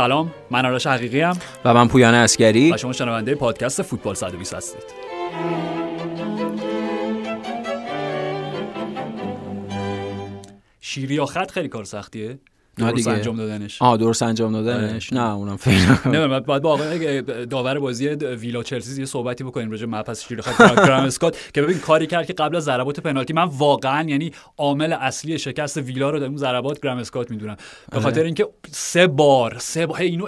سلام 0.00 0.32
من 0.50 0.66
آرش 0.66 0.86
حقیقی 0.86 1.20
هم 1.20 1.38
و 1.64 1.74
من 1.74 1.88
پویان 1.88 2.14
اسکری 2.14 2.72
و 2.72 2.76
شما 2.76 2.92
شنونده 2.92 3.34
پادکست 3.34 3.82
فوتبال 3.82 4.14
120 4.14 4.54
هستید. 4.54 4.82
شیری 10.80 11.14
یا 11.14 11.26
خط 11.26 11.50
خیلی 11.50 11.68
کار 11.68 11.84
سختیه؟ 11.84 12.38
درست 12.80 13.08
انجام 13.08 13.36
دادنش. 13.36 13.82
آه 13.82 13.96
درست 13.96 14.22
انجام 14.22 14.52
دادنش. 14.52 15.12
آره. 15.12 15.22
نه 15.22 15.34
اونم 15.34 15.56
فعلا. 15.56 15.98
نه 16.26 16.40
بعد 16.40 16.62
با 16.62 16.72
آقای 16.72 17.22
داور 17.46 17.78
بازی 17.78 18.08
ویلا 18.08 18.62
چلسی 18.62 19.00
یه 19.00 19.06
صحبتی 19.06 19.44
بکنیم 19.44 19.70
راجع 19.70 19.86
به 19.86 20.02
پس 20.02 20.26
شیر 20.28 20.40
خط 20.40 20.86
گرام 20.86 21.04
اسکات 21.04 21.36
که 21.54 21.62
ببین 21.62 21.78
کاری 21.78 22.06
کرد 22.06 22.26
که 22.26 22.32
قبل 22.32 22.56
از 22.56 22.64
ضربات 22.64 23.00
پنالتی 23.00 23.32
من 23.32 23.44
واقعا 23.44 24.08
یعنی 24.08 24.32
عامل 24.58 24.92
اصلی 24.92 25.38
شکست 25.38 25.76
ویلا 25.76 26.10
رو 26.10 26.18
در 26.18 26.26
اون 26.26 26.36
ضربات 26.36 26.80
گرام 26.80 26.98
اسکات 26.98 27.30
می‌دونم. 27.30 27.56
به 27.90 27.96
آره. 27.96 28.02
خاطر 28.02 28.22
اینکه 28.22 28.48
سه 28.70 29.06
بار 29.06 29.56
سه 29.58 29.86
بار 29.86 30.00
اینو 30.00 30.26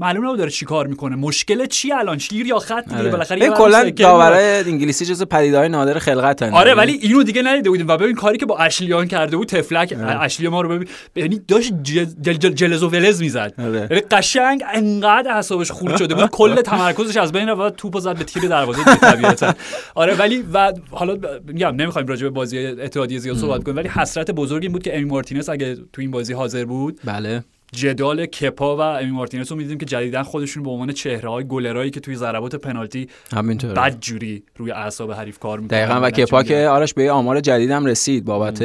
معلوم 0.00 0.24
نبود 0.24 0.38
داره 0.38 0.50
چیکار 0.50 0.86
می‌کنه. 0.86 1.16
مشکل 1.16 1.66
چی 1.66 1.92
الان؟ 1.92 2.18
شیر 2.18 2.46
یا 2.46 2.58
خط 2.58 2.84
دیگه؟ 2.84 2.98
آره. 2.98 3.10
بالاخره 3.10 3.48
کلا 3.48 3.90
داورای 3.90 4.60
انگلیسی 4.60 5.04
جزء 5.04 5.24
پدیده‌های 5.24 5.68
نادر 5.68 5.98
خلقت 5.98 6.42
آره 6.42 6.74
ولی 6.74 6.92
اینو 6.92 7.22
دیگه 7.22 7.42
ندیده 7.42 7.70
بودیم. 7.70 7.88
و 7.88 7.96
ببین 7.96 8.14
کاری 8.14 8.38
که 8.38 8.46
با 8.46 8.58
اشلیان 8.58 9.08
کرده 9.08 9.36
بود 9.36 9.48
تفلک 9.48 9.96
اشلی 10.20 10.48
ما 10.48 10.60
رو 10.60 10.68
ببین 10.68 10.88
یعنی 11.16 11.40
داشت 11.48 11.72
جلز 11.82 12.82
و 12.82 12.88
ولز 12.88 13.22
می‌زد. 13.22 13.54
آره. 13.58 13.88
یعنی 13.90 14.02
قشنگ 14.10 14.64
انقدر 14.74 15.30
اعصابش 15.30 15.70
خورد 15.70 15.96
شده 15.96 16.14
بود. 16.14 16.30
کل 16.30 16.54
تمرکزش 16.54 17.16
از 17.16 17.32
بین 17.32 17.48
رفت 17.48 17.76
توپو 17.76 18.00
زد 18.00 18.16
به 18.18 18.24
تیر 18.24 18.48
دروازه 18.48 18.84
طبیعتا. 18.84 19.54
آره 19.94 20.14
ولی 20.14 20.44
و 20.52 20.72
حالا 20.90 21.18
میگم 21.46 21.74
نمی‌خوایم 21.76 22.08
راجع 22.08 22.22
به 22.22 22.30
بازی 22.30 22.66
اتحادیه 22.66 23.18
زیاد 23.18 23.36
صحبت 23.36 23.64
کنیم 23.64 23.76
ولی 23.76 23.88
حسرت 23.88 24.30
بزرگی 24.30 24.68
بود 24.68 24.82
که 24.82 24.96
امی 24.96 25.04
مارتینز 25.04 25.48
اگه 25.48 25.74
تو 25.74 26.00
این 26.00 26.10
بازی 26.10 26.32
حاضر 26.32 26.64
بود 26.64 27.00
بله. 27.04 27.44
جدال 27.72 28.26
کپا 28.26 28.76
و 28.76 28.80
امی 28.80 29.10
مارتینز 29.10 29.50
رو 29.50 29.56
می‌دیدیم 29.56 29.78
که 29.78 29.86
جدیدا 29.86 30.22
خودشون 30.22 30.62
به 30.62 30.70
عنوان 30.70 30.92
چهره 30.92 31.30
های 31.30 31.44
گلرایی 31.44 31.90
که 31.90 32.00
توی 32.00 32.16
ضربات 32.16 32.54
پنالتی 32.54 33.08
همینطور 33.32 33.72
بد 33.72 34.00
جوری 34.00 34.42
روی 34.56 34.70
اعصاب 34.70 35.12
حریف 35.12 35.38
کار 35.38 35.60
می‌کنه 35.60 35.78
دقیقا 35.78 36.00
و 36.02 36.10
کپا 36.10 36.42
که 36.42 36.68
آرش 36.68 36.94
به 36.94 37.10
آمار 37.10 37.40
جدیدم 37.40 37.86
رسید 37.86 38.24
بابت 38.24 38.62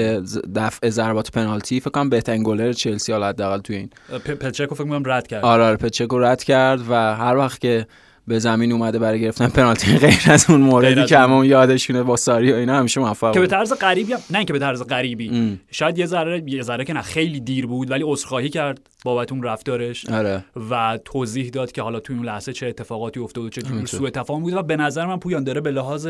دفع 0.55 0.89
ضربات 0.89 1.31
پنالتی. 1.31 1.79
فکر 1.79 1.89
کنم 1.89 2.09
بهترین 2.09 2.43
گلر 2.43 2.73
چلسی 2.73 3.11
حالا 3.11 3.27
حداقل 3.27 3.59
توی 3.59 3.75
این. 3.75 3.89
پچکو 4.19 4.75
فکر 4.75 4.83
کنم 4.83 5.03
رد 5.05 5.27
کرد. 5.27 5.45
آره 5.45 5.63
آره 5.63 5.77
پچکو 5.77 6.19
رد 6.19 6.43
کرد 6.43 6.81
و 6.89 6.93
هر 6.93 7.37
وقت 7.37 7.61
که 7.61 7.87
به 8.27 8.39
زمین 8.39 8.71
اومده 8.71 8.99
برای 8.99 9.21
گرفتن 9.21 9.47
پنالتی 9.47 9.97
غیر 9.97 10.21
از 10.25 10.45
اون 10.49 10.61
موردی 10.61 11.05
که 11.05 11.17
همون 11.17 11.45
یادشونه 11.45 12.03
با 12.03 12.15
ساری 12.15 12.51
و 12.51 12.55
اینا 12.55 12.75
همیشه 12.75 13.01
موفق 13.01 13.33
که 13.33 13.39
به 13.39 13.47
طرز 13.47 13.73
غریبی 13.73 14.13
نه 14.29 14.37
اینکه 14.37 14.53
به 14.53 14.59
طرز 14.59 14.83
غریبی. 14.83 15.59
شاید 15.71 15.97
یه 15.97 16.05
ذره 16.05 16.43
یه 16.47 16.61
ذره 16.61 16.85
که 16.85 16.93
نه 16.93 17.01
خیلی 17.01 17.39
دیر 17.39 17.67
بود 17.67 17.91
ولی 17.91 18.03
عذرخواهی 18.03 18.49
کرد 18.49 18.79
بابت 19.05 19.31
اون 19.31 19.43
رفتارش 19.43 20.09
آره. 20.09 20.45
و 20.69 20.99
توضیح 21.05 21.49
داد 21.49 21.71
که 21.71 21.81
حالا 21.81 21.99
توی 21.99 22.15
اون 22.15 22.25
لحظه 22.25 22.53
چه 22.53 22.67
اتفاقاتی 22.67 23.19
افتاد 23.19 23.43
و 23.43 23.49
چه 23.49 23.61
جور 23.61 23.85
سوء 23.85 24.09
تفاهم 24.09 24.41
بود. 24.41 24.53
و 24.53 24.63
به 24.63 24.75
نظر 24.75 25.05
من 25.05 25.19
پویان 25.19 25.43
داره 25.43 25.61
به 25.61 25.71
لحاظ 25.71 26.07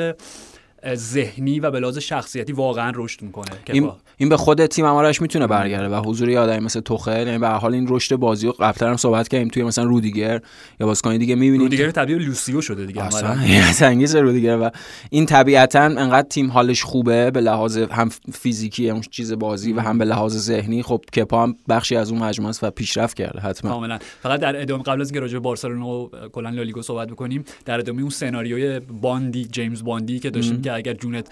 ذهنی 0.96 1.60
و 1.60 1.72
به 1.72 1.80
لحاظ 1.80 1.98
شخصیتی 1.98 2.54
واقعا 2.54 2.92
رشد 2.96 3.22
می‌کنه 3.22 3.46
این, 3.72 3.92
این 4.18 4.30
به 4.30 4.38
خود 4.38 4.66
تیم 4.66 4.86
امارش 4.86 5.22
می‌تونه 5.22 5.48
برگرده 5.48 5.96
و 5.96 6.02
حضور 6.06 6.30
یه 6.30 6.40
آدمی 6.40 6.66
مثل 6.66 6.80
توخل 6.80 7.28
یعنی 7.28 7.38
به 7.38 7.48
حال 7.48 7.73
این 7.73 7.86
رشد 7.90 8.16
بازی 8.16 8.48
رو 8.48 8.54
قبلا 8.60 8.90
هم 8.90 8.98
صحبت 8.98 9.28
کردیم 9.28 9.48
توی 9.48 9.64
مثلا 9.64 9.84
رودیگر 9.84 10.42
یا 10.80 10.88
بازیکن 10.88 11.18
دیگه 11.18 11.36
می‌بینیم 11.36 11.62
رودیگر 11.62 11.92
تبدیل 11.92 12.18
لوسیو 12.18 12.62
شده 12.62 12.86
دیگه 12.86 13.04
اصلا 13.04 13.88
انگیز 13.88 14.16
رودیگر 14.16 14.58
و 14.58 14.72
این 15.10 15.26
طبیعتا 15.26 15.80
انقدر 15.80 16.28
تیم 16.28 16.52
حالش 16.52 16.84
خوبه 16.84 17.32
به 17.32 17.42
لحاظ 17.42 17.78
هم 17.78 18.10
فیزیکی 18.34 18.90
اون 18.90 19.02
چیز 19.02 19.34
بازی 19.34 19.73
و 19.73 19.80
هم 19.80 19.98
به 19.98 20.06
لحاظ 20.06 20.38
ذهنی. 20.38 20.84
خب 20.84 21.02
کپا 21.16 21.44
هم 21.44 21.55
بخشی 21.70 21.95
از 21.95 22.11
اون 22.11 22.23
مجموعه 22.23 22.50
است 22.50 22.64
و 22.64 22.70
پیشرفت 22.72 23.17
کرده 23.17 23.39
حتما. 23.39 23.72
کاملا. 23.72 24.00
فقط 24.22 24.39
در 24.39 24.61
ادامه 24.61 24.84
قبل 24.84 25.02
از 25.02 25.08
اینکه 25.08 25.20
راجع 25.20 25.34
به 25.34 25.39
بارسلونا 25.39 25.88
و 25.88 26.10
کلا 26.32 26.50
لالیگا 26.50 26.82
صحبت 26.82 27.08
بکنیم 27.08 27.44
در 27.66 27.80
ادامه 27.80 28.02
اون 28.02 28.10
سناریوی 28.10 28.80
باندی 28.80 29.45
جیمز 29.45 29.84
باندی 29.84 30.20
که 30.20 30.30
داشتیم 30.30 30.61
که 30.71 30.77
اگر 30.77 30.93
جونت 30.93 31.30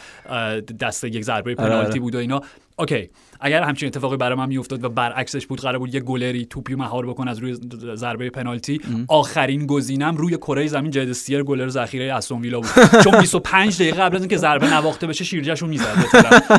دست 0.80 1.04
یک 1.04 1.24
ضربه 1.24 1.56
پنالتی 1.56 2.00
بود 2.00 2.16
و 2.16 2.18
اینا. 2.18 2.42
اوکی 2.80 3.10
اگر 3.42 3.64
همچین 3.64 3.88
اتفاقی 3.88 4.18
برای 4.18 4.38
من 4.38 4.50
میافتاد 4.50 4.84
و 4.84 4.90
برعکسش 4.90 5.48
بود 5.48 5.62
قرار 5.62 5.80
بود 5.80 5.96
یه 5.96 6.00
گلری 6.00 6.46
توپی 6.46 6.76
مهار 6.76 7.06
بکن 7.06 7.28
از 7.28 7.40
روی 7.40 7.58
ضربه 7.96 8.30
پنالتی 8.30 8.82
آخرین 9.08 9.66
گزینم 9.66 10.18
روی 10.18 10.38
کره 10.38 10.68
زمین 10.68 10.92
جدید 10.92 11.14
سیر 11.14 11.44
گلر 11.44 11.68
ذخیره 11.68 12.14
استون 12.14 12.42
ویلا 12.42 12.60
بود. 12.60 12.70
چون 13.04 13.20
25 13.20 13.76
دقیقه 13.76 14.02
قبل 14.02 14.16
از 14.16 14.22
اینکه 14.22 14.38
ضربه 14.38 14.74
نواخته 14.74 15.08
بشه 15.08 15.24
شیرجهشو 15.24 15.68
می‌زد 15.68 16.06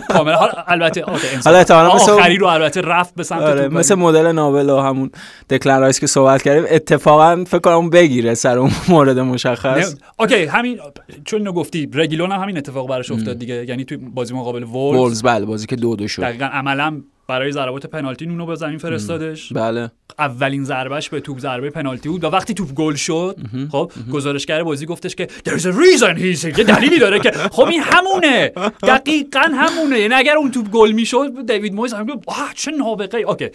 کاملا 0.08 0.48
البته 0.66 1.04
حالا 1.74 1.88
آخری 1.88 2.36
رو 2.36 2.46
البته 2.46 2.80
رفت 2.80 3.14
به 3.14 3.22
سمت 3.22 3.42
آره 3.42 3.68
مثل 3.68 3.94
مدل 3.94 4.32
ناول 4.32 4.70
و 4.70 4.80
همون 4.80 5.10
دکلن 5.50 5.92
که 5.92 6.06
صحبت 6.06 6.42
کردیم 6.42 6.64
اتفاقا 6.70 7.44
فکر 7.46 7.58
کنم 7.58 7.90
بگیره 7.90 8.34
سر 8.34 8.58
اون 8.58 8.70
مورد 8.88 9.18
مشخص. 9.18 9.94
اوکی 10.18 10.44
همین 10.44 10.78
چون 11.24 11.40
اینو 11.40 11.52
گفتی 11.52 11.90
رگیلون 11.92 12.32
هم 12.32 12.40
همین 12.40 12.58
اتفاق 12.58 12.88
براش 12.88 13.10
افتاد 13.10 13.38
دیگه 13.38 13.64
یعنی 13.68 13.84
توی 13.84 13.96
بازی 13.96 14.34
مقابل 14.34 14.62
وولز 14.62 15.22
بله 15.22 15.44
بازی 15.44 15.66
که 15.66 15.76
دو 15.76 15.96
دو 15.96 16.08
شد 16.10 16.22
دقیقاً 16.22 16.44
عملا 16.44 17.02
برای 17.30 17.52
ضربات 17.52 17.86
پنالتی 17.86 18.26
نونو 18.26 18.46
به 18.46 18.54
زمین 18.54 18.78
فرستادش. 18.78 19.52
بله. 19.52 19.90
اولین 20.18 20.64
ضربهش 20.64 21.08
به 21.08 21.20
توپ 21.20 21.38
ضربه 21.38 21.70
پنالتی 21.70 22.08
بود 22.08 22.24
و 22.24 22.26
وقتی 22.26 22.54
توپ 22.54 22.72
گل 22.74 22.94
شد 22.94 23.36
خب 23.72 23.92
گزارشگر 24.12 24.62
بازی 24.62 24.86
گفتش 24.86 25.14
که 25.14 25.28
there 25.48 25.52
is 25.52 25.62
a 25.62 25.72
reason 25.72 26.18
he's 26.18 26.58
یه 26.58 26.64
دلیلی 26.64 26.98
داره 26.98 27.20
که 27.20 27.30
خب 27.56 27.66
این 27.66 27.82
همونه. 27.82 28.52
دقیقا 28.82 29.40
همونه. 29.40 29.98
یعنی 29.98 30.14
اگر 30.14 30.36
اون 30.36 30.50
توپ 30.50 30.70
گل 30.70 30.92
می‌شد 30.92 31.46
دیوید 31.46 31.74
مویس 31.74 31.94
هم 31.94 32.06
گفت 32.06 32.28
چه 32.54 32.70
نابغه 32.70 33.18
OK. 33.18 33.48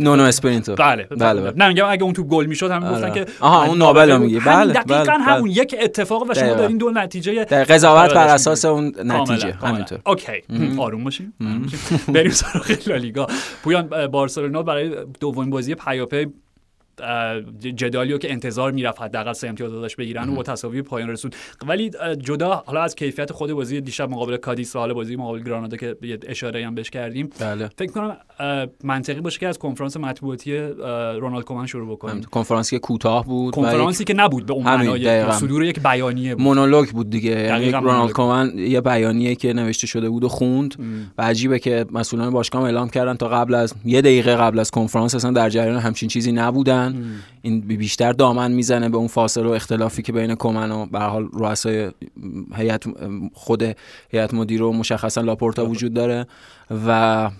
نونو 0.00 0.22
اسپریتو. 0.22 0.74
بله 0.74 1.02
بله, 1.04 1.40
بله. 1.40 1.52
نه 1.56 1.68
میگم 1.68 1.86
اگه 1.88 2.02
اون 2.02 2.12
توپ 2.12 2.26
گل 2.28 2.46
می‌شد 2.46 2.70
هم 2.70 2.92
گفتن 2.92 3.12
که 3.12 3.26
آها 3.40 3.64
اون 3.64 3.78
نابل 3.78 4.18
میگه 4.18 4.40
بله 4.40 4.72
دقیقا 4.72 5.02
بله. 5.02 5.22
همون. 5.22 5.50
یک 5.50 5.74
اتفاق 5.80 6.30
و 6.30 6.34
شما 6.34 6.54
دارین 6.54 6.78
دو 6.78 6.90
نتیجه 6.90 7.44
در 7.44 7.64
قضاوت 7.64 8.14
بر 8.14 8.28
اساس 8.28 8.64
اون 8.64 8.92
نتیجه 9.04 9.52
همینطور. 9.52 9.98
OK. 10.06 10.42
آروم 10.78 11.04
باشیم 11.04 11.34
بریم 12.08 12.30
سراغ 12.30 12.76
لالیگا. 12.86 13.17
پویان 13.62 14.06
بارسلونا 14.06 14.62
برای 14.62 15.04
دومین 15.20 15.50
بازی 15.50 15.74
پیاپی 15.74 16.26
جدالیو 17.58 18.18
که 18.18 18.32
انتظار 18.32 18.72
می‌رفت 18.72 19.02
حداقل 19.02 19.32
سه 19.32 19.48
امتیاز 19.48 19.72
داشت 19.72 19.96
بگیرن 19.96 20.28
و 20.28 20.34
با 20.34 20.42
تساوی 20.42 20.82
پایان 20.82 21.08
رسون 21.08 21.30
ولی 21.66 21.90
جدا 22.18 22.62
حالا 22.66 22.82
از 22.82 22.94
کیفیت 22.94 23.32
خود 23.32 23.52
بازی 23.52 23.80
دیشب 23.80 24.10
مقابل 24.10 24.36
کادیس 24.36 24.76
و 24.76 24.78
حالا 24.78 24.94
بازی 24.94 25.16
مقابل 25.16 25.42
گرانادا 25.42 25.76
که 25.76 25.96
اشاره 26.26 26.66
هم 26.66 26.74
بهش 26.74 26.90
کردیم. 26.90 27.30
بله. 27.40 27.70
فکر 27.78 27.92
کنم 27.92 28.16
منطقی 28.84 29.20
باشه 29.20 29.38
که 29.38 29.48
از 29.48 29.58
کنفرانس 29.58 29.96
مطبوعاتی 29.96 30.58
رونالد 31.18 31.44
کومن 31.44 31.66
شروع 31.66 31.92
بکنیم. 31.92 32.22
کنفرانسی 32.22 32.76
که 32.76 32.80
کوتاه 32.80 33.26
بود 33.26 33.54
کنفرانسی 33.54 34.04
که 34.04 34.14
نبود 34.14 34.46
به 34.46 34.52
اون 34.52 34.64
معنای 34.64 35.32
صدور 35.32 35.64
یک 35.64 35.82
بیانیه 35.82 36.34
بود. 36.34 36.44
مونولوگ 36.44 36.88
بود 36.88 37.10
دیگه. 37.10 37.30
یعنی 37.30 37.70
رونالد 37.70 38.12
کومن 38.12 38.52
یه 38.58 38.80
بیانیه 38.80 39.34
که 39.34 39.52
نوشته 39.52 39.86
شده 39.86 40.08
بود 40.08 40.24
و 40.24 40.28
خوند 40.28 40.74
و 41.18 41.22
عجیبه 41.22 41.58
که 41.58 41.86
مسئولان 41.92 42.30
باشگاه 42.30 42.62
اعلام 42.62 42.88
کردن 42.88 43.14
تا 43.14 43.28
قبل 43.28 43.54
از 43.54 43.74
یه 43.84 44.00
دقیقه 44.00 44.36
قبل 44.36 44.58
از 44.58 44.70
کنفرانس 44.70 45.14
اصلا 45.14 45.30
در 45.30 45.50
جریان 45.50 45.78
همچین 45.78 46.08
چیزی 46.08 46.32
نبودن. 46.32 46.87
این 47.42 47.60
بیشتر 47.60 48.12
دامن 48.12 48.52
می‌زنه 48.52 48.88
به 48.88 48.96
اون 48.96 49.06
فاصله 49.06 49.48
و 49.48 49.52
اختلافی 49.52 50.02
که 50.02 50.12
بین 50.12 50.34
کومن 50.34 50.70
و 50.72 50.86
به 50.86 50.98
حال 50.98 51.28
رؤسای 51.32 51.90
هیئت 52.54 52.84
خود 53.32 53.62
هیئت 54.10 54.34
مدیره 54.34 54.64
و 54.64 54.72
مشخصا 54.72 55.20
لاپورتا 55.20 55.66
وجود 55.66 55.94
داره 55.94 56.26
و 56.86 57.30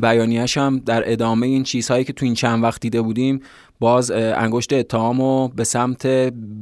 بیانیه‌اش 0.00 0.58
هم 0.58 0.78
در 0.78 1.12
ادامه 1.12 1.46
این 1.46 1.62
چیزهایی 1.62 2.04
که 2.04 2.12
تو 2.12 2.24
این 2.24 2.34
چند 2.34 2.64
وقت 2.64 2.80
دیده 2.80 3.02
بودیم 3.02 3.40
باز 3.80 4.10
انگشت 4.10 4.72
اتهام 4.72 5.20
و 5.20 5.48
به 5.48 5.64
سمت 5.64 6.06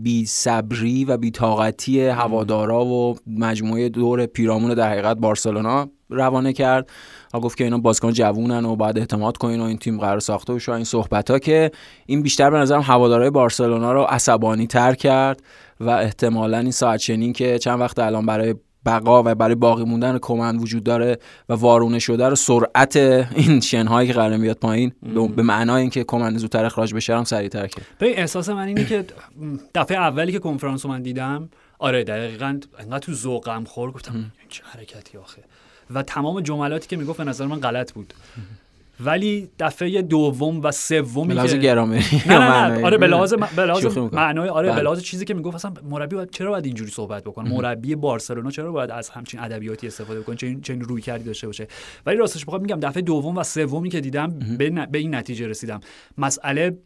بی 0.03 0.27
صبری 0.27 1.05
و 1.05 1.17
بی 1.17 1.31
طاقتی 1.31 2.01
هوادارا 2.01 2.85
و 2.85 3.17
مجموعه 3.27 3.89
دور 3.89 4.27
پیرامون 4.27 4.75
در 4.75 4.91
حقیقت 4.91 5.17
بارسلونا 5.17 5.89
روانه 6.11 6.53
کرد 6.53 6.91
و 7.35 7.41
گفت 7.41 7.59
که 7.59 7.65
اینا 7.65 7.79
بازیکن 7.79 8.13
جوونن 8.13 8.65
و 8.65 8.77
باید 8.77 8.99
اعتماد 8.99 9.37
کنین 9.37 9.61
و 9.61 9.65
این 9.65 9.79
تیم 9.79 10.01
قرار 10.01 10.21
ساخته 10.21 10.55
بشه 10.55 10.73
این 10.73 10.85
صحبت 10.85 11.31
ها 11.31 11.39
که 11.39 11.71
این 12.07 12.23
بیشتر 12.23 12.51
به 12.51 12.59
نظرم 12.59 12.81
هوادارهای 12.81 13.31
بارسلونا 13.31 13.93
رو 13.93 14.03
عصبانی 14.03 14.67
تر 14.67 14.95
کرد 14.95 15.43
و 15.81 15.91
احتمالا 15.91 16.59
این 16.59 16.71
ساعت 16.71 17.01
چنین 17.01 17.33
که 17.33 17.59
چند 17.59 17.81
وقت 17.81 17.99
الان 17.99 18.27
برای 18.27 18.55
بقا 18.87 19.23
و 19.23 19.35
برای 19.35 19.55
باقی 19.55 19.85
موندن 19.85 20.19
کمن 20.19 20.57
وجود 20.57 20.85
داره 20.85 21.19
و 21.49 21.55
وارونه 21.55 21.99
شده 21.99 22.29
رو 22.29 22.37
سرعت 22.37 22.97
این 22.97 23.61
شنهایی 23.61 24.09
که 24.09 24.15
قرار 24.15 24.39
بیاد 24.39 24.57
پایین 24.57 24.93
به 25.37 25.43
معنای 25.43 25.81
اینکه 25.81 26.05
کمن 26.05 26.37
زودتر 26.37 26.65
اخراج 26.65 26.95
بشه 26.95 27.17
هم 27.17 27.25
سریعتر 27.25 27.67
کرد. 27.67 27.87
به 27.99 28.21
احساس 28.21 28.49
من 28.49 28.67
اینه 28.67 28.85
که 28.85 29.05
دفعه 29.75 29.99
اولی 29.99 30.33
که 30.33 30.39
کنفرانس 30.39 30.85
رو 30.85 30.91
من 30.91 31.03
دیدم 31.03 31.49
آره 31.79 32.05
دقیقاً 32.05 32.61
انقدر 32.79 32.99
تو 32.99 33.13
ذوقم 33.13 33.65
خور 33.65 33.91
گفتم 33.91 34.33
چه 34.49 34.63
حرکتی 34.65 35.19
آخه. 35.19 35.43
و 35.91 36.03
تمام 36.03 36.41
جملاتی 36.41 36.89
که 36.89 36.97
می‌گفت 36.97 37.19
به 37.19 37.25
نظر 37.25 37.47
من 37.47 37.61
غلط 37.61 37.93
بود. 37.93 38.15
ولی 39.01 39.49
دفعه 39.59 40.03
دوم 40.03 40.61
و 40.63 40.73
سومی 40.73 41.49
که 41.49 41.57
گرامری 41.57 42.05
نه 42.27 42.39
نه, 42.39 42.69
نه. 42.69 42.85
آره 42.85 42.99
به 42.99 43.07
لحاظ 43.07 43.35
معنای 44.13 44.49
آره 44.49 44.75
به 44.75 44.83
لحاظ 44.83 45.01
چیزی 45.01 45.25
که 45.25 45.35
می‌گفت 45.35 45.55
اصلا 45.55 45.73
مربی 45.91 46.17
باید 46.17 46.31
چرا 46.31 46.51
باید 46.51 46.65
اینجوری 46.65 46.91
صحبت 46.91 47.25
بکنه؟ 47.25 47.51
مربی 47.51 47.95
بارسلونا 47.95 48.51
چرا 48.51 48.73
باید 48.73 48.91
از 48.91 49.11
همچین 49.11 49.41
ادبیاتی 49.41 49.87
استفاده 49.87 50.21
بکنه؟ 50.21 50.37
چه 50.37 50.57
چه 50.63 50.75
روی 50.75 51.03
کردی 51.03 51.25
داشته 51.25 51.47
باشه؟ 51.47 51.69
ولی 52.07 52.17
راستش 52.17 52.45
بخوام 52.45 52.63
میگم 52.63 52.81
دفعه 52.81 53.03
دوم 53.03 53.37
و 53.37 53.43
سومی 53.43 53.89
که 53.89 54.01
دیدم 54.01 54.39
به, 54.59 54.71
به 54.71 54.99
این 54.99 55.15
نتیجه 55.15 55.47
رسیدم. 55.47 55.81
مسئله 56.19 56.79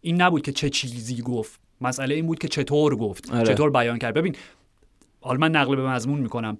این 0.00 0.22
نبود 0.22 0.42
که 0.42 0.52
چه 0.52 0.70
چیزی 0.70 1.22
گفت. 1.22 1.60
مسئله 1.80 2.14
این 2.14 2.26
بود 2.26 2.38
که 2.38 2.48
چطور 2.48 2.96
گفت. 2.96 3.30
آره. 3.30 3.54
چطور 3.54 3.70
بیان 3.70 3.98
کرد. 3.98 4.14
ببین 4.14 4.36
حالا 5.20 5.38
من 5.38 5.50
نقل 5.50 5.76
به 5.76 5.88
مضمون 5.88 6.20
می‌کنم. 6.20 6.58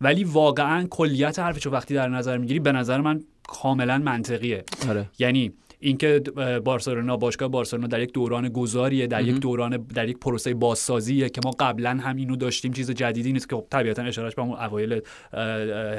ولی 0.00 0.24
واقعا 0.24 0.86
کلیت 0.90 1.38
حرفش 1.38 1.66
وقتی 1.66 1.94
در 1.94 2.08
نظر 2.08 2.38
می‌گیری 2.38 2.60
به 2.60 2.72
نظر 2.72 3.00
من 3.00 3.20
کاملا 3.48 3.98
منطقیه. 3.98 4.64
آره. 4.88 5.06
یعنی 5.18 5.52
اینکه 5.80 6.22
بارسلونا 6.64 7.16
باشگاه 7.16 7.48
بارسلونا 7.48 7.86
در 7.86 8.00
یک 8.00 8.12
دوران 8.12 8.48
گذاریه 8.48 9.06
در 9.06 9.22
یک 9.22 9.40
دوران 9.40 9.76
در 9.76 10.08
یک 10.08 10.18
پروسه 10.18 10.54
بازسازیه 10.54 11.28
که 11.28 11.40
ما 11.44 11.50
قبلا 11.50 11.90
هم 12.02 12.16
اینو 12.16 12.36
داشتیم 12.36 12.72
چیز 12.72 12.90
جدیدی 12.90 13.32
نیست 13.32 13.48
که 13.48 13.56
خب 13.56 13.66
طبیعتا 13.70 14.02
اشارهش 14.02 14.34
به 14.34 14.42
اون 14.42 14.58
اوایل 14.58 15.00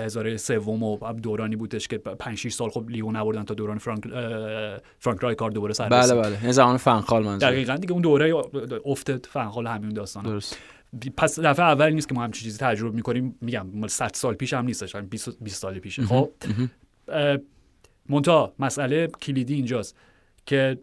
هزاره 0.06 0.38
سوم 0.38 0.84
و 0.84 1.14
دورانی 1.14 1.56
بودش 1.56 1.88
که 1.88 1.98
5 1.98 2.38
6 2.38 2.54
سال 2.54 2.70
خب 2.70 2.90
لیگو 2.90 3.12
نبردن 3.12 3.44
تا 3.44 3.54
دوران 3.54 3.78
فرانک 3.78 4.04
فرانک 5.00 5.22
رایکارد 5.22 5.54
دوباره 5.54 5.74
سر 5.74 5.90
بله 5.90 6.16
بله. 6.16 6.52
زمان 6.52 6.78
فنخال 6.78 7.24
منظور. 7.24 7.52
دقیقاً 7.52 7.76
دیگه 7.76 7.94
اون 7.94 8.02
دوره 8.02 8.34
افت 8.86 9.26
فنخال 9.26 9.68
همین 9.68 9.90
داستان 9.90 10.24
درست. 10.24 10.58
پس 11.18 11.40
دفعه 11.40 11.66
اول 11.66 11.94
نیست 11.94 12.10
که 12.10 12.16
ما 12.16 12.24
همچین 12.24 12.44
چیزی 12.44 12.58
تجربه 12.58 12.96
می‌کنیم. 12.96 13.36
میگم 13.42 13.68
مال 13.74 13.90
100 13.90 14.12
سال 14.14 14.34
پیش 14.34 14.54
هم 14.54 14.66
نیستش 14.66 14.96
20 14.96 15.44
20 15.44 15.62
سال 15.62 15.80
پیشه. 15.80 16.06
خب؟ 16.06 16.30
مونتا 18.10 18.54
مسئله 18.60 19.08
کلیدی 19.08 19.54
اینجاست 19.54 19.96
که 20.46 20.78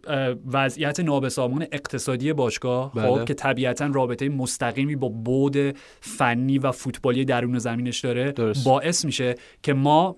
وضعیت 0.52 1.00
نابسامان 1.00 1.66
اقتصادی 1.72 2.32
باشگاه 2.32 2.90
خب؟ 2.90 3.00
بله. 3.00 3.24
که 3.24 3.34
طبیعتا 3.34 3.86
رابطه 3.86 4.28
مستقیمی 4.28 4.96
با 4.96 5.08
بود 5.08 5.56
فنی 6.00 6.58
و 6.58 6.72
فوتبالی 6.72 7.24
درون 7.24 7.58
زمینش 7.58 8.00
داره 8.00 8.34
باعث 8.64 9.04
میشه 9.04 9.34
که 9.62 9.74
ما 9.74 10.16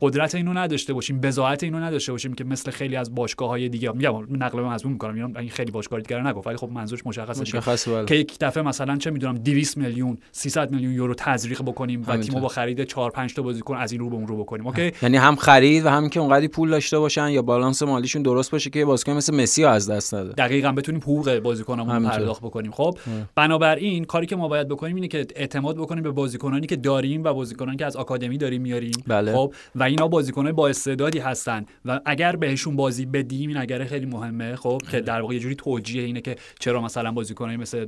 قدرت 0.00 0.34
اینو 0.34 0.52
نداشته 0.52 0.92
باشیم 0.92 1.20
بزاعت 1.20 1.62
اینو 1.62 1.78
نداشته 1.78 2.12
باشیم 2.12 2.34
که 2.34 2.44
مثل 2.44 2.70
خیلی 2.70 2.96
از 2.96 3.14
باشگاه 3.14 3.48
های 3.48 3.68
دیگه 3.68 3.92
میگم 3.92 4.14
نقل 4.30 4.60
مضمون 4.60 4.92
می‌کنم 4.92 5.36
این 5.36 5.50
خیلی 5.50 5.70
باشگاه 5.70 6.00
دیگه 6.00 6.26
نگفت 6.26 6.46
ولی 6.46 6.56
خب 6.56 6.70
منظورش 6.70 7.06
مشخصه 7.06 7.40
مشخص 7.40 7.88
بله. 7.88 8.04
که 8.04 8.14
یک 8.14 8.36
دفعه 8.40 8.62
مثلا 8.62 8.96
چه 8.96 9.10
می‌دونم 9.10 9.34
200 9.34 9.76
میلیون 9.76 10.18
300 10.32 10.70
میلیون 10.70 10.92
یورو 10.92 11.14
تزریق 11.14 11.62
بکنیم 11.62 12.04
و 12.06 12.16
تیمو 12.16 12.40
با 12.40 12.48
خرید 12.48 12.84
4 12.84 13.10
5 13.10 13.34
تا 13.34 13.42
بازیکن 13.42 13.76
از 13.76 13.92
این 13.92 14.00
رو 14.00 14.10
به 14.10 14.16
اون 14.16 14.26
رو 14.26 14.36
بکنیم 14.36 14.66
اوکی؟ 14.66 14.92
یعنی 15.02 15.16
هم 15.16 15.36
خرید 15.36 15.86
و 15.86 15.88
هم 15.88 16.08
که 16.08 16.20
اونقدی 16.20 16.48
پول 16.48 16.70
داشته 16.70 16.98
باشن 16.98 17.28
یا 17.28 17.42
بالانس 17.42 17.82
مالیشون 17.82 18.22
درست 18.22 18.50
باشه 18.50 18.70
که 18.70 18.84
بازیکن 18.84 19.12
مثل 19.12 19.34
مسی 19.36 19.64
از 19.64 19.90
دست 19.90 20.14
نده. 20.14 20.32
دقیقاً 20.32 20.72
بتونیم 20.72 21.00
حقوق 21.00 21.38
بازیکنامون 21.38 22.08
پرداخت 22.08 22.42
بکنیم. 22.42 22.70
خب 22.70 22.98
بنابراین 23.34 24.04
کاری 24.04 24.26
که 24.26 24.36
ما 24.36 24.48
باید 24.48 24.68
بکنیم 24.68 24.96
اینه 24.96 25.08
که 25.08 25.26
اعتماد 25.36 25.76
بکنیم 25.76 26.02
به 26.02 26.10
بازیکنانی 26.10 26.66
که 26.66 26.76
داریم 26.76 27.24
و 27.24 27.32
بازیکنانی 27.32 27.76
که 27.76 27.86
از 27.86 27.96
آکادمی 27.96 28.38
داریم 28.38 28.62
میاریم. 28.62 29.02
بله. 29.06 29.32
خب 29.32 29.54
و 29.80 29.82
اینا 29.82 30.08
بازیکنای 30.08 30.52
با 30.52 30.68
استعدادی 30.68 31.18
هستن 31.18 31.66
و 31.84 32.00
اگر 32.04 32.36
بهشون 32.36 32.76
بازی 32.76 33.06
بدیم 33.06 33.48
این 33.48 33.58
اگر 33.58 33.84
خیلی 33.84 34.06
مهمه 34.06 34.56
خب 34.56 34.82
که 34.90 35.00
در 35.00 35.20
واقع 35.20 35.34
یه 35.34 35.40
جوری 35.40 35.54
توجیه 35.54 36.02
اینه 36.02 36.20
که 36.20 36.36
چرا 36.58 36.82
مثلا 36.82 37.12
بازیکنایی 37.12 37.56
مثل 37.56 37.86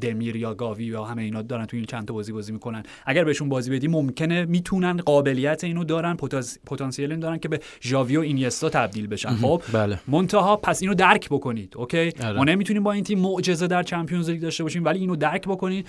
دمیر 0.00 0.36
یا 0.36 0.54
گاوی 0.54 0.84
یا 0.84 1.04
همه 1.04 1.22
اینا 1.22 1.42
دارن 1.42 1.66
تو 1.66 1.76
این 1.76 1.86
چند 1.86 2.08
تا 2.08 2.14
بازی 2.14 2.32
بازی 2.32 2.52
می‌کنن. 2.52 2.82
اگر 3.06 3.24
بهشون 3.24 3.48
بازی 3.48 3.70
بدیم 3.70 3.90
ممکنه 3.90 4.44
می‌تونن 4.44 4.96
قابلیت 4.96 5.64
اینو 5.64 5.84
دارن 5.84 6.16
پتانسیل 6.66 7.10
این 7.10 7.20
دارن 7.20 7.38
که 7.38 7.48
به 7.48 7.60
ژاوی 7.82 8.16
و 8.16 8.20
اینیستا 8.20 8.68
تبدیل 8.68 9.06
بشن. 9.06 9.30
خب 9.30 9.62
بله. 9.72 9.98
منتها 10.08 10.56
پس 10.56 10.82
اینو 10.82 10.94
درک 10.94 11.28
بکنید 11.28 11.74
OK؟ 11.76 11.98
آره. 11.98 12.32
ما 12.32 12.44
نمی‌تونیم 12.44 12.82
با 12.82 12.92
این 12.92 13.04
تیم 13.04 13.18
معجزه 13.18 13.66
در 13.66 13.82
Champions 13.82 14.30
League 14.30 14.42
داشته 14.42 14.62
باشیم 14.62 14.84
ولی 14.84 14.98
اینو 14.98 15.16
درک 15.16 15.48
بکنید 15.48 15.86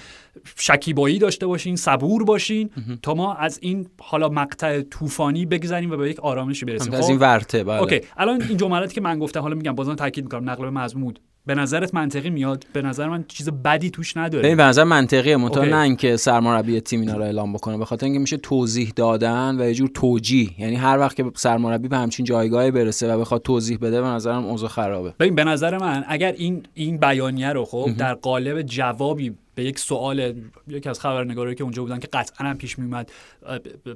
شکیبایی 0.56 1.20
داشته 1.20 1.48
باشین 1.48 1.76
صبور 1.76 2.24
باشین 2.24 2.70
تا 3.02 3.14
ما 3.14 3.36
از 3.36 3.60
این 3.62 3.88
حالا 4.02 4.30
مقطع 4.30 4.82
طوفانی 5.24 5.46
بگذریم 5.46 5.92
و 5.92 5.98
به 5.98 6.10
یک 6.10 6.20
آرامشی 6.20 6.66
برسیم. 6.66 6.94
از 6.94 7.10
این 7.10 7.18
خب؟ 7.18 7.22
ورته 7.22 7.64
بله. 7.64 7.82
OK. 7.82 8.02
الان 8.18 8.42
این 8.42 8.58
جملاتی 8.58 8.96
که 8.96 9.02
من 9.02 9.20
گفتم 9.20 9.42
حالا 9.42 9.56
میگم 9.56 9.76
بازم 9.76 9.96
تاکید 9.96 10.24
می‌کنم 10.24 10.50
نقل 10.50 10.64
به 10.64 10.70
مضمون. 10.70 11.14
به 11.46 11.56
نظرت 11.56 11.94
منطقی 11.94 12.30
میاد؟ 12.30 12.66
به 12.74 12.82
نظر 12.82 13.10
من 13.10 13.26
چیز 13.28 13.50
بدی 13.50 13.90
توش 13.90 14.18
نداره. 14.18 14.44
ببین 14.44 14.58
به 14.58 14.64
نظر 14.64 14.84
منطقیه. 14.84 15.38
منتها 15.38 15.66
نه 15.66 15.78
اینکه 15.78 16.18
سرمربی 16.18 16.80
تیم 16.80 17.00
اینا 17.00 17.18
رو 17.18 17.24
اعلام 17.24 17.54
بکنه. 17.54 17.78
به 17.78 17.86
خاطر 17.86 18.06
اینکه 18.06 18.20
میشه 18.20 18.38
توضیح 18.38 18.94
دادن 18.96 19.62
و 19.62 19.66
یه 19.68 19.74
جور 19.74 19.90
توجیه. 19.94 20.62
یعنی 20.62 20.76
هر 20.76 21.00
وقت 21.00 21.16
که 21.16 21.26
سرمربی 21.36 21.88
به 21.88 21.98
همچین 21.98 22.26
جایگاهی 22.26 22.72
برسه 22.72 23.14
و 23.14 23.20
بخواد 23.20 23.42
توضیح 23.42 23.78
بده 23.78 24.02
به 24.02 24.08
نظرم 24.08 24.46
اوضاع 24.46 24.70
خرابه. 24.70 25.14
ببین 25.20 25.36
به 25.36 25.44
نظر 25.44 25.78
من 25.78 26.04
اگر 26.08 26.32
این 26.32 26.64
این 26.74 26.98
بیانیه 26.98 27.50
رو 27.50 27.66
خب 27.66 27.90
در 27.98 28.14
قالب 28.14 28.62
جوابی 28.62 29.34
به 29.56 29.64
یک 29.64 29.80
سوال 29.80 30.34
یکی 30.68 30.90
از 30.90 31.00
خبرنگارایی 31.00 31.56
که 31.56 31.64
اونجا 31.64 31.84
بودن 31.84 32.00
که 32.00 32.08
قطعا 32.14 32.48
هم 32.48 32.58
پیش 32.58 32.80
میومد 32.80 33.12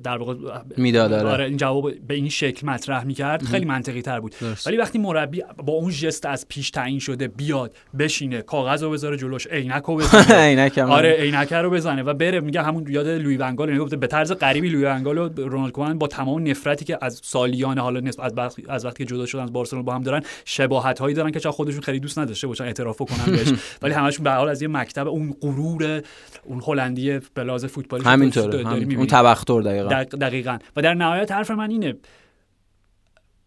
در 0.04 0.18
واقع 0.18 0.36
می‌داد 0.78 1.14
آره. 1.14 1.30
آره 1.30 1.46
این 1.46 1.58
جواب 1.58 1.92
به 2.08 2.14
این 2.14 2.30
شکل 2.30 2.68
مطرح 2.68 3.04
می‌کرد. 3.04 3.44
خیلی 3.44 3.66
منطقی 3.66 4.02
تر 4.02 4.20
بود 4.20 4.36
ولی 4.66 4.78
وقتی 4.78 5.00
مربی 5.00 5.44
با 5.66 5.74
اون 5.74 5.92
جست 5.92 6.26
از 6.26 6.48
پیش 6.48 6.72
تعیین 6.72 7.00
شده 7.00 7.28
بیاد 7.28 7.76
بشینه 8.00 8.42
کاغذ 8.42 8.84
رو 8.84 8.92
بذاره 8.92 9.18
جلوش 9.18 9.48
عینک 9.48 9.84
رو 9.84 9.96
بزنه. 9.96 10.34
آره 10.98 11.16
عینک 11.20 11.54
رو 11.54 11.70
بزنه 11.70 12.04
و 12.04 12.14
بره. 12.14 12.40
میگه 12.40 12.62
همون 12.62 12.86
یاد 12.90 13.08
لوی 13.08 13.38
ونگال 13.38 13.70
یعنی 13.70 13.86
به 13.86 14.08
طرز 14.08 14.32
غریبی 14.32 14.70
لوی 14.70 14.86
ونگال 14.86 15.18
و 15.18 15.30
رونالد 15.36 15.72
کومن 15.72 15.98
با 15.98 16.08
تمام 16.08 16.48
نفرتی 16.48 16.86
که 16.86 16.98
از 17.02 17.22
سالیان 17.24 17.78
حالا 17.78 18.00
نسبت 18.00 18.40
از 18.40 18.56
از 18.68 18.86
وقتی 18.86 19.06
که 19.06 19.16
جدا 19.16 19.26
شدن 19.26 19.44
از 19.44 19.54
بارسلونا 19.54 19.84
با 19.84 19.96
هم 19.96 20.04
دارن 20.04 20.22
شباهت 20.46 21.00
هایی 21.00 21.16
دارن 21.16 21.32
که 21.32 21.40
چا 21.40 21.52
خودشون 21.52 21.82
خیلی 21.82 22.00
دوست 22.00 22.20
نداشته 22.20 22.48
باشن 22.48 22.64
اعتراف 22.64 22.98
کنن 22.98 23.36
بهش. 23.36 23.48
ولی 23.82 23.94
همشون 23.94 24.24
به 24.24 24.32
حال 24.32 24.50
از 24.50 24.62
یه 24.62 24.68
مکتب 24.68 25.08
اون 25.08 25.36
غرور 25.52 26.02
اون 26.44 26.62
هلندی 26.66 27.20
بلاز 27.36 27.66
فوتبالی 27.66 28.04
همینطوره 28.04 28.68
اون 28.68 29.08
تبختر 29.08 29.62
دقیقا. 29.62 30.04
دقیقا. 30.04 30.58
و 30.76 30.82
در 30.82 30.94
نهایت 30.94 31.32
حرف 31.32 31.52
من 31.52 31.70
اینه 31.70 31.94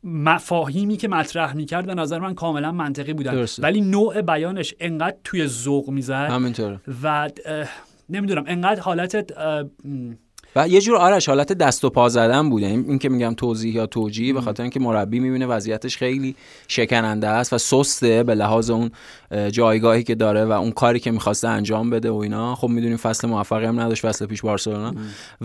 مفاهیمی 0.05 0.97
که 0.97 1.09
مطرح 1.09 1.57
می‌کرد 1.57 1.87
به 1.87 1.95
نظر 1.95 2.19
من 2.19 2.35
کاملا 2.35 2.73
منطقی 2.73 3.13
بودن. 3.13 3.47
ولی 3.59 3.81
نوع 3.81 4.23
بیانش 4.23 4.75
انقدر 4.81 5.17
توی 5.25 5.47
ذوق 5.47 5.91
می‌زد 5.91 6.29
همینطوره. 6.31 6.81
و 7.03 7.31
نمی‌دونم 8.09 8.45
انقدر 8.47 8.81
حالت 8.81 9.33
و 10.57 10.69
یه 10.69 10.81
جور 10.81 10.97
آرش 10.97 11.29
حالت 11.29 11.53
دست 11.53 11.85
و 11.85 11.91
پا 11.91 12.09
زدن 12.09 12.51
بود 12.51 12.63
یعنی 12.63 12.85
این 12.89 12.99
که 12.99 13.09
میگم 13.09 13.35
توضیح 13.35 13.75
یا 13.75 13.87
توجیه 13.87 14.33
به 14.33 14.41
خاطر 14.41 14.63
اینکه 14.63 14.81
مربی 14.81 15.21
می‌بینه 15.21 15.47
وضعیتش 15.47 15.97
خیلی 15.97 16.37
شکننده 16.69 17.29
است 17.29 17.53
و 17.53 17.59
سسته 17.59 18.23
به 18.23 18.35
لحاظ 18.35 18.71
اون 18.71 18.91
جایگاهی 19.51 20.03
که 20.03 20.15
داره 20.15 20.45
و 20.45 20.53
اون 20.53 20.71
کاری 20.71 21.01
که 21.01 21.11
می‌خواسته 21.11 21.49
انجام 21.49 21.91
بده 21.91 22.11
و 22.11 22.17
اینا. 22.17 22.55
خب 22.55 22.69
می‌دونیم 22.69 22.97
فصل 22.97 23.29
موفقی 23.29 23.65
هم 23.65 23.81
نداشت 23.81 24.07
فصل 24.07 24.27
پیش 24.27 24.43
بارسلونا. 24.43 24.95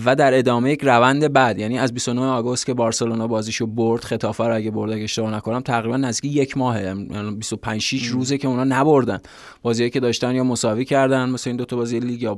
و 0.05 0.15
در 0.15 0.37
ادامه 0.37 0.71
یک 0.71 0.83
روند 0.83 1.33
بعد 1.33 1.59
یعنی 1.59 1.79
از 1.79 1.93
29 1.93 2.21
آگوست 2.21 2.65
که 2.65 2.73
بارسلونا 2.73 3.27
بازیشو 3.27 3.65
برد 3.67 4.03
خطافه 4.03 4.43
رو 4.43 4.55
اگه 4.55 4.71
برد 4.71 4.91
اگه 4.91 5.03
اشتباه 5.03 5.35
نکنم 5.35 5.59
تقریبا 5.59 5.97
نزدیک 5.97 6.35
یک 6.35 6.57
ماهه. 6.57 6.83
یعنی 6.83 7.31
25 7.31 7.81
6 7.81 8.07
روزه 8.07 8.37
که 8.37 8.47
اونا 8.47 8.63
نبردن. 8.63 9.19
بازیایی 9.61 9.89
که 9.89 9.99
داشتن 9.99 10.35
یا 10.35 10.43
مساوی 10.43 10.85
کردن 10.85 11.29
مثل 11.29 11.49
این 11.49 11.57
دو 11.57 11.65
تا 11.65 11.75
بازی 11.75 11.99
لیگ 11.99 12.21
یا 12.21 12.37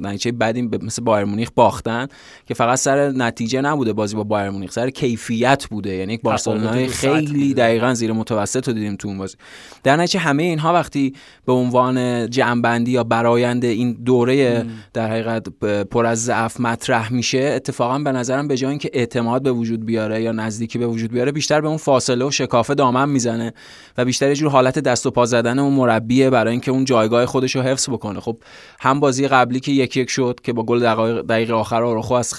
نتیجه 0.00 0.32
بعدی 0.32 0.62
مثل 0.62 1.02
بایر 1.02 1.24
مونیخ 1.24 1.48
باختن. 1.54 2.05
که 2.46 2.54
فقط 2.54 2.78
سر 2.78 3.08
نتیجه 3.08 3.60
نبوده 3.60 3.92
بازی 3.92 4.16
با 4.16 4.24
بایر 4.24 4.50
مونیخ. 4.50 4.72
سر 4.72 4.90
کیفیت 4.90 5.66
بوده. 5.70 5.94
یعنی 5.94 6.14
یک 6.14 6.22
بارسلونا 6.22 6.86
خیلی 6.86 7.54
دقیقا 7.54 7.94
زیر 7.94 8.12
متوسط 8.12 8.68
رو 8.68 8.74
دیدیم 8.74 8.96
تو 8.96 9.08
اون 9.08 9.18
بازی. 9.18 9.36
در 9.82 9.96
نتیجه 9.96 10.20
همه 10.20 10.42
اینها 10.42 10.72
وقتی 10.72 11.12
به 11.46 11.52
عنوان 11.52 12.30
جمعبندی 12.30 12.90
یا 12.90 13.04
برایند 13.04 13.64
این 13.64 13.92
دوره 13.92 14.66
در 14.92 15.10
حقیقت 15.10 15.48
پر 15.90 16.06
از 16.06 16.24
ضعف 16.24 16.60
مطرح 16.60 17.12
میشه 17.12 17.38
اتفاقا 17.38 17.98
به 17.98 18.12
نظرم 18.12 18.48
به 18.48 18.56
جای 18.56 18.70
اینکه 18.70 18.90
اعتماد 18.92 19.42
به 19.42 19.52
وجود 19.52 19.86
بیاره 19.86 20.22
یا 20.22 20.32
نزدیکی 20.32 20.78
به 20.78 20.86
وجود 20.86 21.12
بیاره 21.12 21.32
بیشتر 21.32 21.60
به 21.60 21.68
اون 21.68 21.76
فاصله 21.76 22.24
و 22.24 22.30
شکافه 22.30 22.74
دامن 22.74 23.08
می‌زنه 23.08 23.52
و 23.98 24.04
بیشتر 24.04 24.28
یه 24.28 24.34
جور 24.34 24.50
حالت 24.50 24.78
دست 24.78 25.06
و 25.06 25.10
پا 25.10 25.24
زدن 25.24 25.58
اون 25.58 25.72
مربیه 25.72 26.30
برای 26.30 26.50
اینکه 26.50 26.70
اون 26.70 26.84
جایگاه 26.84 27.26
خودش 27.26 27.56
رو 27.56 27.62
حفظ 27.62 27.88
بکنه. 27.88 28.20
خب 28.20 28.36
هم 28.80 29.00
بازی 29.00 29.28
قبلی 29.28 29.60
که 29.60 29.72
یک 29.72 29.96
یک 29.96 30.10
شد 30.10 30.40
که 30.42 30.52
با 30.52 30.62
گل 30.62 30.80
دقایق 30.80 31.20
دقیقه 31.20 31.54
آخر 31.54 31.82
رو 32.02 32.12
از 32.12 32.34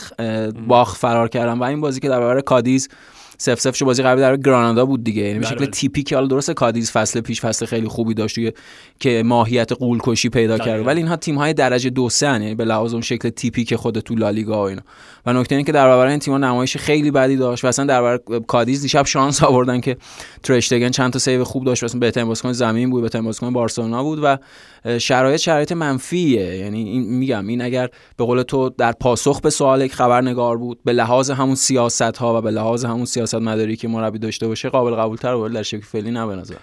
باخت 0.68 0.96
فرار 0.96 1.28
کردن 1.28 1.54
و 1.54 1.64
این 1.64 1.82
بازی 1.82 2.00
که 2.00 2.10
در 2.10 2.20
برابر 2.20 2.42
کادیز 2.42 2.90
صفر 3.38 3.60
صفر 3.60 3.84
بازی 3.84 4.04
قبلی 4.04 4.22
در 4.22 4.38
گرانادا 4.38 4.86
بود 4.86 5.04
دیگه. 5.04 5.22
یعنی 5.22 5.34
به 5.34 5.40
بله، 5.40 5.50
شکل 5.50 5.58
بله. 5.60 5.68
تیپیک 5.68 6.14
حالا 6.14 6.28
درست 6.28 6.52
کادیز 6.52 6.92
فصل 6.92 7.22
پیش 7.22 7.42
فصل 7.42 7.66
خیلی 7.66 7.88
خوبی 7.88 8.14
داشت 8.14 8.38
که 9.00 9.24
ماهیت 9.26 9.72
غول 9.72 10.00
کشی 10.04 10.30
پیدا 10.30 10.58
کرد. 10.58 10.88
ولی 10.88 11.00
اینها 11.00 11.16
تیم 11.16 11.36
های 11.36 11.54
درجه 11.54 11.90
دو 11.90 12.10
سه 12.10 12.26
یعنی 12.26 12.56
به 12.56 12.66
لحاظ 12.66 12.94
اون 12.94 13.02
شکل 13.02 13.30
تیپیک 13.30 13.76
خود 13.76 14.00
تو 14.00 14.16
لالیگا 14.16 14.64
و 14.64 14.68
اینا. 14.68 14.82
و 15.26 15.34
نکته 15.34 15.56
اینه 15.56 15.66
که 15.66 15.72
در 15.72 15.86
برابر 15.86 16.08
این 16.08 16.20
تیم‌ها 16.20 16.38
نمایش 16.38 16.78
خیلی 16.78 17.12
بدی 17.12 17.36
داشت 17.36 17.64
و 17.64 17.68
اصلا 17.68 17.86
در 17.86 18.02
برابر 18.02 18.40
کادیز 18.48 18.82
دیشب 18.82 19.06
شانس 19.06 19.44
آوردن 19.44 19.82
که 19.82 19.98
ترشتگن 20.44 20.90
چند 20.90 21.14
تا 21.14 21.20
سیو 21.20 21.44
خوب 21.44 21.66
داشت. 21.66 21.84
مثلا 21.84 22.00
بهترین 22.00 22.28
بازیکن 22.28 22.52
زمین 22.52 22.90
بود 22.90 23.02
بهترین 23.02 23.26
بازیکن 23.26 23.54
بارسلونا 23.54 24.04
بود 24.04 24.20
و 24.24 24.38
شرایط 25.00 25.40
شرایط 25.40 25.72
منفیه. 25.72 26.56
یعنی 26.56 26.84
این 26.84 27.04
میگم 27.04 27.48
این 27.48 27.62
اگر 27.62 27.90
به 28.18 28.26
قول 28.26 28.42
تو 28.42 28.70
در 28.70 28.92
پاسخ 28.92 29.42
به 29.42 29.50
سوال 29.50 29.82
یک 29.82 29.94
خبرنگار 29.94 30.58
بود 30.58 30.80
به 30.86 30.94
لحاظ 30.94 31.32
همون 31.32 31.56
سیاست 31.56 32.02
ها 32.02 32.38
و 32.38 32.42
به 32.42 32.52
لحاظ 32.52 32.86
همون 32.86 33.06
سیاست 33.06 33.27
مداری 33.34 33.76
که 33.76 33.88
مربی 33.88 34.20
داشته 34.20 34.48
باشه 34.48 34.70
قابل 34.70 34.96
قبول 34.96 35.18
تر 35.18 35.36
بود 35.36 35.54
در 35.54 35.64
شکل 35.64 35.84
فعلی 35.84 36.12
نه 36.12 36.28
به 36.28 36.36
نظر. 36.36 36.56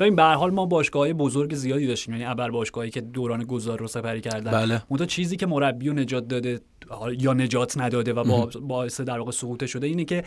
ببین 0.00 0.16
به 0.16 0.22
هر 0.22 0.34
حال 0.34 0.50
ما 0.50 0.66
باشگاه 0.66 1.12
بزرگ 1.12 1.54
زیادی 1.54 1.86
داشتیم 1.86 2.14
یعنی 2.14 2.26
ابر 2.26 2.50
باشگاهی 2.50 2.90
که 2.90 3.00
دوران 3.00 3.44
گذار 3.44 3.78
رو 3.78 3.86
سپری 3.88 4.20
کردن. 4.20 4.50
بله. 4.50 4.82
اون 4.88 5.06
چیزی 5.06 5.36
که 5.36 5.46
مربی 5.46 5.88
رو 5.88 5.94
نجات 5.94 6.28
داده 6.28 6.60
یا 7.18 7.32
نجات 7.32 7.78
نداده 7.78 8.12
و 8.12 8.46
باعث 8.60 9.00
در 9.00 9.18
واقع 9.18 9.30
سقوط 9.30 9.66
شده 9.66 9.86
اینه 9.86 10.04
که 10.04 10.24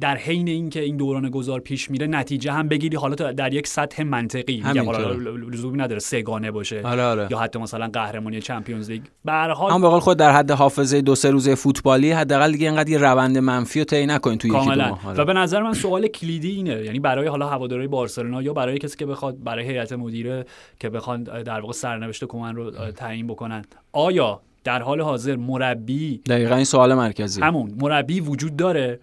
در 0.00 0.16
حین 0.16 0.48
اینکه 0.48 0.80
این 0.80 0.96
دوران 0.96 1.30
گذار 1.30 1.60
پیش 1.60 1.90
میره 1.90 2.06
نتیجه 2.06 2.52
هم 2.52 2.68
بگیری. 2.68 2.96
حالا 2.96 3.14
در 3.14 3.54
یک 3.54 3.66
سطح 3.66 4.02
منطقی. 4.02 4.62
میگم 4.66 4.84
حالا 4.84 5.12
لزومی 5.52 5.78
نداره 5.78 6.00
سگانه 6.00 6.50
باشه. 6.50 6.82
آره 6.84 7.02
آره. 7.02 7.28
یا 7.30 7.38
حتی 7.38 7.58
مثلا 7.58 7.88
قهرمانی 7.92 8.40
چمپیونز 8.40 8.90
لیگ. 8.90 9.02
به 9.24 9.32
هر 9.32 9.50
حال 9.50 9.72
هم 9.72 10.00
خود 10.00 10.18
در 10.18 10.32
حد 10.32 10.50
حافظه 10.50 11.00
دو 11.00 11.14
سه 11.14 11.30
روزه 11.30 11.54
فوتبالی 11.54 12.10
حداقل 12.12 12.52
دیگه 12.52 12.66
اینقدر 12.66 12.90
یه 12.90 12.98
روند 12.98 13.38
منفی 13.38 13.78
رو 13.78 13.84
طی 13.84 14.06
نکنین 14.06 14.38
تو 14.38 14.48
یکی 14.48 14.58
دو 14.58 14.74
ماه. 14.74 15.14
و 15.16 15.24
به 15.24 15.32
نظر 15.32 15.62
من 15.62 15.72
سوال 15.74 16.06
کلیدی 16.06 16.50
اینه. 16.50 16.84
یعنی 16.84 17.00
برای 17.00 17.28
حالا 17.28 17.48
هواداری 17.48 17.86
بارسلونا 17.86 18.42
یا 18.42 18.52
برای 18.52 18.78
کسی 18.78 18.96
که 18.96 19.06
بخواد 19.06 19.44
برای 19.44 19.64
هیئت 19.64 19.92
مدیره 19.92 20.46
که 20.80 20.90
بخوان 20.90 21.22
در 21.22 21.60
واقع 21.60 21.72
سرنوشت 21.72 22.24
کومن 22.24 22.56
رو 22.56 22.70
تعیین 22.70 23.26
بکنن 23.26 23.62
آیا 23.92 24.40
در 24.64 24.82
حال 24.82 25.00
حاضر 25.00 25.36
مربی 25.36 26.20
دقیقا 26.26 26.54
این 26.54 26.64
سوال 26.64 26.94
مرکزی 26.94 27.40
همون 27.40 27.74
مربی 27.78 28.20
وجود 28.20 28.56
داره؟ 28.56 28.98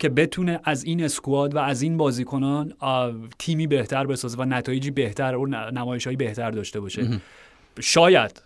که 0.00 0.08
بتونه 0.08 0.60
از 0.64 0.84
این 0.84 1.04
اسکواد 1.04 1.54
و 1.54 1.58
از 1.58 1.82
این 1.82 1.96
بازیکنان 1.96 2.72
تیمی 3.38 3.66
بهتر 3.66 4.06
بسازه 4.06 4.38
و 4.38 4.44
نتایجی 4.44 4.90
بهتر 4.90 5.36
و 5.36 5.46
نمایشهایی 5.46 6.16
بهتر 6.16 6.50
داشته 6.50 6.80
باشه. 6.80 7.20
شاید 7.80 8.42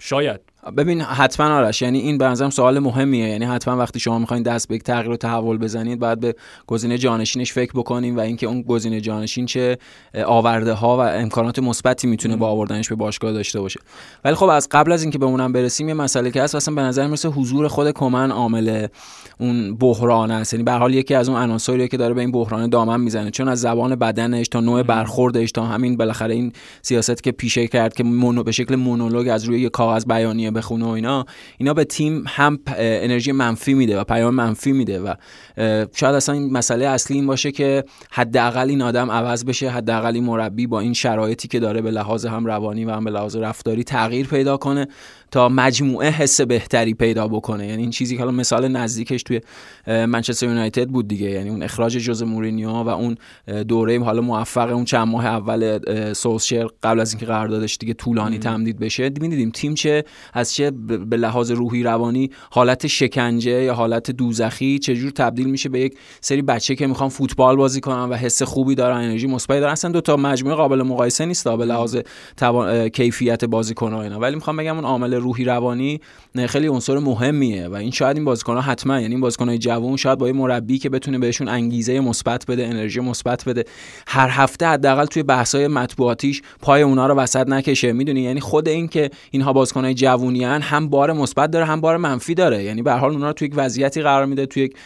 شاید 0.00 0.40
ببین 0.76 1.00
حتما 1.00 1.46
آرش 1.46 1.82
یعنی 1.82 1.98
این 1.98 2.18
به 2.18 2.24
نظرم 2.24 2.50
سوال 2.50 2.78
مهمیه. 2.78 3.28
یعنی 3.28 3.44
حتما 3.44 3.76
وقتی 3.76 4.00
شما 4.00 4.18
می‌خواین 4.18 4.42
دست 4.42 4.68
به 4.68 4.78
تغییر 4.78 5.10
و 5.10 5.16
تحول 5.16 5.58
بزنید 5.58 5.98
باید 5.98 6.20
به 6.20 6.34
گزینه 6.66 6.98
جانشینش 6.98 7.52
فکر 7.52 7.72
بکنیم 7.72 8.16
و 8.16 8.20
اینکه 8.20 8.46
اون 8.46 8.62
گزینه 8.62 9.00
جانشین 9.00 9.46
چه 9.46 9.78
آورده 10.26 10.72
ها 10.72 10.96
و 10.96 11.00
امکانات 11.00 11.58
مثبتی 11.58 12.06
می‌تونه 12.06 12.36
با 12.36 12.48
آوردنش 12.48 12.88
به 12.88 12.94
باشگاه 12.94 13.32
داشته 13.32 13.60
باشه. 13.60 13.80
ولی 14.24 14.34
خب 14.34 14.46
از 14.46 14.68
قبل 14.70 14.92
از 14.92 15.02
اینکه 15.02 15.18
به 15.18 15.26
اونم 15.26 15.52
برسیم 15.52 15.88
یه 15.88 15.94
مسئله 15.94 16.30
که 16.30 16.42
هست 16.42 16.54
اصلا 16.54 16.74
به 16.74 16.82
نظر 16.82 17.06
می‌رسه 17.06 17.28
حضور 17.28 17.68
خود 17.68 17.90
کمن 17.90 18.30
عامل 18.30 18.86
اون 19.40 19.76
بحران 19.76 20.30
است. 20.30 20.52
یعنی 20.52 20.64
به 20.64 20.72
حال 20.72 20.94
یکی 20.94 21.14
از 21.14 21.28
اون 21.28 21.38
عناصریه 21.38 21.88
که 21.88 21.96
داره 21.96 22.14
به 22.14 22.20
این 22.20 22.32
بحران 22.32 22.70
دامن 22.70 23.00
می‌زنه. 23.00 23.30
چون 23.30 23.48
از 23.48 23.60
زبان 23.60 23.94
بدنش 23.94 24.48
تا 24.48 24.60
نوع 24.60 24.82
برخوردش 24.82 25.52
تا 25.52 25.64
همین 25.64 25.96
بالاخره 25.96 26.34
این 26.34 26.52
سیاست 26.82 27.22
که 27.22 27.32
پیشه 27.32 27.66
کرد 27.66 27.94
که 27.94 28.04
مونو 28.04 28.42
به 28.42 28.52
شکل 28.52 28.76
مونولوگ 28.76 29.28
از 29.28 29.44
روی 29.44 29.68
کاغذ 29.68 30.04
بیانیه 30.06 30.50
بخونه 30.56 30.84
و 30.84 30.88
اینا 30.88 31.26
اینا 31.58 31.74
به 31.74 31.84
تیم 31.84 32.24
هم 32.26 32.58
انرژی 32.76 33.32
منفی 33.32 33.74
میده 33.74 34.00
و 34.00 34.04
پیام 34.04 34.34
منفی 34.34 34.72
میده 34.72 35.00
و 35.00 35.14
شاید 35.94 36.14
اصلا 36.14 36.34
این 36.34 36.52
مسئله 36.52 36.86
اصلی 36.86 37.16
این 37.16 37.26
باشه 37.26 37.52
که 37.52 37.84
حداقل 38.10 38.68
این 38.68 38.82
آدم 38.82 39.10
عوض 39.10 39.44
بشه 39.44 39.70
حداقل 39.70 40.20
مربی 40.20 40.66
با 40.66 40.80
این 40.80 40.92
شرایطی 40.92 41.48
که 41.48 41.60
داره 41.60 41.82
به 41.82 41.90
لحاظ 41.90 42.26
هم 42.26 42.46
روانی 42.46 42.84
و 42.84 42.90
هم 42.90 43.04
به 43.04 43.10
لحاظ 43.10 43.36
رفتاری 43.36 43.84
تغییر 43.84 44.26
پیدا 44.26 44.56
کنه. 44.56 44.88
تا 45.30 45.48
مجموعه 45.48 46.10
حس 46.10 46.40
بهتری 46.40 46.94
پیدا 46.94 47.28
بکنه. 47.28 47.66
یعنی 47.66 47.82
این 47.82 47.90
چیزی 47.90 48.16
که 48.16 48.22
حالا 48.22 48.32
مثال 48.32 48.68
نزدیکش 48.68 49.22
توی 49.22 49.40
منچستر 49.86 50.46
یونایتد 50.46 50.88
بود 50.88 51.08
دیگه. 51.08 51.30
یعنی 51.30 51.50
اون 51.50 51.62
اخراج 51.62 51.96
جوز 51.96 52.22
مورینیو 52.22 52.70
و 52.70 52.88
اون 52.88 53.16
دوره 53.68 54.04
حالا 54.04 54.22
موفق 54.22 54.72
اون 54.72 54.84
چند 54.84 55.08
ماه 55.08 55.26
اول 55.26 55.78
سولشر 56.12 56.66
قبل 56.82 57.00
از 57.00 57.12
اینکه 57.12 57.26
قراردادش 57.26 57.76
دیگه 57.76 57.94
طولانی 57.94 58.38
تمدید 58.38 58.78
بشه. 58.78 59.10
می‌دیدیم 59.20 59.50
تیم 59.50 59.74
چه 59.74 60.04
از 60.32 60.54
چه 60.54 60.70
به 61.10 61.16
لحاظ 61.16 61.50
روحی 61.50 61.82
روانی 61.82 62.30
حالت 62.50 62.86
شکنجه 62.86 63.62
یا 63.62 63.74
حالت 63.74 64.10
دوزخی 64.10 64.78
چجور 64.78 65.10
تبدیل 65.10 65.50
میشه 65.50 65.68
به 65.68 65.80
یک 65.80 65.98
سری 66.20 66.42
بچه 66.42 66.74
که 66.74 66.86
می‌خوان 66.86 67.08
فوتبال 67.08 67.56
بازی 67.56 67.80
کنن 67.80 68.08
و 68.08 68.14
حس 68.14 68.42
خوبی 68.42 68.74
دارن 68.74 68.96
انرژی 68.96 69.26
مثبتی 69.26 69.60
دارن. 69.60 69.72
اصلا 69.72 69.90
دو 69.90 70.00
تا 70.00 70.16
مجموعه 70.16 70.56
قابل 70.56 70.82
مقایسه 70.82 71.26
نیست 71.26 71.48
به 71.48 71.64
لحاظ 71.64 71.96
کیفیت 72.92 73.44
بازیکن 73.44 73.94
اینا. 73.94 74.20
ولی 74.20 74.34
می‌خوام 74.34 74.56
بگم 74.56 74.74
اون 74.74 74.84
عامل 74.84 75.15
روحی 75.18 75.44
روانی 75.44 76.00
خیلی 76.46 76.66
عنصر 76.66 76.98
مهمیه 76.98 77.68
و 77.68 77.74
این 77.74 77.90
شاید 77.90 78.16
این 78.16 78.24
بازیکن‌ها 78.24 78.60
حتما 78.60 79.00
یعنی 79.00 79.14
این 79.14 79.20
بازیکن‌های 79.20 79.58
جوان 79.58 79.96
شاید 79.96 80.18
با 80.18 80.26
یه 80.26 80.32
مربی 80.32 80.78
که 80.78 80.88
بتونه 80.88 81.18
بهشون 81.18 81.48
انگیزه 81.48 82.00
مثبت 82.00 82.46
بده 82.46 82.66
انرژی 82.66 83.00
مثبت 83.00 83.44
بده 83.44 83.64
هر 84.06 84.28
هفته 84.28 84.66
حداقل 84.66 85.04
توی 85.04 85.22
بحث‌های 85.22 85.68
مطبوعاتیش 85.68 86.42
پای 86.62 86.82
اونا 86.82 87.06
رو 87.06 87.14
وسط 87.14 87.48
نکشه. 87.48 87.92
می‌دونی؟ 87.92 88.20
یعنی 88.20 88.40
خود 88.40 88.68
این 88.68 88.88
که 88.88 89.10
اینها 89.30 89.52
بازیکن‌های 89.52 89.94
جوونیان 89.94 90.62
هم 90.62 90.88
بار 90.88 91.12
مثبت 91.12 91.50
داره 91.50 91.64
هم 91.64 91.80
بار 91.80 91.96
منفی 91.96 92.34
داره. 92.34 92.62
یعنی 92.62 92.82
به 92.82 92.92
حال 92.92 93.12
اونا 93.12 93.26
رو 93.26 93.32
توی 93.32 93.48
یک 93.48 93.54
وضعیتی 93.56 94.02
قرار 94.02 94.26
میده 94.26 94.46
توی 94.46 94.62
یک 94.62 94.76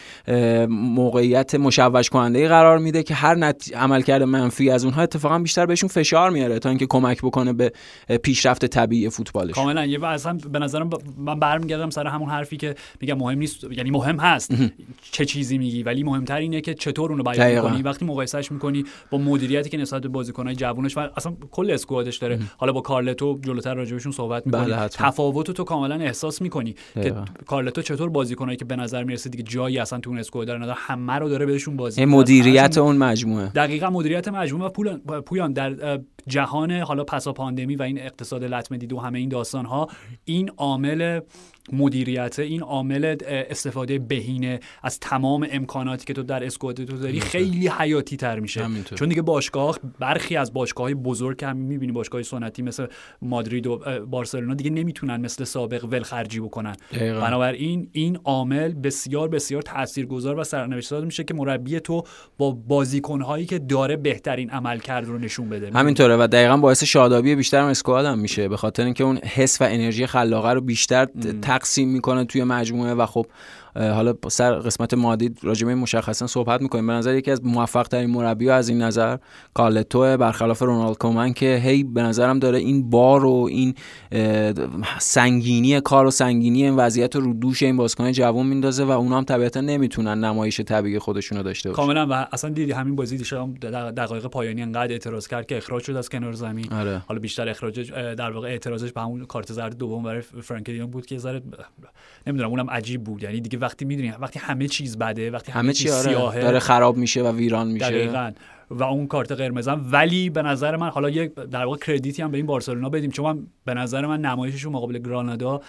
موقعیت 0.69 1.55
مشوش 1.55 2.09
کننده 2.09 2.47
قرار 2.47 2.77
میده 2.77 3.03
که 3.03 3.13
هر 3.13 3.35
نت... 3.35 3.71
عملکرد 3.75 4.23
منفی 4.23 4.69
از 4.69 4.85
اونها 4.85 5.01
اتفاقا 5.01 5.39
بیشتر 5.39 5.65
بهشون 5.65 5.89
فشار 5.89 6.29
میاره 6.29 6.59
تا 6.59 6.69
اینکه 6.69 6.85
کمک 6.85 7.21
بکنه 7.21 7.53
به 7.53 7.71
پیشرفت 8.23 8.65
طبیعی 8.65 9.09
فوتبالش. 9.09 9.51
کاملا. 9.51 9.85
یه 9.85 9.99
اصلا 10.21 10.37
به 10.51 10.59
نظرم 10.59 10.89
من 11.17 11.39
برمیگردم 11.39 11.89
سر 11.89 12.07
همون 12.07 12.29
حرفی 12.29 12.57
که 12.57 12.75
میگم 13.01 13.17
مهم 13.17 13.37
نیست 13.37 13.63
یعنی 13.63 13.91
مهم 13.91 14.17
هست. 14.17 14.53
چه 15.11 15.25
چیزی 15.25 15.57
میگی 15.57 15.83
ولی 15.83 16.03
مهمتر 16.03 16.37
اینه 16.37 16.61
که 16.61 16.73
چطور 16.73 17.11
اونو 17.11 17.23
بیان 17.23 17.55
می‌کنی. 17.55 17.81
وقتی 17.81 18.05
مقایسهش 18.05 18.51
می‌کنی 18.51 18.83
با 19.09 19.17
مدیریتی 19.17 19.69
که 19.69 19.77
نسبت 19.77 20.01
به 20.01 20.07
بازیکنهای 20.07 20.55
جوونش 20.55 20.97
و 20.97 21.07
اصلا 21.17 21.33
کل 21.51 21.71
اسکوادش 21.71 22.17
داره. 22.17 22.39
حالا 22.57 22.71
با 22.71 22.81
کارلتو 22.81 23.39
جلوتر 23.41 23.73
راجبشون 23.73 24.11
صحبت 24.11 24.45
می‌کنی 24.45 24.71
بله 24.71 24.87
تفاوت 24.87 25.51
تو 25.51 25.63
کاملا 25.63 25.95
احساس 25.95 26.41
می‌کنی 26.41 26.75
که 26.93 27.13
کارلتو 27.45 27.81
چطور 27.81 28.09
بازیکنایی 28.09 28.57
که 28.57 28.65
به 28.65 28.75
نظر 28.75 29.03
می‌رسه 29.03 29.29
دیگه 29.29 29.43
جایی 29.43 29.79
اصلا 29.79 29.99
تو 29.99 30.09
اون 30.09 30.19
اسکواد 30.19 30.47
داره 30.47 30.73
همه 30.77 31.13
رو 31.13 31.29
داره 31.29 31.45
بهشون 31.45 31.77
بازی 31.77 32.05
مدیریت 32.05 32.77
اون 32.77 32.97
مجموعه. 32.97 33.47
دقیقا 33.47 33.89
مدیریت 33.89 34.27
مجموعه 34.27 34.71
و 35.05 35.21
پویان 35.21 35.53
در 35.53 35.99
جهان 36.27 36.71
حالا 36.71 37.03
پسا 37.03 37.33
پاندمی 37.33 37.75
و 37.75 37.83
این 37.83 37.99
اقتصاد 37.99 38.43
لطمه 38.43 38.77
دید 38.77 38.93
و 38.93 38.99
همه 38.99 39.19
این 39.19 39.29
داستان 39.29 39.65
ها 39.65 39.87
این 40.25 40.49
عامل 40.57 41.19
مدیریت 41.73 42.39
این 42.39 42.61
عامل 42.61 43.15
استفاده 43.27 43.99
بهینه 43.99 44.59
از 44.83 44.99
تمام 44.99 45.47
امکاناتی 45.51 46.05
که 46.05 46.13
تو 46.13 46.23
در 46.23 46.45
اسکواد 46.45 46.83
تو 46.83 46.97
داری 46.97 47.19
خیلی 47.19 47.67
حیاتی 47.67 48.17
تر 48.17 48.39
میشه 48.39 48.65
چون 48.95 49.09
دیگه 49.09 49.21
باشگاه 49.21 49.79
برخی 49.99 50.35
از 50.35 50.53
باشگاه 50.53 50.83
های 50.83 50.93
بزرگ 50.93 51.37
که 51.37 51.47
هم 51.47 51.57
می‌بینی 51.57 51.91
باشگاه 51.91 52.23
سنتی 52.23 52.61
مثل 52.61 52.87
مادرید 53.21 53.67
و 53.67 53.81
بارسلونا 54.05 54.53
دیگه 54.53 54.69
نمی‌تونن 54.69 55.21
مثل 55.21 55.43
سابق 55.43 55.85
ولخرجی 55.85 56.39
بکنن. 56.39 56.75
بنابراین 56.99 57.89
این 57.91 58.19
عامل 58.23 58.73
بسیار 58.73 59.27
بسیار 59.27 59.61
تاثیرگذار 59.61 60.39
و 60.39 60.43
سرنوشت 60.43 60.93
میشه 60.93 61.23
که 61.23 61.33
مربی 61.33 61.79
تو 61.79 62.03
با 62.37 62.51
بازیکنهایی 62.51 63.45
که 63.45 63.59
داره 63.59 63.97
بهترین 63.97 64.49
عملکرد 64.49 65.05
رو 65.05 65.17
نشون 65.17 65.49
بده. 65.49 65.71
همینطوره 65.75 66.17
و 66.17 66.27
دقیقا 66.27 66.57
باعث 66.57 66.83
شادابی 66.83 67.35
بیشتر 67.35 67.61
اسکواد 67.61 68.05
هم 68.05 68.19
میشه. 68.19 68.47
به 68.47 68.57
خاطر 68.57 68.85
اینکه 68.85 69.03
اون 69.03 69.17
حس 69.17 69.61
و 69.61 69.63
انرژی 69.63 70.05
خلاقه 70.05 70.53
رو 70.53 70.61
بیشتر 70.61 71.07
تقسیم 71.51 71.89
می‌کنه 71.89 72.25
توی 72.25 72.43
مجموعه 72.43 72.93
و 72.93 73.05
خب 73.05 73.25
حالا 73.75 74.13
سر 74.29 74.53
قسمت 74.55 74.93
مادی 74.93 75.31
راجع 75.43 75.67
به 75.67 75.75
مشخصا 75.75 76.27
صحبت 76.27 76.61
می‌کنیم. 76.61 76.87
به 76.87 76.93
نظر 76.93 77.15
یکی 77.15 77.31
از 77.31 77.45
موفق 77.45 77.87
ترین 77.87 78.09
مربی 78.09 78.49
از 78.49 78.69
این 78.69 78.81
نظر 78.81 79.17
کارلتو 79.53 80.17
برخلاف 80.17 80.61
رونالد 80.61 80.97
کومن 80.97 81.33
که 81.33 81.61
هی 81.63 81.83
به 81.83 82.01
نظرم 82.01 82.39
داره 82.39 82.57
این 82.57 82.89
بار 82.89 83.25
و 83.25 83.47
این 83.49 83.75
سنگینی 84.99 85.81
کار 85.81 86.05
و 86.05 86.11
سنگینی 86.11 86.63
این 86.63 86.75
وضعیت 86.75 87.15
رو 87.15 87.33
دوش 87.33 87.63
این 87.63 87.77
بازیکن 87.77 88.11
جوان 88.11 88.45
میندازه 88.45 88.83
و 88.83 88.91
اونا 88.91 89.17
هم 89.17 89.23
طبیعتا 89.23 89.61
نمی‌تونن 89.61 90.23
نمایش 90.23 90.61
طبیعی 90.61 90.99
خودشون 90.99 91.37
رو 91.37 91.43
داشته 91.43 91.69
باشن. 91.69 91.81
کاملا. 91.81 92.07
و 92.09 92.27
اصلا 92.31 92.49
دیدی 92.49 92.71
همین 92.71 92.95
بازی 92.95 93.17
دیشب 93.17 93.59
دقایق 93.97 94.25
پایانی 94.25 94.61
انقدر 94.61 94.91
اعتراض 94.91 95.27
کرد 95.27 95.45
که 95.45 95.57
اخراج 95.57 95.83
شد 95.83 95.95
از 95.95 96.09
کنار 96.09 96.33
زمین. 96.33 96.73
آره. 96.73 97.01
حالا 97.07 97.19
بیشتر 97.19 97.49
اخراج 97.49 97.91
در 97.91 98.31
واقع 98.31 98.47
اعتراضش 98.47 98.91
به 98.91 99.01
همون 99.01 99.25
کارت 99.25 99.53
زرد 99.53 99.77
دوم 99.77 100.03
برای 100.03 100.21
فرانک 100.21 100.81
بود 100.81 101.05
که 101.05 101.17
ذره 101.17 101.41
نمی‌دونم 102.27 102.49
اونم 102.49 102.69
عجیب 102.69 103.03
بود. 103.03 103.23
یعنی 103.23 103.41
دیگه 103.41 103.59
وقتی 103.61 103.85
می‌دونی 103.85 104.13
وقتی 104.19 104.39
همه 104.39 104.67
چیز 104.67 104.97
بده 104.97 105.31
وقتی 105.31 105.51
همه, 105.51 105.73
چیز 105.73 105.91
آره. 105.91 106.01
سیاهه. 106.01 106.41
داره 106.41 106.59
خراب 106.59 106.97
میشه 106.97 107.23
و 107.23 107.35
ویران 107.35 107.67
میشه. 107.67 107.85
دقیقاً. 107.85 108.31
و 108.73 108.83
اون 108.83 109.07
کارت 109.07 109.31
قرمزم 109.31 109.85
ولی 109.91 110.29
به 110.29 110.41
نظر 110.41 110.75
من 110.75 110.89
حالا 110.89 111.09
یک 111.09 111.33
در 111.35 111.65
واقع 111.65 111.77
کردیتی 111.77 112.21
هم 112.21 112.31
به 112.31 112.37
این 112.37 112.45
بارسلونا 112.45 112.89
بدیم 112.89 113.11
چون 113.11 113.25
من 113.25 113.47
به 113.65 113.73
نظر 113.73 114.05
من 114.05 114.21
نمایششون 114.21 114.73
مقابل 114.73 114.97
گرانادا 114.97 115.61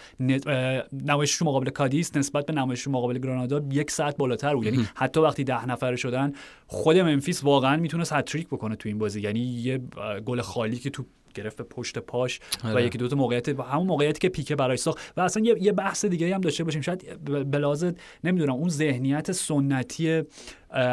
نمایششون 0.93 1.49
مقابل 1.49 1.71
کادیس 1.71 2.17
نسبت 2.17 2.47
به 2.47 2.53
نمایششون 2.53 2.93
مقابل 2.93 3.19
گرانادا 3.19 3.63
یک 3.71 3.91
ساعت 3.91 4.17
بالاتر 4.17 4.55
بود. 4.55 4.65
یعنی 4.65 4.87
حتی 4.95 5.21
وقتی 5.21 5.45
ده 5.45 5.67
نفره 5.67 5.97
شدن 5.97 6.33
خود 6.67 6.97
منفیس 6.97 7.45
واقعا 7.45 7.77
می‌تونست 7.77 8.13
هتریک 8.13 8.47
بکنه 8.47 8.77
تو 8.77 8.89
این 8.89 8.99
بازی. 8.99 9.21
یعنی 9.21 9.41
یه 9.41 9.81
گل 10.25 10.41
خالی 10.41 10.77
که 10.77 10.91
تو 10.91 11.05
گرفت 11.33 11.57
به 11.57 11.65
پشت 11.65 11.99
پاش 11.99 12.41
و 12.65 12.67
آره. 12.67 12.87
یکی 12.87 12.99
دو 12.99 13.09
تا 13.09 13.17
موقعیت 13.17 13.49
همون 13.49 13.87
موقعیتی 13.87 14.19
که 14.19 14.29
پیکه 14.29 14.57
برای 14.57 14.77
ساخت 14.77 15.13
و 15.17 15.21
اصلا 15.21 15.43
یه, 15.43 15.57
یه 15.61 15.73
بحث 15.73 16.05
دیگه 16.05 16.35
هم 16.35 16.41
داشته 16.41 16.65
باشیم 16.65 16.81
شاید 16.81 17.25
بلازه 17.51 17.95
نمی‌دونم 18.25 18.53
اون 18.53 18.69
ذهنیت 18.69 19.33
سنتی 19.33 20.23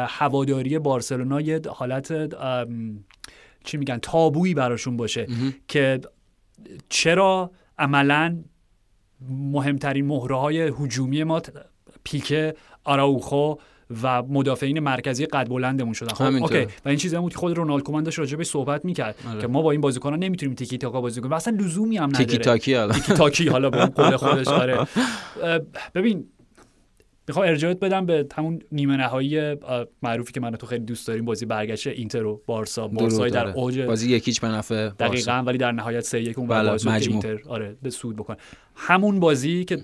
هواداری 0.08 0.78
بارسلونا 0.78 1.40
یه 1.40 1.60
حالت 1.68 2.34
چی 3.64 3.76
میگن 3.76 3.98
تابویی 3.98 4.54
براشون 4.54 4.96
باشه 4.96 5.26
که 5.68 6.00
چرا 6.88 7.50
عملا 7.78 8.44
مهمترین 9.28 10.06
مهره 10.06 10.36
های 10.36 10.60
هجومی 10.60 11.24
ما 11.24 11.42
پیکه 12.04 12.54
آراوخو 12.84 13.54
و 14.02 14.22
مدافعین 14.22 14.80
مرکزی 14.80 15.26
قد 15.26 15.48
بلندمون 15.48 15.92
شدن. 15.92 16.14
خب 16.14 16.24
اوکی. 16.24 16.66
و 16.84 16.88
این 16.88 16.98
چیزی 16.98 17.16
هم 17.16 17.22
بود 17.22 17.32
که 17.32 17.38
خود 17.38 17.56
رونالد 17.56 17.82
کومن 17.82 18.02
داشت 18.02 18.18
راجع 18.18 18.36
به 18.36 18.44
صحبت 18.44 18.84
می‌کرد 18.84 19.14
آره. 19.30 19.40
که 19.40 19.46
ما 19.46 19.62
با 19.62 19.70
این 19.70 19.80
بازیکنان 19.80 20.18
نمی‌تونیم 20.18 20.54
تیکی 20.54 20.78
تاکا 20.78 21.00
بازی 21.00 21.20
کنیم. 21.20 21.32
اصلا 21.32 21.56
لزومی 21.56 21.96
هم 21.96 22.08
نداره. 22.08 22.24
تیکی 22.24 22.38
تاکی 22.38 22.74
حالا. 22.74 22.92
تیکی 22.92 23.12
تاکی 23.12 23.48
حالا 23.48 23.70
به 23.70 23.86
قول 23.86 24.16
خودش 24.16 24.46
داره 24.58 24.86
ببین 25.94 26.24
می‌خوام 27.28 27.46
ارجاعت 27.46 27.80
بدم 27.80 28.06
به 28.06 28.26
همون 28.36 28.62
نیمه 28.72 28.96
نهایی 28.96 29.56
معروفی 30.02 30.32
که 30.32 30.40
من 30.40 30.50
تو 30.50 30.66
خیلی 30.66 30.84
دوست 30.84 31.06
داریم 31.06 31.24
بازی 31.24 31.46
برگشت 31.46 31.86
اینتر 31.86 32.24
و 32.24 32.42
بارسا. 32.46 32.88
بارسا 32.88 33.28
در 33.28 33.48
اوج 33.48 33.80
بازی 33.80 34.10
یکیچ 34.10 34.40
به 34.40 34.48
نفع 34.48 34.88
دقیقاً 34.88 35.32
ولی 35.46 35.58
در 35.58 35.72
نهایت 35.72 36.00
3 36.00 36.20
1 36.20 36.38
اون 36.38 36.48
بله، 36.48 36.86
اینتر 36.86 37.38
آره 37.48 37.76
به 37.82 37.90
سود 37.90 38.16
بکنه. 38.16 38.36
همون 38.74 39.20
بازی 39.20 39.64
که 39.64 39.78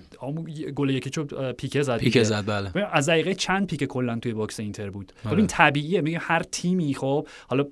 گل 0.75 0.89
یکی 0.89 1.09
چو 1.09 1.23
پیکه 1.57 1.81
زد 1.81 1.97
پیکه 1.97 2.23
زد 2.23 2.45
بله. 2.45 2.87
از 2.91 3.09
دقیقه 3.09 3.33
چند 3.33 3.67
پیک 3.67 3.83
کلا 3.83 4.19
توی 4.19 4.33
box 4.33 4.59
اینتر 4.59 4.89
بود؟ 4.89 5.11
آره. 5.25 5.37
این 5.37 5.47
طبیعیه 5.47 6.01
میگه 6.01 6.17
هر 6.17 6.43
تیمی 6.43 6.93
خب 6.93 7.27
حالا 7.47 7.65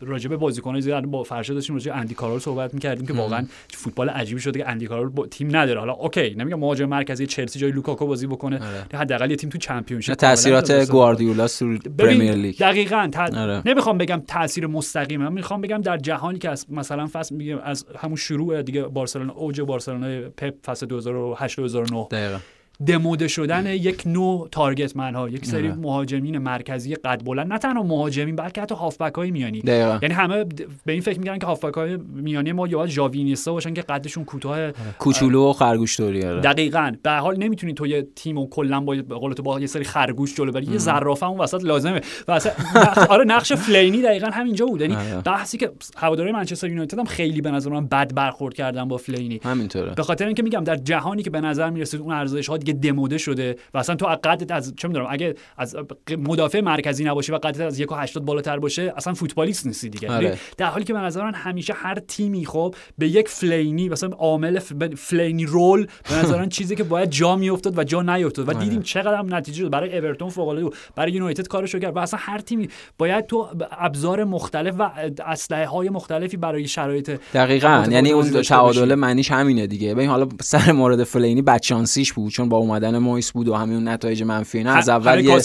راجع 0.00 0.28
به 0.28 0.36
بازیکنای 0.36 0.80
زیاد 0.80 1.04
با 1.04 1.22
فرشاد 1.22 1.56
داشتیم 1.56 1.76
راجع 1.76 1.96
اندی 1.96 2.14
کارول 2.14 2.38
صحبت 2.38 2.74
می‌کردیم 2.74 3.06
که 3.06 3.12
واقعا 3.12 3.46
فوتبال 3.70 4.08
عجیبی 4.08 4.40
شده 4.40 4.58
که 4.58 4.68
اندی 4.68 4.86
کارول 4.86 5.26
تیم 5.26 5.56
نداره. 5.56 5.80
حالا 5.80 5.92
OK 5.92 6.34
نمیگم 6.34 6.58
مهاجم 6.58 6.84
مرکزی 6.84 7.26
چلسی 7.26 7.58
جای 7.58 7.70
لوکاکو 7.70 8.06
بازی 8.06 8.26
بکنه. 8.26 8.56
آره. 8.56 8.86
حداقل 9.18 9.30
یه 9.30 9.36
تیم 9.36 9.50
تو 9.50 9.58
Championship 9.58 10.14
تاثیرات 10.14 10.90
گواردیولا 10.90 11.46
سر 11.46 11.78
Premier 11.98 12.32
League. 12.32 12.58
دقیقاً 12.58 13.10
آره. 13.36 13.62
نمی‌خوام 13.66 13.98
بگم 13.98 14.22
تاثیر 14.28 14.66
مستقیم 14.66 15.22
من 15.22 15.32
می‌خوام 15.32 15.60
بگم 15.60 15.80
در 15.80 15.96
جهانی 15.96 16.38
که 16.38 16.50
از 16.50 16.66
مثلا 16.70 17.06
فصل 17.12 17.34
میگم 17.34 17.58
از 17.58 17.86
همون 17.98 18.16
شروع 18.16 18.62
دیگه 18.62 18.82
بارسلونا 18.82 19.32
اوج 19.32 19.60
بارسلونا 19.60 20.28
پپ 20.36 20.54
فصل 20.66 20.86
2008 20.86 21.56
2009 21.56 22.06
دقیقاً. 22.10 22.38
دموده 22.86 23.28
شدن 23.28 23.66
یک 23.66 24.02
نوع 24.06 24.48
تارگت 24.52 24.96
من 24.96 25.14
ها 25.14 25.28
یک 25.28 25.46
سری 25.46 25.68
مهاجمین 25.68 26.38
مرکزی 26.38 26.94
قد 26.94 27.24
بلند 27.24 27.52
نه 27.52 27.58
تنها 27.58 27.82
مهاجمین 27.82 28.36
بلکه 28.36 28.62
حتی 28.62 28.74
هافبک 28.74 29.14
های 29.14 29.30
میانی 29.30 29.62
یعنی 30.02 30.14
همه 30.14 30.44
به 30.84 30.92
این 30.92 31.00
فکر 31.00 31.18
می‌کنن 31.18 31.38
که 31.38 31.46
هافبک 31.46 31.74
های 31.74 31.96
میانی 31.96 32.52
ما 32.52 32.66
یا 32.66 32.86
ژاوینیستا 32.86 33.52
باشن 33.52 33.74
که 33.74 33.82
قدشون 33.82 34.24
کوتاه 34.24 34.58
آره. 34.58 34.74
کوچولو 34.98 35.50
و 35.50 35.52
خرگوش 35.52 36.00
آره. 36.00 36.40
دقیقاً. 36.40 36.92
به 37.02 37.10
حال 37.10 37.36
نمی‌تونی 37.36 37.74
تو 37.74 37.86
یه 37.86 38.06
تیم 38.16 38.38
و 38.38 38.48
کلا 38.48 38.80
با 38.80 38.96
قول 39.18 39.32
تو 39.32 39.42
با 39.42 39.60
یه 39.60 39.66
سری 39.66 39.84
خرگوش 39.84 40.34
جلو 40.34 40.52
بری. 40.52 40.66
یه 40.66 40.78
زرافه 40.78 41.26
اون 41.26 41.40
وسط 41.40 41.64
لازمه. 41.64 42.00
و 42.28 42.40
آره 43.14 43.24
نقش 43.24 43.52
فلینی 43.52 44.02
دقیقاً 44.02 44.26
همینجا 44.26 44.66
بود. 44.66 44.80
یعنی 44.80 44.94
آره. 44.94 45.22
بحثی 45.24 45.58
که 45.58 45.70
هواداری 45.96 46.32
منچستر 46.32 46.68
یونایتد 46.68 46.98
هم 46.98 47.04
خیلی 47.04 47.40
به 47.40 47.50
نظر 47.50 47.70
من 47.70 47.86
بد 47.86 48.14
برخورد 48.14 48.54
کردن 48.54 48.88
با 48.88 48.96
فلینی. 48.96 49.40
همینطوره. 49.44 49.94
به 49.94 50.02
خاطر 50.02 50.26
اینکه 50.26 50.42
میگم 50.42 50.64
در 50.64 50.76
جهانی 50.76 51.22
که 51.22 51.30
به 51.30 51.40
نظر 51.40 51.70
می‌رسید 51.70 52.00
اون 52.00 52.12
ارزش 52.12 52.48
ها 52.48 52.58
دیگه 52.72 52.92
دموده 52.92 53.18
شده 53.18 53.56
و 53.74 53.78
اصلا 53.78 53.94
تو 53.96 54.06
قدت 54.06 54.50
از 54.50 54.74
چه 54.76 54.88
می‌دونم 54.88 55.06
اگه 55.10 55.34
از 55.56 55.76
مدافع 56.18 56.60
مرکزی 56.60 57.04
نباشه 57.04 57.32
و 57.32 57.38
قدت 57.38 57.60
از 57.60 57.80
1.80 57.82 58.18
بالاتر 58.18 58.58
باشه 58.58 58.92
اصلا 58.96 59.14
فوتبالیست 59.14 59.66
نیستی 59.66 59.88
دیگه. 59.88 60.12
آره. 60.12 60.24
یعنی 60.24 60.36
در 60.56 60.66
حالی 60.66 60.84
که 60.84 60.92
به 60.92 60.98
نظر 60.98 61.24
من 61.24 61.34
همیشه 61.34 61.72
هر 61.72 61.94
تیمی 61.94 62.46
خب 62.46 62.74
به 62.98 63.08
یک 63.08 63.28
فلینی 63.28 63.88
مثلا 63.88 64.08
عامل 64.08 64.58
فلینی 64.96 65.46
رول 65.46 65.86
به 66.08 66.14
نظر 66.14 66.38
من 66.38 66.48
چیزی 66.48 66.76
که 66.76 66.84
باید 66.84 67.10
جا 67.10 67.36
میافتاد 67.36 67.78
و 67.78 67.84
جا 67.84 68.02
نیافتاد 68.02 68.48
و 68.48 68.50
آره. 68.50 68.64
دیدیم 68.64 68.82
چقدر 68.82 69.14
هم 69.14 69.34
نتیجه 69.34 69.62
داد 69.62 69.72
برای 69.72 69.98
اورتون 69.98 70.28
فوق 70.28 70.48
العاده 70.48 70.76
برای 70.96 71.12
یونایتد 71.12 71.46
کارشو 71.46 71.78
کرد. 71.78 71.96
و 71.96 71.98
اصلا 71.98 72.20
هر 72.22 72.38
تیمی 72.38 72.68
باید 72.98 73.26
تو 73.26 73.48
ابزار 73.70 74.24
مختلف 74.24 74.74
و 74.78 74.90
اسلحه 75.26 75.66
های 75.66 75.88
مختلفی 75.88 76.36
برای 76.36 76.68
شرایط 76.68 77.10
دقیقاً. 77.34 77.86
یعنی 77.90 78.12
اون 78.12 78.42
تعادل 78.42 78.94
معنیش 78.94 79.30
همینه 79.30 79.66
دیگه. 79.66 79.94
ببین 79.94 80.08
حالا 80.08 80.28
سر 80.40 80.72
مورد 80.72 81.04
فلینی 81.04 81.42
بدشانسیش 81.42 82.12
بود 82.12 82.32
چون 82.32 82.48
با 82.48 82.57
اومدن 82.58 82.98
مویس 82.98 83.32
بود 83.32 83.48
و 83.48 83.54
همین 83.54 83.88
نتایج 83.88 84.22
منفی 84.22 84.58
اینا. 84.58 84.72
از 84.72 84.88
اول 84.88 85.24
یه 85.24 85.38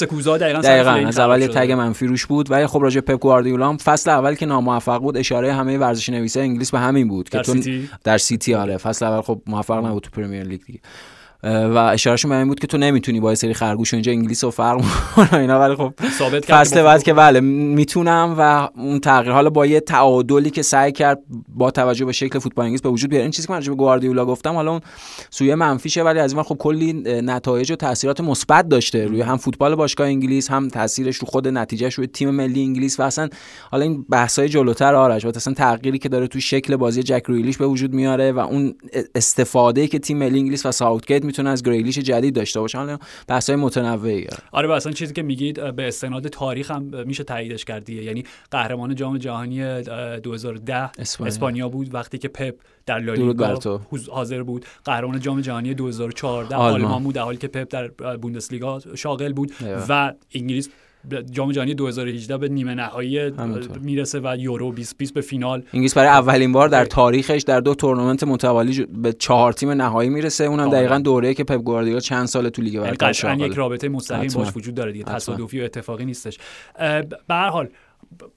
دقیقاً 0.64 0.92
از 1.08 1.20
اول 1.20 1.42
یه 1.42 1.48
tag 1.48 1.72
منفی 1.72 2.08
روش 2.08 2.26
بود. 2.26 2.52
ولی 2.52 2.68
خب 2.68 2.80
راجع 2.82 3.02
پپ 3.02 3.20
گواردیولا 3.20 3.70
هم 3.70 3.78
فصل 3.78 4.10
اول 4.10 4.36
که 4.36 4.46
ناموفق 4.46 4.98
بود 4.98 5.18
اشاره 5.18 5.54
همه 5.54 5.78
ورزش 5.78 6.10
نویسه 6.10 6.40
انگلیس 6.40 6.72
به 6.72 6.80
همین 6.80 7.08
بود 7.08 7.30
که 7.30 7.40
تو 7.40 7.56
در 8.04 8.18
سیتی 8.18 8.54
آره. 8.54 8.78
فصل 8.78 9.06
اول 9.06 9.22
خب 9.22 9.42
موفق 9.48 9.86
نبود 9.86 10.04
تو 10.04 10.10
Premier 10.10 10.44
League 10.44 10.62
دیگه. 10.66 10.80
و 11.44 11.78
اشارهشون 11.78 12.30
به 12.30 12.38
این 12.38 12.48
بود 12.48 12.60
که 12.60 12.68
تو 12.68 12.78
نمی‌تونی 12.78 13.20
با 13.20 13.36
سری 13.36 13.54
خرگوش 13.54 13.94
اینجا 13.94 14.12
انگلیس 14.12 14.44
رو 14.44 14.52
فرق 14.52 14.84
اینا. 15.34 15.60
ولی 15.60 15.76
خب 15.76 15.94
ثابت 16.18 16.46
فصل 16.46 16.84
بعد 16.84 17.04
که 17.04 17.14
بله 17.14 17.40
می‌تونم 17.40 18.36
و 18.38 18.70
اون 18.76 19.00
تغییر 19.00 19.34
حالا 19.34 19.50
با 19.50 19.66
یه 19.66 19.80
تعادلی 19.80 20.50
که 20.50 20.62
سعی 20.62 20.92
کرد 20.92 21.20
با 21.48 21.72
توجه 21.72 22.06
به 22.06 22.12
شکل 22.12 22.40
فوتبال 22.40 22.66
انگلیس 22.66 22.82
به 22.82 22.90
وجود 22.90 23.10
بیاره. 23.10 23.24
این 23.24 23.32
چیزی 23.32 23.48
که 23.48 23.54
من 23.54 23.60
به 23.60 23.76
گواردیولا 23.76 24.26
گفتم 24.26 24.54
حالا 24.54 24.72
اون 24.72 24.82
سوی 25.30 25.56
منفیشه 25.56 26.04
ولی 26.04 26.20
از 26.20 26.34
این 26.34 26.44
خب 26.44 26.56
کلی 26.56 26.94
نتایج 27.22 27.72
و 27.72 27.76
تاثیرات 27.76 28.22
مثبت 28.22 28.70
داشته 28.70 29.06
روی 29.06 29.22
هم 29.22 29.38
فوتبال 29.38 29.76
باشگاه 29.76 30.08
انگلیس 30.08 30.52
هم 30.52 30.68
تاثیرش 30.68 31.18
رو 31.18 31.28
خود 31.28 31.48
نتیجهش 31.48 31.94
روی 31.94 32.08
تیم 32.08 32.30
ملی 32.30 32.64
انگلیس. 32.64 33.00
و 33.00 33.04
اصلا 33.04 33.30
حالا 33.72 33.84
این 33.84 34.06
بحث‌های 34.10 34.50
جلوتر 34.50 34.96
آرش 34.96 35.26
و 35.26 35.32
اصلا 35.36 35.54
تغییری 35.54 36.00
که 36.00 36.10
داره 36.10 36.28
تو 36.28 36.40
شکل 36.40 36.76
بازی 36.76 37.04
جک 37.04 37.24
ریلیش 37.28 37.58
به 37.58 37.68
وجود 37.68 37.94
میاره 37.94 38.32
و 38.32 38.40
اون 38.40 38.76
استفاده 39.16 39.88
که 39.88 40.00
تیم 40.00 40.18
ملی 40.18 40.40
انگلیس 40.40 40.66
و 40.66 40.72
ساوتگیت 40.72 41.26
می‌تونه 41.34 41.50
از 41.50 41.64
گریلیش 41.64 42.00
جدید 42.00 42.36
داشته 42.36 42.60
باشه. 42.60 42.78
حالا 42.78 42.98
بحث 43.28 43.50
های 43.50 43.60
متنوعی. 43.60 44.28
آره 44.52 44.74
اصلا 44.74 44.92
چیزی 44.92 45.14
که 45.14 45.24
میگید 45.24 45.76
به 45.76 45.88
استناد 45.88 46.28
تاریخ 46.28 46.72
هم 46.72 46.84
میشه 47.06 47.24
تاییدش 47.24 47.66
کرد 47.66 47.90
یعنی 47.90 48.24
قهرمان 48.52 48.96
جام 48.96 49.18
جهانی 49.18 49.82
2010 50.24 50.92
اسپانیا, 51.00 51.28
اسپانیا 51.28 51.70
بود 51.70 51.94
وقتی 51.94 52.18
که 52.18 52.28
پپ 52.28 52.56
در 52.86 53.00
لالیگا 53.00 53.60
حاضر 54.12 54.44
بود. 54.44 54.66
قهرمان 54.86 55.20
جام 55.20 55.42
جهانی 55.42 55.74
2014 55.74 56.56
آلمان. 56.56 57.04
بود 57.04 57.16
در 57.16 57.22
حالی 57.22 57.38
که 57.38 57.48
پپ 57.48 57.68
در 57.70 57.88
بوندسلیگا 58.18 58.80
شاغل 58.96 59.34
بود 59.34 59.52
و 59.90 60.14
انگلیس 60.36 60.70
جام 61.32 61.52
جهانی 61.52 61.74
2018 61.74 62.38
به 62.38 62.50
نیمه 62.50 62.76
نهایی 62.76 63.32
می‌رسه 63.82 64.20
و 64.24 64.36
یورو 64.40 64.70
2020 64.70 65.14
به 65.14 65.22
فینال. 65.22 65.64
انگلیس 65.74 65.94
برای 65.94 66.10
اولین 66.10 66.52
بار 66.52 66.68
در 66.68 66.86
تاریخش 66.86 67.42
در 67.42 67.60
دو 67.60 67.76
تورنمنت 67.76 68.24
متوالی 68.24 68.86
به 68.86 69.14
چهار 69.14 69.54
تیم 69.54 69.70
نهایی 69.70 70.10
می‌رسه. 70.10 70.44
اونم 70.44 70.70
دقیقا 70.70 71.00
دوره‌ای 71.00 71.34
که 71.34 71.44
پپ 71.44 71.62
گواردیولا 71.62 72.00
چند 72.00 72.26
سال 72.26 72.50
تو 72.50 72.62
لیگ 72.62 72.80
برتر 72.80 73.28
یعنی 73.28 73.44
یک 73.44 73.54
رابطه 73.54 73.90
مستقیم 73.90 74.32
باش 74.36 74.48
وجود 74.56 74.76
داره 74.76 74.92
دیگه. 74.92 75.04
تصادفی 75.04 75.62
و 75.62 75.64
اتفاقی 75.64 76.06
نیستش. 76.06 76.38
به 77.28 77.36
هر 77.36 77.50
حال 77.50 77.70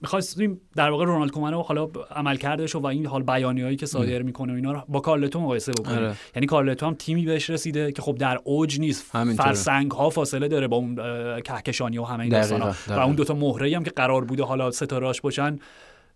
می‌خواستیم 0.01 0.61
در 0.77 0.91
واقع 0.91 1.05
رونالد 1.05 1.31
کومن 1.31 1.53
رو 1.53 1.63
حالا 1.63 1.89
عمل 2.11 2.37
کردش 2.37 2.75
و 2.75 2.87
این 2.87 3.07
حال 3.07 3.23
بیانیه‌ای 3.23 3.77
که 3.77 3.87
صادر 3.87 4.23
می‌کنه 4.23 4.53
و 4.53 4.57
اینا 4.57 4.73
رو 4.73 4.83
با 4.89 5.01
کارلتو 5.01 5.41
مقایسه 5.41 5.73
بکنیم. 5.73 5.99
آره. 5.99 6.15
یعنی 6.35 6.47
کارلتو 6.47 6.87
هم 6.87 6.95
تیمی 6.95 7.25
بهش 7.25 7.51
رسیده 7.51 7.93
که 7.93 8.03
خب 8.03 8.15
در 8.15 8.39
اوج 8.45 8.81
نیست. 8.81 9.03
فرسنگ 9.37 9.91
ها 9.91 10.11
فاصله 10.11 10.49
داره 10.49 10.69
با 10.69 10.77
اون 10.77 10.95
کهکشانی 11.41 11.99
و 11.99 12.05
همه 12.05 12.21
این 12.21 12.33
داستانا 12.33 12.75
و 12.89 13.01
اون 13.01 13.15
دوتا 13.15 13.35
مهره 13.35 13.77
هم 13.77 13.85
که 13.85 13.91
قرار 13.91 14.25
بوده 14.25 14.45
حالا 14.45 14.71
ستارهاش 14.71 15.21
باشن 15.21 15.59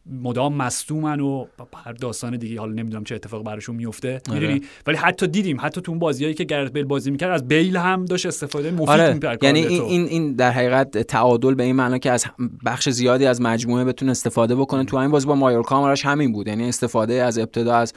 مدام 0.07 0.55
مصدومن 0.55 1.21
و 1.21 1.47
هر 1.85 1.93
داستان 1.93 2.37
دیگه 2.37 2.61
حالا 2.61 2.73
نمی‌دونم 2.73 3.05
چه 3.05 3.15
اتفاق 3.15 3.45
براشون 3.45 3.77
میفته 3.77 4.21
آره. 4.31 4.41
می‌دونی 4.41 4.61
ولی 4.87 4.97
حتی 4.97 5.27
دیدیم 5.27 5.57
حتی 5.61 5.81
تو 5.81 5.93
اون 5.93 5.99
بازیایی 5.99 6.35
که 6.35 6.45
گرت 6.45 6.73
بیل 6.73 6.85
بازی 6.85 7.11
می‌کرد 7.11 7.31
از 7.31 7.49
بیل 7.49 7.77
هم 7.77 8.05
داشت 8.05 8.27
استفاده 8.27 8.71
مفید 8.71 9.25
آره. 9.25 9.39
یعنی 9.43 9.61
این, 9.61 9.83
این 9.83 10.07
این 10.07 10.33
در 10.33 10.51
حقیقت 10.51 10.99
تعادل 10.99 11.55
به 11.55 11.63
این 11.63 11.77
معنا 11.77 11.99
که 11.99 12.11
از 12.11 12.27
بخش 12.65 12.89
زیادی 12.89 13.27
از 13.27 13.41
مجموعه 13.41 13.85
بتونه 13.85 14.11
استفاده 14.11 14.57
بکنه 14.57 14.85
تو 14.85 14.97
این 14.97 15.11
بازی 15.11 15.27
با 15.27 15.35
مایورکا 15.35 15.95
همین 16.05 16.33
بود 16.33 16.49
یعنی 16.49 16.69
استفاده 16.69 17.15
از 17.15 17.39
ابتدا 17.39 17.75
از 17.75 17.93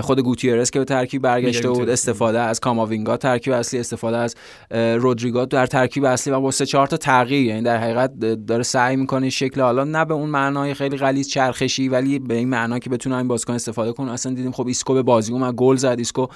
خود 0.00 0.20
گوتیرس 0.20 0.70
که 0.70 0.78
به 0.78 0.84
ترکیب 0.84 1.22
برگشته 1.22 1.70
بود 1.70 1.88
استفاده 1.88 2.40
از 2.40 2.60
کاماوینگا 2.60 3.16
ترکیب 3.16 3.52
اصلی 3.52 3.80
استفاده 3.80 4.16
از 4.16 4.34
رودریگو 4.70 5.46
در 5.46 5.66
ترکیب 5.66 6.04
اصلی 6.04 6.32
و 6.32 6.40
با 6.40 6.50
سه 6.50 6.66
چهار 6.66 6.86
تا 6.86 6.96
تغییر 6.96 7.46
یعنی 7.46 7.62
در 7.62 7.76
حقیقت 7.76 8.18
داره 8.46 8.62
سعی 8.62 8.96
می‌کنه 8.96 9.30
شکل 9.30 9.60
حالا 9.60 9.84
نه 9.84 10.04
به 10.04 10.14
اون 10.14 10.30
معنای 10.30 10.74
خیلی 10.74 10.96
غلیظ 10.96 11.28
چرخشی 11.28 11.88
ولی 11.88 12.18
به 12.18 12.34
این 12.34 12.48
معنا 12.48 12.78
که 12.78 12.90
بتونه 12.90 13.16
این 13.16 13.28
بازیکن 13.28 13.52
استفاده 13.52 13.92
کنه. 13.92 14.12
اصلا 14.12 14.32
دیدیم 14.32 14.52
خب 14.52 14.66
ایسکو 14.66 14.94
به 14.94 15.02
بازی 15.02 15.32
اومد 15.32 15.54
گل 15.54 15.76
زد. 15.76 15.94
ایسکو 15.98 16.26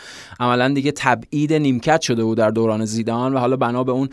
عملا 0.40 0.68
دیگه 0.68 0.92
تبعید 0.92 1.52
نیمکت 1.52 2.00
شده 2.00 2.24
بود 2.24 2.38
در 2.38 2.50
دوران 2.50 2.84
زیدان 2.84 3.34
و 3.34 3.38
حالا 3.38 3.56
بنا 3.56 3.84
به 3.84 3.92
اون 3.92 4.08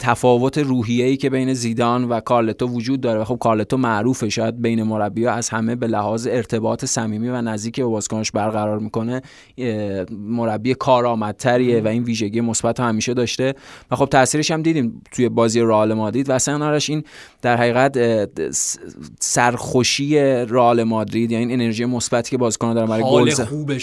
تفاوت 0.00 0.58
ای 0.88 1.16
که 1.16 1.30
بین 1.30 1.54
زیدان 1.54 2.04
و 2.04 2.20
کارلتو 2.20 2.66
وجود 2.66 3.00
داره. 3.00 3.24
خب 3.24 3.36
کارلتو 3.40 3.76
معروفه. 3.76 4.28
شاید 4.28 4.62
بین 4.62 4.82
مربی‌ها 4.82 5.32
از 5.32 5.48
همه 5.48 5.76
به 5.76 5.86
لحاظ 5.86 6.26
ارتباط 6.30 6.84
صمیمی 6.84 7.28
و 7.28 7.42
نزدیک 7.42 7.80
با 7.80 7.88
بازیکنش 7.88 8.30
برقرار 8.30 8.78
می‌کنه 8.78 9.22
مربی 10.10 10.74
کارآمدتریه 10.74 11.80
و 11.80 11.86
این 11.86 12.02
ویژگی 12.02 12.40
مثبت 12.40 12.80
همیشه 12.80 13.14
داشته. 13.14 13.54
و 13.90 13.96
خب 13.96 14.06
تاثیرش 14.06 14.50
هم 14.50 14.62
دیدیم 14.62 15.02
توی 15.12 15.28
بازی 15.28 15.60
رئال 15.60 15.94
مادرید 15.94 16.30
و 16.30 16.32
اصلا 16.32 16.78
این 16.88 17.04
در 17.42 17.56
حقیقت 17.56 17.98
سرخوشی 19.20 20.18
رئال 20.44 20.82
مادرید 20.82 21.32
یعنی 21.32 21.44
این 21.44 21.60
انرژی 21.60 21.84
مثبتی 21.84 22.30
که 22.30 22.38
بازیکن‌ها 22.38 22.74
دارن 22.74 22.86
برای 22.86 23.02
گل 23.02 23.30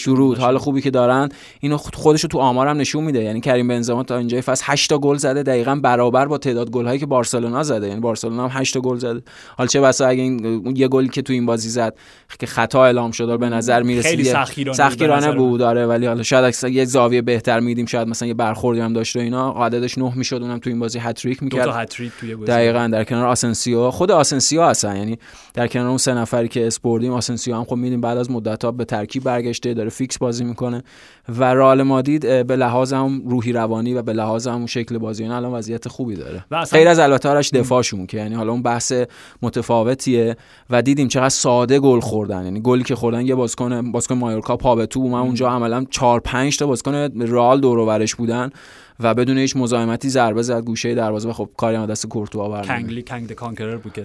درود 0.06 0.38
حال 0.38 0.58
خوبی 0.58 0.82
که 0.82 0.92
دارن 0.92 1.30
اینو 1.60 1.78
خودش 1.78 2.22
تو 2.22 2.38
آمارم 2.38 2.78
نشون 2.78 3.04
میده. 3.04 3.24
یعنی 3.24 3.42
کریم 3.42 3.68
بنزما 3.68 4.04
تا 4.04 4.18
اینجای 4.18 4.42
فصل 4.42 4.64
8 4.68 4.90
تا 4.90 4.98
گل 4.98 5.18
زده 5.18 5.44
دقیقاً 5.44 5.76
برای 5.76 6.05
برابر 6.12 6.28
با 6.28 6.38
تعداد 6.38 6.70
گل 6.70 6.86
هایی 6.86 7.00
که 7.00 7.06
بارسلونا 7.06 7.64
زده. 7.64 7.88
یعنی 7.88 8.00
بارسلونا 8.00 8.48
هم 8.48 8.60
8 8.60 8.78
گل 8.78 8.98
زده. 8.98 9.22
حالا 9.58 9.68
چه 9.68 9.82
بسا 9.82 10.08
اگه 10.08 10.22
این 10.22 10.74
یه 10.76 10.88
گلی 10.88 11.10
که 11.10 11.22
تو 11.22 11.34
این 11.34 11.46
بازی 11.46 11.70
زد 11.70 11.96
که 12.40 12.46
خطا 12.46 12.86
اعلام 12.86 13.12
شد 13.12 13.40
به 13.40 13.50
نظر 13.50 13.84
می‌رسید 13.84 14.12
خیلی 14.12 14.74
سختگیرانه 14.74 15.32
بود 15.32 15.60
داره 15.60 15.86
ولی 15.86 16.06
حالا 16.06 16.24
شاید 16.24 16.56
یه 16.64 16.86
زاویه 16.86 17.22
بهتر 17.22 17.60
میدیم 17.60 17.86
شاید 17.86 18.08
مثلا 18.08 18.28
یه 18.28 18.34
برخوردی 18.34 18.80
هم 18.82 18.94
داشت 18.94 19.16
و 19.16 19.20
اینا. 19.20 19.52
عددش 19.52 19.98
9 19.98 20.18
می‌شد 20.18 20.36
اونم 20.42 20.60
تو 20.60 20.70
این 20.70 20.80
بازی 20.80 21.00
هتریک 21.00 21.44
می‌کرد. 21.44 21.66
دو 21.66 21.72
تا 21.72 21.78
هتریک 21.78 22.12
توی 22.20 22.36
بازی. 22.36 22.52
دقیقاً 22.52 22.90
در 22.92 23.04
کنار 23.04 23.26
آسنسیو. 23.26 23.92
خود 23.92 24.12
آسنسیو 24.12 24.64
هستن 24.64 24.98
یعنی 24.98 25.18
در 25.54 25.68
کنار 25.68 25.88
اون 25.88 25.98
سه 25.98 26.14
نفری 26.14 26.48
که 26.48 26.68
اسم 26.68 26.80
بردیم 26.80 27.12
آسنسیو 27.12 27.56
هم 27.56 27.64
خب 27.64 27.76
میدیم 27.76 28.02
بعد 28.02 28.18
از 28.18 28.32
مدت 28.32 28.66
ها 28.66 28.72
به 28.72 28.86
ترکیب 28.86 29.24
برگشته 29.24 29.74
داره 29.74 29.90
فیکس 29.90 30.18
بازی 30.18 30.44
می‌کنه. 30.44 30.84
و 31.30 31.44
رئال 31.44 31.84
مادرید 31.84 32.48
به 32.48 32.56
لحاظ 32.56 32.94
هم 32.94 33.22
روحی 33.26 33.52
روانی 33.52 33.94
و 33.94 34.02
به 34.02 34.14
لحاظ 34.14 34.48
هم 34.48 34.66
شکل 34.66 34.98
بازی 34.98 35.26
الان 35.26 35.54
وضعیت 35.54 35.88
خوبی 35.96 36.16
داره. 36.16 36.46
غیر 36.72 36.88
از 36.88 37.00
البته 37.00 37.30
آرش 37.30 37.50
دفاعشون 37.50 38.06
که 38.06 38.18
یعنی 38.18 38.36
حالا 38.36 38.52
اون 38.52 38.62
بحث 38.62 38.94
متفاوتیه. 39.42 40.36
و 40.70 40.82
دیدیم 40.82 41.08
چقدر 41.08 41.30
ساده 41.30 41.80
گل 41.80 42.00
خوردن. 42.00 42.44
یعنی 42.44 42.62
گلی 42.62 42.84
که 42.84 42.96
خوردن 42.96 43.26
یه 43.26 43.36
بازیکن 43.36 43.92
بازیکن 43.92 44.16
مایورکا 44.16 44.58
پا 44.58 44.76
به 44.76 44.86
توپ 44.86 45.08
من 45.08 45.20
اونجا 45.20 45.50
عملا 45.50 45.86
4 45.90 46.20
5 46.20 46.58
تا 46.58 46.68
بازیکن 46.68 46.96
رئال 47.22 47.60
دور 47.60 47.78
و 47.78 47.86
برش 47.86 48.16
بودن. 48.16 48.50
و 49.00 49.14
بدون 49.14 49.38
هیچ 49.38 49.56
مزاحمتی 49.56 50.10
ضربه 50.10 50.42
زد 50.42 50.64
گوشه 50.64 50.96
دروازه. 50.96 51.30
و 51.30 51.34
خب 51.34 51.50
کاری 51.58 51.76
هم 51.76 51.86
دست 51.86 52.08
کورتوا 52.08 52.50
برد 52.50 52.68
کنگلی 52.68 53.04
کنگ 53.04 53.32
کانکرر 53.32 53.78
بود 53.78 53.94
که 53.94 54.04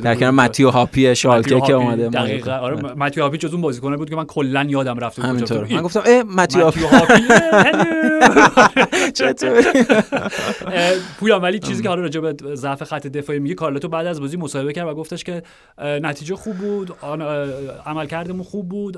در 0.02 0.14
کنار 0.14 0.30
متیو 0.30 0.70
هاپی 0.70 1.14
شالکه 1.14 1.60
که 1.60 1.72
اومده 1.72 2.08
دقیقاً. 2.08 2.52
آره 2.52 2.94
متیو 2.94 3.22
هاپی 3.22 3.38
جز 3.38 3.52
اون 3.52 3.62
بازیکن 3.62 3.96
بود 3.96 4.10
که 4.10 4.16
من 4.16 4.24
کلا 4.24 4.66
یادم 4.68 4.98
رفته 4.98 5.22
همینطور. 5.22 5.66
من 5.72 5.82
گفتم 5.82 6.02
اه 6.06 6.22
متیو 6.22 6.70
هاپی. 6.70 7.22
چطور 9.14 9.64
پویا 11.18 11.40
ولی 11.40 11.58
چیزی 11.58 11.82
که 11.82 11.88
حالا 11.88 12.00
راجع 12.00 12.20
به 12.20 12.54
ضعف 12.54 12.82
خط 12.82 13.06
دفاعی 13.06 13.38
میگه 13.38 13.54
کارلتو 13.54 13.88
بعد 13.88 14.06
از 14.06 14.20
بازی 14.20 14.36
مصاحبه 14.36 14.72
کرد 14.72 14.88
و 14.88 14.94
گفتش 14.94 15.24
که 15.24 15.42
نتیجه 15.78 16.36
خوب 16.36 16.56
بود 16.56 16.92
عملکردمون 17.86 18.42
خوب 18.42 18.68
بود 18.68 18.96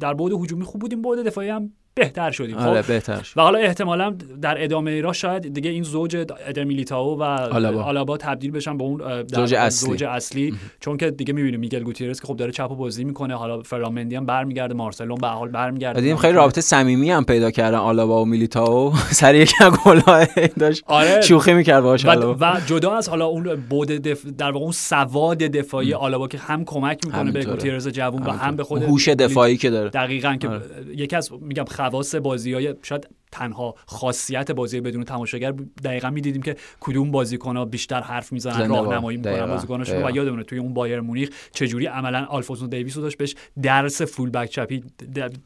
در 0.00 0.14
بعد 0.14 0.32
هجومی 0.32 0.64
خوب 0.64 0.80
بودیم 0.80 1.02
بعد 1.02 1.26
دفاعی 1.26 1.48
هم 1.48 1.72
بهتر 1.94 2.30
شدیم. 2.30 2.58
خب؟ 2.58 2.68
آره 2.68 2.82
بهتر 2.82 3.26
و 3.36 3.42
حالا 3.42 3.58
احتمالا 3.58 4.16
در 4.42 4.64
ادامه 4.64 5.00
را 5.00 5.12
شاید 5.12 5.54
دیگه 5.54 5.70
این 5.70 5.82
زوج 5.82 6.16
ادر 6.16 6.64
میلیتائو 6.64 7.18
و 7.18 7.22
آلابا. 7.22 7.82
آلابا 7.82 8.16
تبدیل 8.16 8.50
بشن 8.50 8.78
به 8.78 8.84
اون 8.84 9.22
زوج 9.26 9.54
اصلی, 9.54 9.88
زوج 9.88 10.04
اصلی. 10.04 10.54
چون 10.80 10.96
که 10.96 11.10
دیگه 11.10 11.32
می‌بینیم 11.32 11.60
میگل 11.60 11.82
گوتیرس 11.82 12.20
که 12.20 12.26
خب 12.26 12.36
داره 12.36 12.52
چپ 12.52 12.70
و 12.70 12.76
بازی 12.76 13.04
می‌کنه. 13.04 13.34
حالا 13.34 13.62
فرامندی 13.62 14.16
هم 14.16 14.26
برمیگرده 14.26 14.74
مارسلون 14.74 15.18
به 15.18 15.26
حال 15.26 15.48
برمیگرده. 15.48 16.00
دیدیم 16.00 16.16
خیلی 16.16 16.32
رابطه 16.32 16.60
صمیمی 16.60 17.10
هم 17.10 17.24
پیدا 17.24 17.50
کردن 17.50 17.78
آلابا 17.78 18.22
و 18.22 18.26
میلیتائو. 18.26 18.92
سر 19.20 19.34
یک 19.34 19.52
گل 19.84 20.00
داشت 20.58 20.84
آره. 20.86 21.20
شوخی 21.20 21.52
می‌کرد 21.52 21.82
باشه 21.82 22.10
و, 22.10 22.34
و 22.40 22.60
جدا 22.66 22.96
از 22.96 23.08
حالا 23.08 23.26
اون 23.26 23.56
بود 23.70 23.88
دف... 23.88 24.26
در 24.38 24.50
واقع 24.50 24.64
اون 24.64 24.72
سواد 24.72 25.38
دفاعی 25.38 25.94
آلابا 25.94 26.28
که 26.28 26.38
هم 26.38 26.64
کمک 26.64 27.06
می‌کنه 27.06 27.32
به 27.32 27.44
گوتیرس 27.44 27.88
جوون 27.88 28.22
و 28.22 28.30
هم 28.30 28.56
به 28.56 28.64
خود 28.64 28.82
هوش 28.82 29.08
دفاعی 29.08 29.56
که 29.56 29.70
داره. 29.70 29.90
دقیقاً 29.90 30.36
که 30.40 30.48
آره. 30.48 30.62
یکی 30.96 31.16
از 31.16 31.30
میگم 31.40 31.64
خواص 31.90 32.14
بازی 32.14 32.52
های 32.52 32.74
شاید 32.82 33.08
تنها 33.32 33.74
خاصیت 33.86 34.50
بازی 34.50 34.80
بدون 34.80 35.04
تماشاگر 35.04 35.54
دقیقا 35.84 36.10
می‌دیدیم 36.10 36.42
که 36.42 36.56
کدوم 36.80 37.10
بازیکن 37.10 37.64
بیشتر 37.64 38.00
حرف 38.00 38.32
می‌زنن 38.32 38.68
راهنمایی 38.68 39.18
می‌کنن 39.18 39.46
بازیکناشون. 39.46 40.04
و 40.04 40.10
یادمونه 40.10 40.42
توی 40.42 40.58
اون 40.58 40.74
بایرن 40.74 41.00
مونیخ 41.00 41.28
چجوری 41.52 41.86
عملا 41.86 42.24
آلفونسو 42.24 42.66
دیویس 42.66 42.96
داشت 42.96 43.18
بهش 43.18 43.34
درس 43.62 44.02
full 44.02 44.30
back 44.30 44.50
چپی 44.50 44.84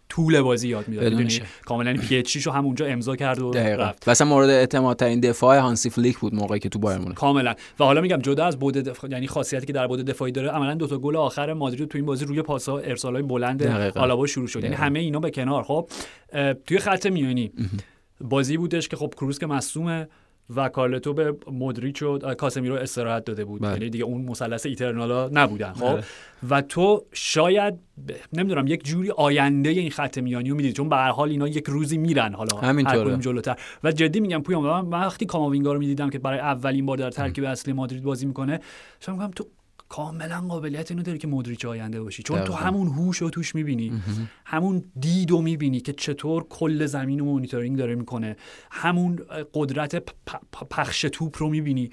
طول 0.09 0.40
بازی 0.40 0.68
یاد 0.68 0.88
می‌داد. 0.88 1.33
کاملا 1.64 1.94
PhD 1.95 2.37
رو 2.37 2.53
هم 2.53 2.64
اونجا 2.64 2.87
امضا 2.87 3.16
کرد 3.16 3.38
و 3.38 3.53
رفت. 3.53 4.09
مثلا 4.09 4.29
مورد 4.29 4.51
اعتماد 4.51 4.96
ترین 4.96 5.20
دفاع 5.20 5.59
هانسی 5.59 5.90
فلیک 5.90 6.18
بود 6.18 6.35
موقعی 6.35 6.59
که 6.59 6.68
تو 6.68 6.79
بایرن 6.79 6.99
مونیخ. 6.99 7.14
کاملا. 7.14 7.55
و 7.81 7.85
حالا 7.85 8.01
میگم 8.01 8.16
جدا 8.16 8.44
از 8.44 8.59
بعد 8.59 8.75
دفاع 8.75 9.11
یعنی 9.11 9.27
خاصیتی 9.27 9.66
که 9.66 9.72
در 9.72 9.87
بعد 9.87 10.01
دفاعی 10.01 10.33
داره 10.33 10.49
عملا 10.49 10.75
دو 10.75 10.87
تا 10.87 10.99
گل 10.99 11.16
آخر 11.16 11.53
مادرید 11.53 11.88
تو 11.88 11.99
این 11.99 12.07
بازی 12.07 12.25
روی 12.25 12.42
پاسا 12.42 12.79
ارسالای 12.79 13.22
بلند 13.22 13.66
آلابا 13.96 14.27
شروع 14.27 14.46
شد. 14.46 14.62
یعنی 14.62 14.75
همه 14.75 14.99
اینا 14.99 15.20
به 15.20 15.31
کنار. 15.31 15.62
خب 15.62 15.88
توی 16.66 16.79
خط 16.79 17.07
میانی. 17.07 17.53
بازی 18.20 18.57
بودش 18.57 18.88
که 18.88 18.96
خب 18.96 19.14
کروز 19.16 19.38
که 19.38 19.46
مصومه 19.46 20.09
و 20.57 20.68
کارلتو 20.68 21.14
به 21.14 21.37
مدریچ 21.52 22.02
و 22.02 22.18
کاسمیرو 22.18 22.74
استراحت 22.74 23.24
داده 23.24 23.44
بود. 23.44 23.61
بله. 23.61 23.72
یعنی 23.72 23.90
دیگه 23.90 24.05
اون 24.05 24.22
مثلث 24.22 24.66
ایترنالا 24.66 25.29
نبودن 25.33 25.72
خب؟ 25.72 25.92
بله. 25.92 26.05
و 26.50 26.62
تو 26.62 27.05
شاید 27.12 27.74
نمی‌دونم 28.33 28.66
یک 28.66 28.85
جوری 28.85 29.11
آینده 29.11 29.70
این 29.70 29.90
خط 29.90 30.18
میانی 30.18 30.50
رو 30.50 30.57
می‌دید 30.57 30.76
چون 30.76 30.88
به 30.88 30.96
هر 30.96 31.11
حال 31.11 31.31
اینا 31.31 31.48
یک 31.48 31.64
روزی 31.66 31.98
میرن 31.98 32.35
حالا 32.35 32.57
همینطوره. 32.57 33.16
جلوتر. 33.16 33.57
و 33.85 33.92
جدی 33.92 34.20
میگم 34.20 34.42
پویام 34.42 34.88
من 34.88 35.00
وقتی 35.00 35.26
کاماوینگا 35.26 35.72
رو 35.72 35.79
می‌دیدم 35.79 36.11
که 36.11 36.18
برای 36.18 36.38
اولین 36.38 36.87
بار 36.87 36.96
در 36.96 37.11
ترکیب 37.11 37.44
اصلی 37.44 37.72
مادرید 37.72 38.02
بازی 38.02 38.26
می‌کنه 38.26 38.61
شما 39.00 39.29
تو 39.29 39.46
کاملا 39.88 40.40
قابلیت 40.49 40.90
اینو 40.90 41.03
داری 41.03 41.18
که 41.18 41.29
مدریچ 41.29 41.64
آینده 41.64 42.03
باشی. 42.03 42.22
چون 42.22 42.44
تو 42.44 42.53
همون 42.53 42.88
هوش 42.88 43.16
رو 43.16 43.31
توش 43.31 43.55
می‌بینی. 43.55 44.03
همون 44.44 44.85
دید 45.01 45.31
رو 45.31 45.40
می‌بینی 45.40 45.81
که 45.81 45.92
چطور 45.92 46.46
کل 46.49 46.87
زمین 46.87 47.18
رو 47.18 47.25
مونیتورینگ 47.25 47.79
داره 47.79 47.94
می‌کنه. 47.94 48.37
همون 48.70 49.18
قدرت 49.55 50.03
پخش 50.70 51.01
توپ 51.12 51.37
رو 51.38 51.49
می‌بینی. 51.49 51.90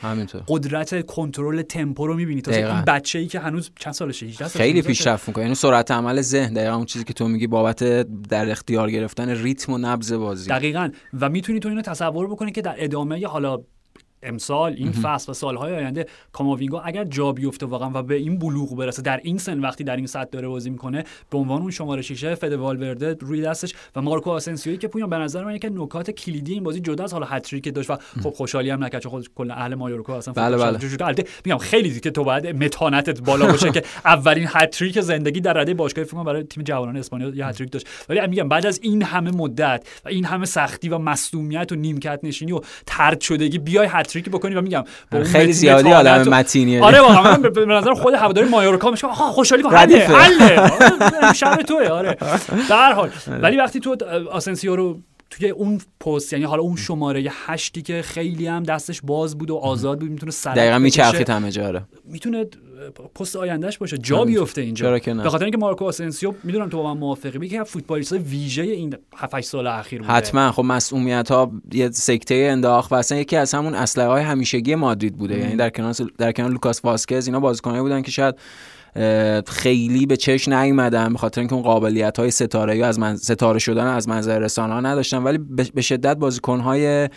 قدرت 0.48 1.06
کنترل 1.06 1.62
تمپو 1.62 2.08
رو 2.08 2.14
می‌بینی. 2.14 2.42
تا 2.42 2.52
این 2.52 2.82
بچه 2.82 3.20
ای 3.20 3.28
که 3.28 3.40
هنوز 3.40 3.72
چند 3.80 3.94
سالشه؟ 3.94 4.26
18 4.26 4.48
خیلی 4.48 4.82
پیشرفت 4.82 5.28
می‌کنه. 5.28 5.44
یعنی 5.44 5.56
سرعت 5.56 5.92
عمل 5.92 6.22
ذهن. 6.22 6.54
دقیقا 6.54 6.76
اون 6.76 6.86
چیزی 6.86 7.06
که 7.06 7.14
تو 7.14 7.28
میگی 7.28 7.48
بابت 7.48 7.84
در 8.30 8.52
اختیار 8.52 8.92
گرفتن 8.92 9.30
ریتم 9.30 9.74
و 9.74 9.78
نبض 9.78 10.14
بازی. 10.14 10.50
دقیقا. 10.50 10.90
و 11.20 11.30
می‌تونی 11.30 11.60
تو 11.60 11.70
اینو 11.70 11.82
تصور 11.82 12.28
بکنی 12.28 12.52
که 12.52 12.62
در 12.62 12.76
ادامه 12.78 13.28
حالا 13.28 13.60
امسال 14.26 14.74
این 14.78 14.92
فصل 14.92 15.32
و 15.32 15.34
سالهای 15.34 15.76
آینده 15.76 16.06
کاماوینگا 16.32 16.80
اگر 16.80 17.04
جا 17.04 17.32
بیفته 17.32 17.66
واقعا 17.66 17.92
و 17.94 18.04
به 18.04 18.16
این 18.16 18.40
بلوغ 18.40 18.76
برسه 18.76 19.02
در 19.02 19.20
این 19.24 19.38
سن 19.38 19.60
وقتی 19.60 19.84
در 19.84 19.96
این 19.96 20.08
سطح 20.08 20.30
داره 20.32 20.48
بازی 20.48 20.70
می‌کنه 20.70 21.04
به 21.30 21.38
عنوان 21.38 21.62
اون 21.62 21.72
شماره 21.72 22.02
6 22.02 22.34
فد 22.34 22.54
والورده 22.54 23.16
روی 23.20 23.42
دستش 23.42 23.74
و 23.96 24.02
مارکو 24.02 24.30
آسنسیوی 24.30 24.78
که 24.78 24.88
پویان 24.88 25.10
به 25.10 25.18
نظر 25.18 25.44
من 25.44 25.56
یک 25.56 25.66
نکات 25.72 26.12
کلیدی 26.12 26.54
این 26.54 26.64
بازی 26.64 26.80
جدا 26.80 27.04
از 27.04 27.14
حالا 27.14 27.26
هتریک 27.26 27.74
داشت 27.74 27.90
و 27.90 27.98
خب 28.24 28.30
خوشحالی 28.30 28.70
هم 28.70 28.84
نکرد 28.84 29.02
چون 29.02 29.12
خود 29.12 29.30
کل 29.36 29.52
اهل 29.52 29.76
مایورکا 29.76 30.18
اصلا 30.18 30.34
بله 30.34 30.58
بله. 30.58 31.24
میگم 31.46 31.58
خیلی 31.58 32.00
که 32.00 32.12
تو 32.12 32.24
باید 32.24 32.64
متانتت 32.64 33.22
بالا 33.22 33.46
باشه 33.46 33.72
که 33.72 33.84
اولین 34.06 34.48
هتریک 34.50 35.02
زندگی 35.02 35.42
در 35.42 35.54
رده 35.54 35.74
باشگاه 35.74 36.06
فکر 36.06 36.24
برای 36.24 36.44
تیم 36.44 36.64
جوانان 36.64 36.98
اسپانیا 36.98 37.30
یه 37.30 37.48
هتریک 37.48 37.72
داشت. 37.72 37.88
ولی 38.10 38.28
میگم 38.28 38.50
بعد 38.50 38.66
از 38.66 38.80
این 38.84 39.04
همه 39.04 39.32
مدت 39.32 39.88
و 40.06 40.10
این 40.10 40.26
همه 40.26 40.46
سختی 40.46 40.90
و 40.90 40.98
مصدومیت 40.98 41.72
و 41.72 41.76
نیمکت 41.76 42.20
نشینی 42.24 42.52
و 42.52 42.62
طرد 42.86 43.22
شدگی 43.22 43.58
بیای 43.60 43.88
هتریک 43.92 44.13
بکنی 44.22 44.56
و 44.56 44.62
میگم 44.62 44.84
خیلی 45.24 45.54
زیادی 45.54 45.94
آدم 45.94 46.30
متینیه 46.30 46.84
آره 46.84 47.02
واقعا 47.02 47.38
به 47.56 47.66
نظر 47.66 47.94
خود 47.94 48.14
هواداری 48.14 48.50
مایورکا 48.50 48.92
میشه. 48.92 49.08
آها 49.08 49.32
خوشحالی 49.32 49.64
کن 49.64 49.76
حله 49.76 49.98
حله. 50.18 51.34
شب 51.34 51.56
توه 51.56 51.88
آره. 51.90 52.18
در 52.70 52.94
حال. 52.94 53.10
ولی 53.42 53.58
وقتی 53.58 53.80
تو 53.80 53.98
آسنسیو 54.32 54.76
رو 54.76 55.00
توی 55.38 55.50
اون 55.50 55.82
پست 56.00 56.34
یعنی 56.34 56.46
حالا 56.46 56.62
اون 56.62 56.76
شماره 56.76 57.32
هشتی 57.46 57.82
که 57.82 58.02
خیلی 58.02 58.48
هم 58.48 58.64
دستش 58.64 59.02
باز 59.02 59.38
بود 59.38 59.52
و 59.52 59.56
آزاد 59.56 60.00
بود 60.00 60.12
می‌تونه 60.12 60.32
سر 60.32 60.54
دقیقاً 60.54 60.80
میچرخید 60.80 61.30
همه 61.30 61.52
جا 61.52 61.88
می‌تونه 62.06 62.46
پست 63.16 63.36
آیندهش 63.36 63.78
باشه. 63.78 63.98
جا 63.98 64.26
بیفته 64.26 64.62
اینجا. 64.62 64.92
به 64.92 65.30
خاطر 65.30 65.44
اینکه 65.44 65.58
مارکو 65.58 65.86
آسنسیو 65.86 66.34
می‌دونم 66.44 66.70
تو 66.70 66.78
با 66.78 66.94
من 66.94 67.00
موافقی 67.00 67.48
که 67.48 67.64
فوتبالیست 67.64 68.14
ویژه 68.14 68.62
این 68.64 68.96
7 69.16 69.42
سال 69.42 69.68
اخیر 69.68 70.02
بوده. 70.02 70.14
حتما. 70.14 70.52
خب 70.52 70.64
مسئولیت 70.64 71.32
ها 71.32 71.52
یه 71.74 71.92
سکته 71.92 72.36
انداخت 72.52 72.92
و 72.92 72.96
اصلا 72.96 73.18
یکی 73.18 73.36
از 73.36 73.54
همون 73.54 73.76
اسلحه 73.76 74.08
های 74.08 74.24
همیشگی 74.24 74.76
مادرید 74.76 75.18
بوده. 75.18 75.38
یعنی 75.38 75.56
در 75.56 75.70
کنار 75.70 75.96
در 76.18 76.32
کنار 76.32 76.50
لوکاس 76.50 76.86
واسکز 76.86 77.28
اینا 77.28 77.40
بازیکنایی 77.40 77.82
بودن 77.82 78.02
که 78.02 78.12
شاید 78.12 78.36
خیلی 79.48 80.06
به 80.06 80.18
چشم 80.18 80.54
نیومدن 80.54 81.14
به 81.14 81.20
خاطر 81.20 81.42
اینکه 81.42 81.54
اون 81.54 81.64
قابلیت 81.64 82.20
های 82.20 82.32
ستاره 82.32 82.78
یا 82.78 82.88
از 82.88 83.00
من 83.00 83.16
ستاره 83.16 83.60
شدن 83.60 83.88
از 83.88 84.10
منظر 84.10 84.40
رسانه 84.40 84.74
ها 84.74 84.80
نداشتن. 84.80 85.24
ولی 85.24 85.38
به 85.74 85.82
شدت 85.82 86.18
بازیکن 86.18 86.60
های 86.60 87.10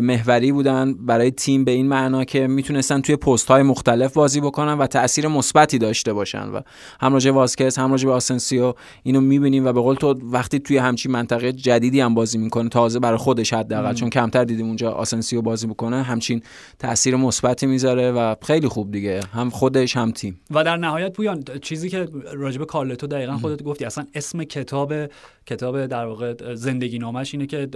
محوری 0.00 0.52
بودن 0.52 0.94
برای 0.94 1.30
تیم 1.30 1.64
به 1.64 1.70
این 1.70 1.88
معنا 1.88 2.24
که 2.24 2.46
می‌تونستن 2.46 3.00
توی 3.00 3.16
پست 3.16 3.48
های 3.48 3.62
مختلف 3.62 4.12
بازی 4.12 4.40
بکنن 4.40 4.72
و 4.72 4.86
تاثیر 4.86 5.28
مثبتی 5.28 5.78
داشته 5.78 6.12
باشن. 6.12 6.48
و 6.48 6.60
هم 7.00 7.12
راجع 7.12 7.30
واسکس 7.30 7.78
هم 7.78 7.90
راجع 7.90 8.06
به 8.06 8.12
آسنسیو 8.12 8.74
اینو 9.02 9.20
می‌بینیم 9.20 9.66
و 9.66 9.72
به 9.72 9.80
قول 9.80 9.94
تو 9.94 10.18
وقتی 10.22 10.58
توی 10.58 10.76
همچین 10.76 11.12
منطقه 11.12 11.52
جدیدی 11.52 12.00
هم 12.00 12.14
بازی 12.14 12.38
می‌کنه 12.38 12.68
تازه 12.68 12.98
برای 12.98 13.18
خودش 13.18 13.52
حداقل 13.52 13.94
چون 13.94 14.10
کمتر 14.10 14.44
دیدیم 14.44 14.66
اونجا 14.66 14.92
آسنسیو 14.92 15.42
بازی 15.42 15.66
بکنه 15.66 16.02
همچین 16.02 16.42
تاثیر 16.78 17.16
مثبتی 17.16 17.66
می‌ذاره 17.66 18.12
و 18.12 18.34
خیلی 18.42 18.68
خوب 18.68 18.90
دیگه. 18.90 19.20
هم 19.32 19.50
خودش 19.50 19.96
هم 19.96 20.10
تیم. 20.10 20.40
و 20.50 20.64
در 20.64 20.76
نهایت 20.76 20.99
نهایت 21.00 21.16
پویان 21.16 21.44
چیزی 21.62 21.88
که 21.88 22.08
راجب 22.32 22.64
کارلتو 22.64 23.06
دقیقا 23.06 23.36
خودت 23.36 23.62
گفتی 23.62 23.84
اصلا 23.84 24.06
اسم 24.14 24.44
کتاب 24.44 24.94
کتاب 25.46 25.86
در 25.86 26.06
واقع 26.06 26.54
زندگی 26.54 26.98
نامش 26.98 27.34
اینه 27.34 27.46
که 27.46 27.68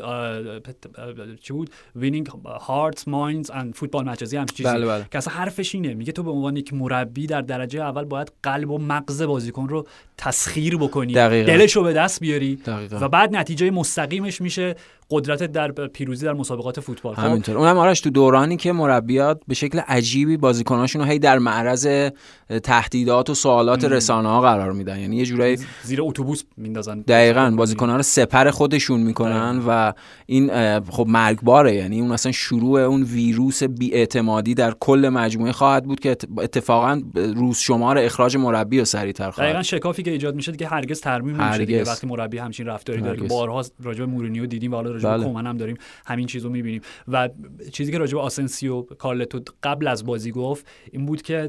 چی 1.43 1.53
بود؟ 1.53 1.71
Winning 1.97 2.27
Hearts 2.61 3.09
Minds 3.09 3.51
and 3.51 3.75
Football 3.75 4.09
Matches 4.09 4.35
هم 4.35 4.47
چیزی. 4.47 4.63
بله 4.63 4.87
بله. 4.87 5.07
که 5.13 5.19
اصلا 5.19 5.35
حرفش 5.35 5.75
اینه 5.75 5.95
میگه 5.95 6.13
تو 6.13 6.23
به 6.23 6.31
عنوان 6.31 6.57
یک 6.57 6.75
مربی 6.75 7.27
در 7.27 7.41
درجه 7.41 7.81
اول 7.81 8.05
باید 8.05 8.33
قلب 8.43 8.71
و 8.71 8.79
مغز 8.79 9.23
بازیکن 9.23 9.69
رو 9.69 9.87
تسخیر 10.19 10.77
بکنی. 10.77 11.13
دلش 11.13 11.77
رو 11.77 11.83
به 11.83 11.93
دست 11.93 12.21
بیاری. 12.21 12.57
دقیقا. 12.57 12.99
و 13.01 13.09
بعد 13.09 13.37
نتیجه 13.37 13.71
مستقیمش 13.71 14.41
میشه 14.41 14.75
قدرت 15.11 15.43
در 15.43 15.71
پیروزی 15.71 16.27
در 16.27 16.33
مسابقات 16.33 16.81
فوتبال 16.81 17.15
خب؟ 17.15 17.23
همینطور. 17.23 17.59
اونم 17.59 17.79
آرش 17.79 18.01
تو 18.01 18.11
دورانی 18.11 18.57
که 18.57 18.73
مربیات 18.73 19.41
به 19.49 19.55
شکل 19.55 19.79
عجیبی 19.79 20.37
بازیکناشون 20.37 21.03
رو 21.03 21.09
هی 21.09 21.19
در 21.19 21.39
معرض 21.39 22.11
تهدیدات 23.15 23.31
و 23.31 23.35
سوالات 23.35 23.85
رسانه 23.85 24.29
ها 24.29 24.41
قرار 24.41 24.73
میدن. 24.73 24.99
یعنی 24.99 25.17
یه 25.17 25.25
جورایی 25.25 25.59
زیر 25.83 26.03
اتوبوس 26.03 26.43
میندازن. 26.57 27.01
دقیقاً 27.01 27.55
بازیکنان 27.57 27.97
رو 27.97 28.03
سپر 28.03 28.51
خودشون 28.51 29.01
می‌کنن 29.01 29.63
و 29.67 29.93
این 30.27 30.81
خب 30.81 31.07
مرگباره. 31.09 31.75
یعنی 31.75 32.01
اون 32.01 32.13
اصلا 32.13 32.33
شروع 32.33 32.81
اون 32.81 33.03
ویروس 33.03 33.63
بیاعتمادی 33.63 34.55
در 34.55 34.75
کل 34.81 35.11
مجموعه 35.13 35.53
خواهد 35.53 35.85
بود 35.85 36.01
که 36.01 36.17
اتفاقا 36.39 37.03
روز 37.15 37.59
شمار 37.59 37.99
اخراج 37.99 38.37
مربی 38.37 38.79
رو 38.79 38.85
سریعتر 38.85 39.31
خواهد 39.31 39.49
دقیقاً 39.49 39.63
شکافی 39.63 40.03
که 40.03 40.11
ایجاد 40.11 40.35
میشه 40.35 40.53
که 40.53 40.69
هرگز 40.69 41.01
ترمیم 41.01 41.41
نمیشه 41.41 41.83
وقتی 41.87 42.07
مربی 42.07 42.39
همچین 42.39 42.67
رفتاری 42.67 43.01
داره 43.01 43.17
که 43.17 43.25
بارها 43.25 43.63
راجع 43.83 43.99
به 43.99 44.07
مورینیو 44.07 44.47
دیدیم 44.47 44.73
و 44.73 44.75
حالا 44.77 44.91
راجع 44.91 45.11
به 45.11 45.17
بله. 45.17 45.25
کومن 45.25 45.47
هم 45.47 45.57
داریم 45.57 45.77
همین 46.07 46.27
چیزو 46.27 46.51
می‌بینیم. 46.51 46.81
و 47.09 47.29
چیزی 47.73 47.93
که 47.93 47.99
راجع 47.99 48.15
به 48.15 48.21
آسنسیو 48.21 48.83
کارلتو 48.83 49.41
قبل 49.63 49.87
از 49.87 50.07
بازی 50.07 50.31
گفت 50.31 50.67
این 50.93 51.07
بود 51.07 51.23
که 51.23 51.49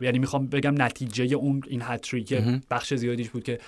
یعنی 0.00 0.18
می‌خوام 0.18 0.46
بگم 0.46 0.74
نتیجه 0.82 1.36
اون 1.36 1.62
این 1.66 1.82
هتریک 1.84 2.34
بخش 2.70 2.94
زیادیش 2.94 3.30
بود 3.30 3.44
که 3.44 3.58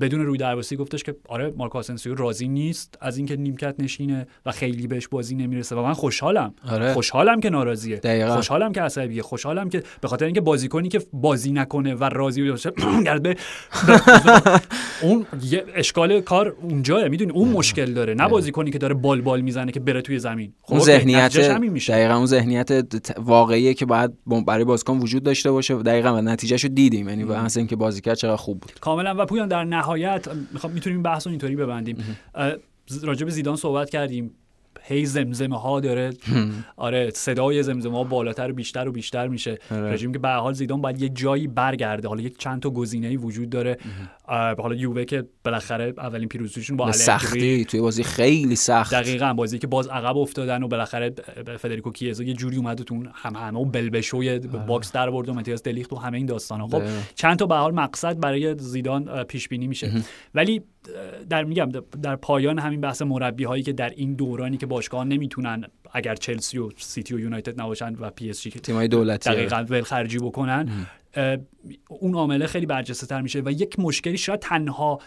بدون 0.00 0.20
رودرواسی 0.20 0.76
گفتش 0.76 1.02
که 1.02 1.16
آره 1.28 1.52
مارکو 1.56 1.78
آسنسیو 1.78 2.14
راضی 2.14 2.48
نیست 2.48 2.98
از 3.00 3.16
اینکه 3.16 3.36
نیمکت 3.36 3.74
نشینه 3.78 4.26
و 4.46 4.52
خیلی 4.52 4.86
بهش 4.86 5.08
بازی 5.08 5.34
نمی‌رسه 5.34 5.76
و 5.76 5.82
من 5.82 5.92
خوشحالم. 5.92 6.54
آره. 6.70 6.92
خوشحالم 6.92 7.40
که 7.40 7.50
ناراضیه. 7.50 7.96
دقیقا. 7.96 8.36
خوشحالم 8.36 8.72
که 8.72 8.82
عصبیه. 8.82 9.22
خوشحالم 9.22 9.68
که 9.68 9.82
به 10.00 10.08
خاطر 10.08 10.24
اینکه 10.24 10.40
بازیکنی 10.40 10.88
که 10.88 11.00
بازی 11.12 11.52
نکنه 11.52 11.94
و 11.94 12.04
راضی 12.04 12.50
باشه 12.50 12.72
اون 15.02 15.26
یه 15.42 15.64
اشکال 15.74 16.20
کار 16.20 16.56
اونجاه 16.62 17.08
می‌دونی؟ 17.08 17.32
اون 17.32 17.48
مشکل 17.48 17.92
داره. 17.92 18.14
نه 18.14 18.28
بازیکنی 18.28 18.70
که 18.70 18.78
داره 18.78 18.94
بال 18.94 19.20
بال 19.20 19.40
می‌زنه 19.40 19.72
که 19.72 19.80
بره 19.80 20.02
توی 20.02 20.18
زمین. 20.18 20.52
خب 20.62 20.72
اون 20.72 20.82
ذهنیت 20.82 21.38
دقیقا 21.88 22.16
اون 22.16 22.26
ذهنیت 22.26 22.70
واقعیه 23.18 23.74
که 23.74 23.86
باید 23.86 24.10
برای 24.46 24.64
بازیکن 24.64 24.98
وجود 24.98 25.22
داشته 25.22 25.50
باشه. 25.50 25.74
دقیقا 25.74 26.14
و 26.14 26.20
نتیجهشو 26.20 26.68
دیدیم. 26.68 27.08
یعنی 27.08 27.24
واسه 27.24 27.60
اینکه 27.60 27.76
بازی 27.76 28.00
کرد 28.00 28.16
چقدر 28.16 28.36
خوب 28.36 28.60
بود. 28.60 28.72
کاملا. 28.80 29.14
و 29.18 29.25
پویان 29.26 29.48
در 29.48 29.64
نهایت 29.64 30.28
می‌خوام 30.52 30.72
می‌تونیم 30.72 31.02
بحث 31.02 31.26
رو 31.26 31.30
اینطوری 31.30 31.56
ببندیم. 31.56 32.16
راجع 33.02 33.24
به 33.24 33.30
زیدان 33.30 33.56
صحبت 33.56 33.90
کردیم. 33.90 34.30
هی 34.88 35.06
زمزمه 35.06 35.60
ها 35.60 35.80
داره. 35.80 36.10
آره 36.76 37.10
صدای 37.10 37.62
زمزمه 37.62 37.96
ها 37.96 38.04
بالاتر 38.04 38.50
و 38.50 38.54
بیشتر 38.54 38.88
و 38.88 38.92
بیشتر 38.92 39.28
میشه. 39.28 39.58
آره. 39.70 39.92
رژیم 39.92 40.12
که 40.12 40.18
به 40.18 40.28
حال 40.28 40.52
زیدان 40.52 40.80
باید 40.80 41.02
یک 41.02 41.16
جایی 41.16 41.46
برگرده. 41.46 42.08
حالا 42.08 42.22
یک 42.22 42.38
چند 42.38 42.62
تا 42.62 42.70
گزینه 42.70 43.16
وجود 43.16 43.50
داره. 43.50 43.78
حالا 44.62 44.74
یووه 44.74 45.04
که 45.04 45.24
بالاخره 45.44 45.94
اولین 45.98 46.28
پیروزیشون 46.28 46.76
با 46.76 46.92
سختی. 46.92 47.64
توی 47.64 47.80
بازی 47.80 48.02
خیلی 48.02 48.56
سخت. 48.56 48.94
دقیقا 48.94 49.34
بازی 49.34 49.58
که 49.58 49.66
باز 49.66 49.88
عقب 49.88 50.16
افتادن 50.16 50.62
و 50.62 50.68
بالاخره 50.68 51.14
فدریکو 51.58 51.90
کیزا 51.90 52.24
یه 52.24 52.34
جوری 52.34 52.56
اومد 52.56 52.82
تو 52.82 53.02
همهمه 53.14 53.58
و 53.60 53.64
بلبشوی 53.64 54.30
آره. 54.30 54.38
box 54.38 54.92
در 54.92 55.10
برد 55.10 55.28
و 55.28 55.34
متیاس 55.34 55.62
دلیخت 55.62 55.92
و 55.92 55.96
همه 55.96 56.16
این 56.16 56.26
داستانا. 56.26 56.68
خب 56.68 56.82
چند 57.14 57.38
تا 57.38 57.46
به 57.46 57.54
حال 57.54 57.74
مقصد 57.74 58.20
برای 58.20 58.54
زیدان 58.58 59.24
پیش 59.24 59.48
بینی 59.48 59.66
میشه. 59.66 59.92
ولی 60.34 60.62
در 61.30 61.44
میگم 61.44 61.72
در 62.02 62.16
پایان 62.16 62.58
همین 62.58 62.80
بحث 62.80 63.02
مربی 63.02 63.44
هایی 63.44 63.62
که 63.62 63.72
در 63.72 63.90
این 63.90 64.14
دورانی 64.14 64.56
که 64.56 64.66
باشگاه 64.66 65.04
نمی‌تونن 65.04 65.64
اگر 65.92 66.14
چلسی 66.14 66.58
و 66.58 66.70
سیتی 66.76 67.14
و 67.14 67.20
یونایتد 67.20 67.60
نباشن 67.60 67.94
و 67.94 68.10
پی 68.10 68.30
اس 68.30 68.42
جی 68.42 68.50
تیمای 68.50 68.88
دولتی 68.88 69.30
دقیقاً 69.30 69.66
ولخرجی 69.68 70.18
بکنن 70.18 70.86
اون 71.88 72.14
عامله 72.14 72.46
خیلی 72.46 72.66
برجسته 72.66 73.06
تر 73.06 73.22
میشه 73.22 73.42
و 73.44 73.50
یک 73.50 73.78
مشکلی 73.78 74.18
شاید 74.18 74.40
تنها 74.40 75.00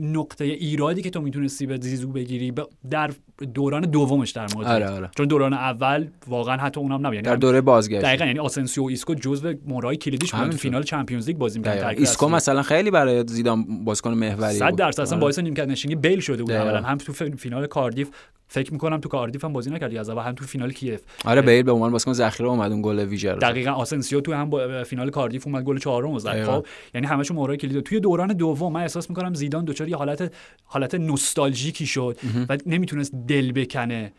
نقطه 0.00 0.44
ایرادی 0.44 1.02
که 1.02 1.10
تو 1.10 1.20
می‌تونستی 1.20 1.66
به 1.66 1.78
زیزو 1.80 2.08
بگیری 2.08 2.52
در 2.90 3.10
دوران 3.54 3.82
دومش 3.82 4.30
در 4.30 4.46
مورد 4.54 4.66
آره 4.66 4.88
آره. 4.88 5.10
چون 5.16 5.26
دوران 5.26 5.52
اول 5.52 6.06
واقعا 6.26 6.56
حتی 6.56 6.80
اونم 6.80 6.94
نبود. 6.94 7.14
یعنی 7.14 7.26
در 7.26 7.36
دوره 7.36 7.60
بازگشت. 7.60 8.02
دقیقاً 8.02 8.24
یعنی 8.24 8.38
آسنسیو 8.38 8.84
و 8.84 8.86
ایسکو 8.86 9.14
جزو 9.14 9.54
مهره‌های 9.66 9.96
کلیدیش 9.96 10.34
بودن 10.34 10.50
فینال 10.50 10.82
چمپیونز 10.82 11.26
لیگ 11.26 11.38
بازی 11.38 11.58
می‌کردن. 11.58 11.98
ایسکو 11.98 12.28
مثلا 12.28 12.62
خیلی 12.62 12.90
برای 12.90 13.24
زیدان 13.28 13.84
بازیکن 13.84 14.14
محوری 14.14 14.54
100 14.54 14.76
درصد 14.76 15.00
اصلا 15.00 15.16
آره. 15.16 15.22
باعث 15.22 15.38
نیمکت 15.38 15.68
نشینی 15.68 15.94
بیل 15.94 16.20
شده 16.20 16.42
بود 16.42 16.52
اولا. 16.52 16.82
هم 16.82 16.98
تو 16.98 17.12
فینال 17.12 17.66
کاردیف 17.66 18.10
فکر 18.48 18.72
می‌کنم 18.72 19.00
تو 19.00 19.08
کاردیف 19.08 19.44
هم 19.44 19.52
بازی 19.52 19.70
نکردی 19.70 19.98
از 19.98 20.08
اول 20.08 20.22
هم 20.22 20.34
تو 20.34 20.44
فینال 20.44 20.72
کیف. 20.72 21.00
آره 21.24 21.42
بیل 21.42 21.62
به 21.62 21.72
عنوان 21.72 21.92
بازیکن 21.92 22.12
ذخیره 22.12 22.48
اومد 22.48 22.72
اون 22.72 22.82
گل 22.82 22.98
ویژر 22.98 23.34
دقیقاً 23.34 23.70
آسنسیو 23.70 24.20
تو 24.20 24.32
هم 24.32 24.84
فینال 24.84 25.10
کاردیف 25.10 25.46
اومد 25.46 25.64
گل 25.64 25.78
چهارم 25.78 26.18
زد. 26.18 26.44
خب 26.44 26.66
یعنی 26.94 27.06
همشون 27.06 27.36
مهرای 27.36 27.56
کلید 27.56 27.80
توی 27.80 28.00
دوران 28.00 28.28
دوم 28.28 28.72
من 28.72 28.80
احساس 28.80 29.10
می‌کنم 29.10 29.34
زیدان 29.34 29.64
دچار 29.64 29.88
یه 29.88 29.96
حالت 29.96 30.32
حالت 30.64 30.94
نوستالژیکی 30.94 31.86
شد 31.86 32.16
و 32.48 32.58
نمی‌تونست 32.66 33.14
دل 33.28 33.52
بکنه. 33.52 34.12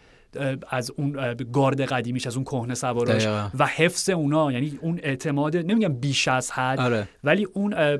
از 0.70 0.92
اون 0.98 1.36
گارد 1.54 1.82
قدیمیش 1.82 2.28
از 2.28 2.36
اون 2.36 2.46
کهنه 2.46 2.74
سواراش 2.74 3.28
و 3.60 3.66
حفظ 3.66 4.10
اونا 4.10 4.52
یعنی 4.52 4.80
اون 4.82 5.00
اعتماد 5.04 5.58
نمیگم 5.58 5.94
بیش 5.94 6.28
از 6.28 6.52
حد 6.52 6.80
آره. 6.80 7.08
ولی 7.24 7.48
اون 7.54 7.96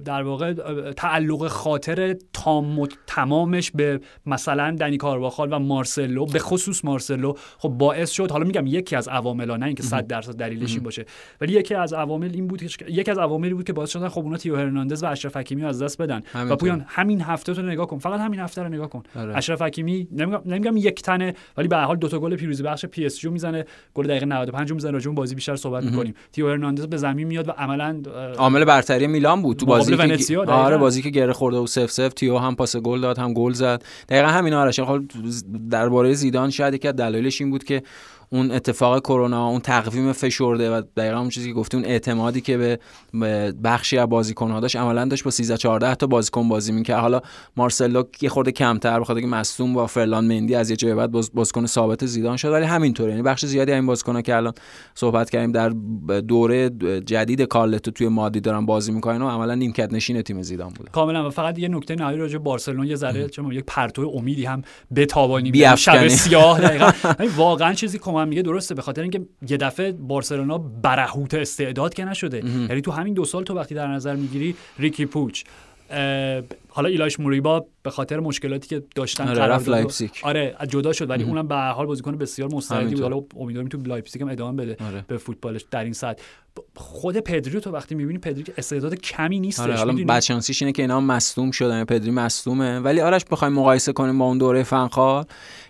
در 0.00 0.22
واقع 0.22 0.52
تعلق 0.92 1.48
خاطر 1.48 2.16
تام 2.32 2.78
و 2.78 2.86
تمامش 3.06 3.70
به 3.70 4.00
مثلا 4.26 4.76
دنی 4.80 4.96
کارواخال 4.96 5.52
و 5.52 5.58
مارسلو 5.58 6.26
به 6.26 6.38
خصوص 6.38 6.84
مارسلو 6.84 7.32
خب 7.58 7.68
باعث 7.68 8.10
شد. 8.10 8.30
حالا 8.30 8.44
میگم 8.44 8.66
یکی 8.66 8.96
از 8.96 9.08
عوامل 9.08 9.56
نه 9.56 9.66
اینکه 9.66 9.82
100 9.82 10.06
درصد 10.06 10.32
دلیلش 10.36 10.74
این 10.74 10.82
باشه. 10.82 11.04
ولی 11.40 11.52
یکی 11.52 11.74
از 11.74 11.92
عوامل 11.92 12.30
این 12.34 12.46
بود 12.46 12.66
که 12.66 12.84
یکی 12.88 13.10
از 13.10 13.18
عواملی 13.18 13.54
بود 13.54 13.64
که 13.64 13.72
باعث 13.72 13.90
شدن 13.90 14.08
خب 14.08 14.20
اونا 14.20 14.36
تیو 14.36 14.56
هرناندز 14.56 15.02
و 15.02 15.06
اشرف 15.06 15.36
حکیمی 15.36 15.64
از 15.64 15.82
دست 15.82 16.02
بدن. 16.02 16.22
و 16.34 16.56
پویان 16.56 16.84
همین 16.88 17.20
هفته 17.20 17.54
تو 17.54 17.62
نگاه 17.62 17.86
کن. 17.86 17.98
فقط 17.98 18.20
همین 18.20 18.40
هفته 18.40 18.62
رو 18.62 18.68
نگاه 18.68 18.90
کن. 18.90 19.02
آره. 19.16 19.36
اشرف 19.36 19.62
حکیمی 19.62 20.08
نمیگم 20.12 20.42
نمیگم 20.46 20.76
یک 20.76 21.02
تنه 21.02 21.34
ولی 21.56 21.68
به 21.68 21.76
هر 21.76 21.84
حال 21.84 21.96
دو 21.96 22.08
تا 22.08 22.18
گل 22.18 22.36
پیروزی 22.36 22.62
بخش 22.62 22.86
پی 22.86 23.06
اس 23.06 23.18
جی 23.18 23.28
می‌زنه 23.28 23.64
گل 23.94 24.06
دقیقه 24.06 24.26
95 24.26 24.72
می‌زنه 24.72 24.90
راجع 24.90 25.10
بازی 25.10 25.34
بیشتر 25.34 25.56
صحبت 25.56 25.84
می‌کنیم. 25.84 26.14
تیو 26.32 26.48
هرناندز 26.48 26.86
به 26.86 26.96
زمین 26.96 27.26
میاد 27.26 27.48
و 27.48 27.50
عملا 27.50 28.02
عامل 28.38 28.64
برتری 28.64 29.06
میلان 29.06 29.42
بود 29.42 29.56
تو 29.56 29.66
بازی 29.66 29.96
که 29.96 30.38
آره 30.38 30.76
بازی 30.76 31.02
که 31.02 31.10
گره 31.10 31.32
خورده 31.32 31.58
و 31.58 31.66
0 31.66 31.86
0 31.86 32.08
تیو 32.08 32.38
هم 32.38 32.56
پاس 32.56 32.76
گل 32.76 33.00
داد 33.00 33.18
هم 33.18 33.32
گل 33.32 33.52
زد. 33.52 33.82
دقیقا 34.08 34.28
همین 34.28 34.54
آرش. 34.54 34.80
خب 34.80 35.02
درباره 35.70 36.14
زیدان 36.14 36.50
شاید 36.50 36.74
یکی 36.74 36.88
از 36.88 36.96
دلایلش 36.96 37.40
این 37.40 37.50
بود 37.50 37.64
که 37.64 37.82
اون 38.30 38.50
اتفاق 38.50 39.00
کرونا 39.00 39.48
اون 39.48 39.60
تقویم 39.60 40.12
فشرده 40.12 40.70
و 40.70 40.82
دقیقا 40.96 41.18
اون 41.18 41.28
چیزی 41.28 41.48
که 41.48 41.54
گفتی 41.54 41.76
اون 41.76 41.86
اعتمادی 41.86 42.40
که 42.40 42.78
به 43.12 43.52
بخشی 43.64 43.98
از 43.98 44.08
بازیکن‌ها 44.08 44.60
داشت 44.60 44.76
عملا 44.76 45.04
داشت 45.04 45.24
با 45.24 45.30
13 45.30 45.56
14 45.56 45.94
تا 45.94 46.06
بازیکن 46.06 46.48
بازی 46.48 46.72
می‌کرد. 46.72 47.00
حالا 47.00 47.20
مارسلو 47.56 48.02
یه 48.20 48.28
خورده 48.28 48.52
کمتر 48.52 49.00
بخاطر 49.00 49.20
که 49.20 49.26
مصدوم 49.26 49.74
با 49.74 49.86
فرلان 49.86 50.24
مندی 50.24 50.54
از 50.54 50.70
یه 50.70 50.76
جای 50.76 50.94
بعد 50.94 51.10
باز 51.10 51.30
بازیکن 51.34 51.66
ثابت 51.66 52.06
زیدان 52.06 52.36
شد. 52.36 52.48
ولی 52.52 52.64
همینطوره. 52.64 53.10
یعنی 53.10 53.22
بخش 53.22 53.44
زیادی 53.46 53.72
این 53.72 53.86
بازیکن‌ها 53.86 54.22
که 54.22 54.36
الان 54.36 54.52
صحبت 54.94 55.30
کردیم 55.30 55.52
در 55.52 55.68
دوره 56.20 56.70
جدید 57.06 57.42
کارلتو 57.42 57.90
توی 57.90 58.08
مادی 58.08 58.40
دارن 58.40 58.66
بازی 58.66 58.92
می‌کنن 58.92 59.22
و 59.22 59.28
عملا 59.28 59.54
نیمکت 59.54 59.92
نشین 59.92 60.22
تیم 60.22 60.42
زیدان 60.42 60.68
بود 60.68 60.90
کاملا. 60.90 61.28
و 61.28 61.30
فقط 61.30 61.58
یه 61.58 61.68
نکته 61.68 61.94
نهایی 61.94 62.18
راجع 62.18 62.38
بارسلون 62.38 62.86
یه 62.86 62.96
ذره 62.96 63.28
چون 63.28 63.52
یک 63.52 63.64
پرتو 63.66 64.12
امیدی 64.14 64.44
هم 64.44 64.62
بتابانی 64.96 65.76
شب 65.76 66.08
سیاه 66.08 66.60
دقیقاً. 66.60 66.90
واقعا 67.36 67.72
چیزی 67.72 67.98
من 68.14 68.28
میگه 68.28 68.42
درسته 68.42 68.74
به 68.74 68.82
خاطر 68.82 69.02
اینکه 69.02 69.20
یه 69.48 69.56
دفعه 69.56 69.92
بارسلونا 69.92 70.58
برهوت 70.58 71.34
استعداد 71.34 71.94
که 71.94 72.04
نشده. 72.04 72.38
یعنی 72.44 72.80
تو 72.80 72.90
همین 72.90 73.14
دو 73.14 73.24
سال 73.24 73.44
تو 73.44 73.54
وقتی 73.54 73.74
در 73.74 73.86
نظر 73.86 74.16
می‌گیری 74.16 74.54
ریکی 74.78 75.06
پوچ 75.06 75.44
حالا 76.76 76.88
ایلاش 76.88 77.20
موریبا 77.20 77.64
به 77.82 77.90
خاطر 77.90 78.20
مشکلاتی 78.20 78.68
که 78.68 78.82
داشتن 78.94 79.28
آره 79.28 79.42
رفت 79.42 79.68
لایپزیگ. 79.68 80.10
آره 80.22 80.56
جدا 80.68 80.92
شد 80.92 81.10
ولی 81.10 81.24
اونم 81.24 81.48
به 81.48 81.54
هر 81.54 81.72
حال 81.72 81.86
بازیکن 81.86 82.16
بسیار 82.16 82.54
مستعدی 82.54 82.94
بود. 82.94 83.02
حالا 83.02 83.20
امیدواریم 83.36 83.68
تو 83.68 83.78
لایپزیگ 83.78 84.22
هم 84.22 84.28
ادامه 84.28 84.62
بده 84.62 84.84
آره. 84.86 85.04
به 85.08 85.16
فوتبالش 85.16 85.64
در 85.70 85.84
این 85.84 85.92
سطح. 85.92 86.22
خود 86.76 87.18
پدریو 87.18 87.60
تو 87.60 87.70
وقتی 87.70 87.94
می‌بینی 87.94 88.18
پدری 88.18 88.42
که 88.42 88.52
استعداد 88.58 88.94
کمی 88.94 89.40
نیستش 89.40 89.62
آره 89.62 89.76
حالا 89.76 89.92
بدشانسیش 89.92 90.62
اینه 90.62 90.72
که 90.72 90.82
اینا 90.82 91.00
مصدوم 91.00 91.50
شدن 91.50 91.84
پدری 91.84 92.10
مصدومه. 92.10 92.78
ولی 92.78 93.00
آرش 93.00 93.24
بخوایم 93.30 93.54
مقایسه 93.54 93.92
کنیم 93.92 94.18
با 94.18 94.24
اون 94.24 94.38
دوره 94.38 94.62
فنخال 94.62 95.24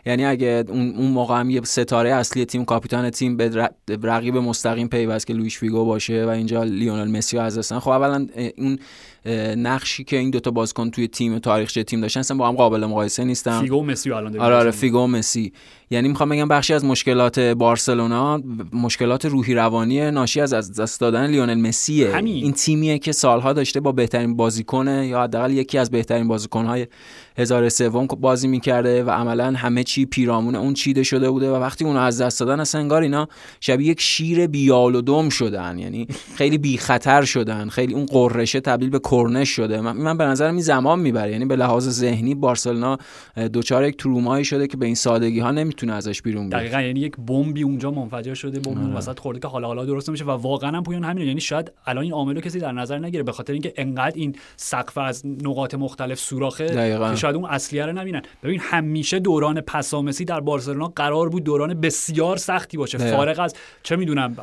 یعنی 0.06 0.24
اگه 0.24 0.64
اون 0.68 0.94
اون 0.96 1.10
موقع 1.10 1.40
هم 1.40 1.50
یه 1.50 1.60
ستاره 1.64 2.10
اصلی 2.10 2.44
تیم 2.44 2.64
کاپیتان 2.64 3.10
تیم 3.10 3.36
به 3.36 3.68
رقیب 4.02 4.36
مستقیم 4.36 4.88
پیوست 4.88 5.26
که 5.26 5.34
لوئیس 5.34 5.58
فیگو 5.58 5.84
باشه 5.84 6.24
و 6.24 6.28
اینجا 6.28 6.62
لیونل 6.62 7.16
مسی 7.16 7.38
از 7.38 7.58
هستن 7.58 7.78
خب 7.78 7.90
اولا 7.90 8.26
اون 8.58 8.78
نقشی 9.56 10.04
که 10.04 10.16
این 10.16 10.30
دوتا 10.30 10.50
بازیکن 10.50 10.90
توی 10.90 11.08
تیم 11.08 11.38
تاریخچه 11.38 11.84
تیم 11.84 12.00
داشتن 12.00 12.20
اصلا 12.20 12.36
با 12.36 12.48
هم 12.48 12.54
قابل 12.54 12.86
مقایسه 12.86 13.24
نیستن. 13.24 13.60
فیگو 13.60 13.76
و 13.76 13.82
مسی 13.82 14.12
الان 14.12 14.38
آره 14.40 14.54
آره 14.54 14.70
فیگو 14.70 14.98
و 14.98 15.06
مسی. 15.06 15.52
یعنی 15.94 16.08
می‌خوام 16.08 16.28
بگم 16.28 16.48
بخشی 16.48 16.74
از 16.74 16.84
مشکلات 16.84 17.38
بارسلونا 17.38 18.42
مشکلات 18.72 19.24
روحی 19.24 19.54
روانی 19.54 20.10
ناشی 20.10 20.40
از 20.40 20.52
از 20.52 20.80
دست 20.80 21.00
دادن 21.00 21.26
لیونل 21.26 21.60
مسیه. 21.60 22.16
این 22.16 22.52
تیمیه 22.52 22.98
که 22.98 23.12
سالها 23.12 23.52
داشته 23.52 23.80
با 23.80 23.92
بهترین 23.92 24.36
بازیکن 24.36 24.88
یا 24.88 25.22
حداقل 25.22 25.50
یکی 25.50 25.78
از 25.78 25.90
بهترین 25.90 26.28
بازیکنهای 26.28 26.86
هزار 27.38 27.68
سوم 27.68 28.06
بازی 28.06 28.48
می‌کرده 28.48 29.04
و 29.04 29.10
عملا 29.10 29.52
همه 29.56 29.84
چی 29.84 30.06
پیرامون 30.06 30.54
اون 30.54 30.74
چیده 30.74 31.02
شده 31.02 31.30
بوده 31.30 31.50
و 31.50 31.54
وقتی 31.54 31.84
اونو 31.84 31.98
از 31.98 32.20
دست 32.20 32.40
دادن 32.40 32.60
اصلا 32.60 32.80
انگار 32.80 33.02
اینا 33.02 33.28
شبیه 33.60 33.88
یک 33.88 34.00
شیر 34.00 34.46
بیال 34.46 34.94
و 34.94 35.00
دم 35.00 35.28
شدن. 35.28 35.78
یعنی 35.78 36.06
خیلی 36.34 36.58
بی 36.58 36.76
خطر 36.76 37.24
شدن. 37.24 37.68
خیلی 37.68 37.94
اون 37.94 38.06
قررشه 38.06 38.60
تبدیل 38.60 38.90
به 38.90 39.00
کرنش 39.10 39.48
شده. 39.48 39.80
من, 39.80 39.96
من 39.96 40.16
به 40.16 40.24
نظرم 40.24 40.54
این 40.54 40.62
زمان 40.62 40.98
می‌بره. 40.98 41.32
یعنی 41.32 41.44
به 41.44 41.56
لحاظ 41.56 41.88
ذهنی 41.88 42.34
بارسلونا 42.34 42.98
دوچار 43.52 43.84
یک 43.84 43.96
ترومایی 43.96 44.44
شده 44.44 44.66
که 44.66 44.76
به 44.76 44.86
این 44.86 44.94
سادگی 44.94 45.40
ها 45.40 45.50
نمی‌تونه 45.50 45.83
ازش 45.90 46.22
بیرون 46.22 46.48
بیاد 46.48 46.60
دقیقاً 46.60 46.80
یعنی 46.80 47.00
یک 47.00 47.16
بمبی 47.16 47.62
اونجا 47.62 47.90
منفجر 47.90 48.34
شده 48.34 48.60
بمب 48.60 48.78
آره. 48.78 48.96
وسط 48.96 49.18
خورده 49.18 49.40
که 49.40 49.48
حالا 49.48 49.66
حالا 49.66 49.84
درست 49.84 50.08
نمیشه 50.08 50.24
و 50.24 50.30
واقعا 50.30 50.70
هم 50.70 50.82
پویان 50.82 51.04
همین 51.04 51.26
یعنی 51.26 51.40
شاید 51.40 51.72
الان 51.86 52.04
این 52.04 52.12
عاملو 52.12 52.40
کسی 52.40 52.58
در 52.58 52.72
نظر 52.72 52.98
نگیره 52.98 53.22
به 53.22 53.32
خاطر 53.32 53.52
اینکه 53.52 53.72
انقدر 53.76 54.16
این 54.16 54.36
سقف 54.56 54.98
از 54.98 55.26
نقاط 55.26 55.74
مختلف 55.74 56.18
سوراخه 56.18 56.66
که 57.10 57.16
شاید 57.16 57.36
اون 57.36 57.44
اصلیه 57.44 57.86
رو 57.86 57.92
نبینن. 57.92 58.22
ببین 58.42 58.60
همیشه 58.60 59.18
دوران 59.18 59.60
پسامسی 59.60 60.24
در 60.24 60.40
بارسلونا 60.40 60.92
قرار 60.96 61.28
بود 61.28 61.44
دوران 61.44 61.80
بسیار 61.80 62.36
سختی 62.36 62.76
باشه. 62.76 62.98
فارغ 62.98 63.40
از 63.40 63.54
چه 63.82 63.96
می‌دونم 63.96 64.36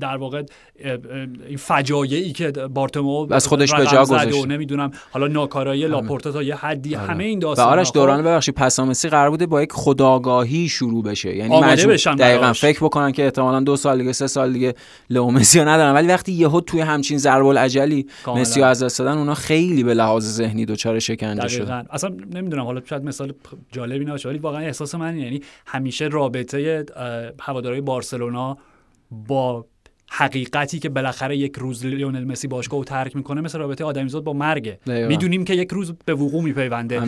در 0.00 0.16
واقع 0.16 0.42
این 1.48 1.56
فجایعی 1.56 2.32
که 2.32 2.50
بارتومو 2.50 3.32
از 3.32 3.46
خودش 3.46 3.74
به 3.74 3.86
جا 3.86 4.02
گذاشت 4.02 4.46
نمی‌دونم 4.46 4.90
حالا 5.10 5.26
ناکارایی 5.26 5.86
لاپورتا 5.86 6.32
تا 6.32 6.42
یه 6.42 6.54
حدی 6.54 6.96
آره. 6.96 7.06
همه 7.06 7.24
این 7.24 7.38
داستان 7.38 7.68
آرش 7.68 7.90
دوران 7.94 8.22
ببخشید 8.22 8.54
پسامسی 8.54 9.08
قرار 9.08 9.30
بوده 9.30 9.46
با 9.46 9.62
یک 9.62 9.72
خداگاهی 9.82 10.68
شروع 10.68 11.02
بشه. 11.02 11.36
یعنی 11.36 11.60
مجبور 11.60 11.96
دقیقا 11.96 12.52
فکر 12.52 12.84
بکنن 12.84 13.12
که 13.12 13.24
احتمالا 13.24 13.60
دو 13.60 13.76
سال 13.76 13.98
دیگه 13.98 14.12
سه 14.12 14.26
سال 14.26 14.52
دیگه 14.52 14.74
لئو 15.10 15.30
مسی 15.30 15.60
ندارن. 15.60 15.94
ولی 15.94 16.08
وقتی 16.08 16.32
یهو 16.32 16.60
توی 16.60 16.80
همچین 16.80 17.18
ضرب 17.18 17.46
العجلی 17.46 18.06
مسی 18.26 18.62
از 18.62 18.82
دست 18.82 18.98
دادن 18.98 19.18
اونا 19.18 19.34
خیلی 19.34 19.84
به 19.84 19.94
لحاظ 19.94 20.24
ذهنی 20.24 20.66
دچار 20.66 20.98
شکنجه 20.98 21.48
شدن. 21.48 21.86
اصلا 21.90 22.10
نمی‌دونم 22.34 22.64
حالا 22.64 22.80
شاید 22.84 23.04
مثال 23.04 23.32
جالبی 23.72 24.04
نباشه 24.04 24.28
ولی 24.28 24.38
واقعا 24.38 24.60
احساس 24.60 24.94
من 24.94 25.18
یعنی 25.18 25.40
همیشه 25.66 26.04
رابطه 26.04 26.84
هوادارهای 27.40 27.80
بارسلونا 27.80 28.58
با 29.10 29.66
حقیقتی 30.14 30.78
که 30.78 30.88
بالاخره 30.88 31.36
یک 31.36 31.56
روز 31.56 31.86
لیونل 31.86 32.24
مسی 32.24 32.48
باشگاه 32.48 32.78
رو 32.78 32.84
ترک 32.84 33.16
می‌کنه 33.16 33.40
مثل 33.40 33.58
رابطه 33.58 33.84
آدمیزاد 33.84 34.24
با 34.24 34.32
مرگه. 34.32 34.78
می‌دونیم 34.86 35.44
که 35.44 35.54
یک 35.54 35.70
روز 35.70 35.92
به 36.04 36.14
وقوع 36.14 36.42
میپیونده. 36.42 37.02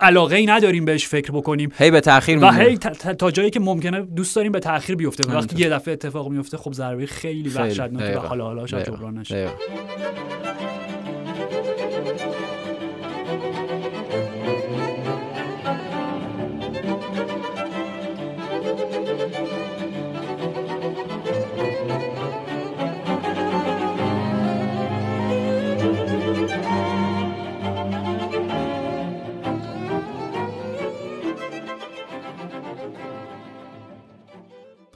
علاقه 0.00 0.36
ای 0.36 0.46
نداریم 0.46 0.84
بهش 0.84 1.06
فکر 1.06 1.32
بکنیم. 1.32 1.72
هی 1.78 1.90
به 1.90 2.00
تاخیر 2.00 2.38
و 2.44 2.50
هی 2.50 2.76
تا 3.18 3.30
جایی 3.30 3.50
که 3.50 3.60
ممکنه 3.60 4.00
دوست 4.00 4.36
داریم 4.36 4.52
به 4.52 4.60
تاخیر 4.60 4.96
بیفته. 4.96 5.32
وقتی 5.32 5.56
یه 5.58 5.68
دفعه 5.68 5.92
اتفاق 5.92 6.28
میفته 6.28 6.56
خب 6.56 6.72
ضربه 6.72 7.06
خیلی 7.06 7.48
وحشتناکه 7.48 8.18
و 8.18 8.20
حالا 8.20 8.44
حالا 8.44 8.66
جبران 8.66 9.18
نشه. 9.18 9.48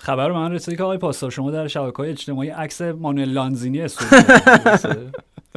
خبر 0.01 0.29
رو 0.29 0.35
من 0.35 0.53
رسید 0.53 0.77
که 0.77 0.83
آقای 0.83 0.99
پاسدار 0.99 1.31
شما 1.31 1.51
در 1.51 1.69
شبکه 1.69 1.97
های 1.97 2.11
اجتماعی 2.11 2.49
عکس 2.49 2.81
مانوئل 2.81 3.29
لانزینی 3.29 3.87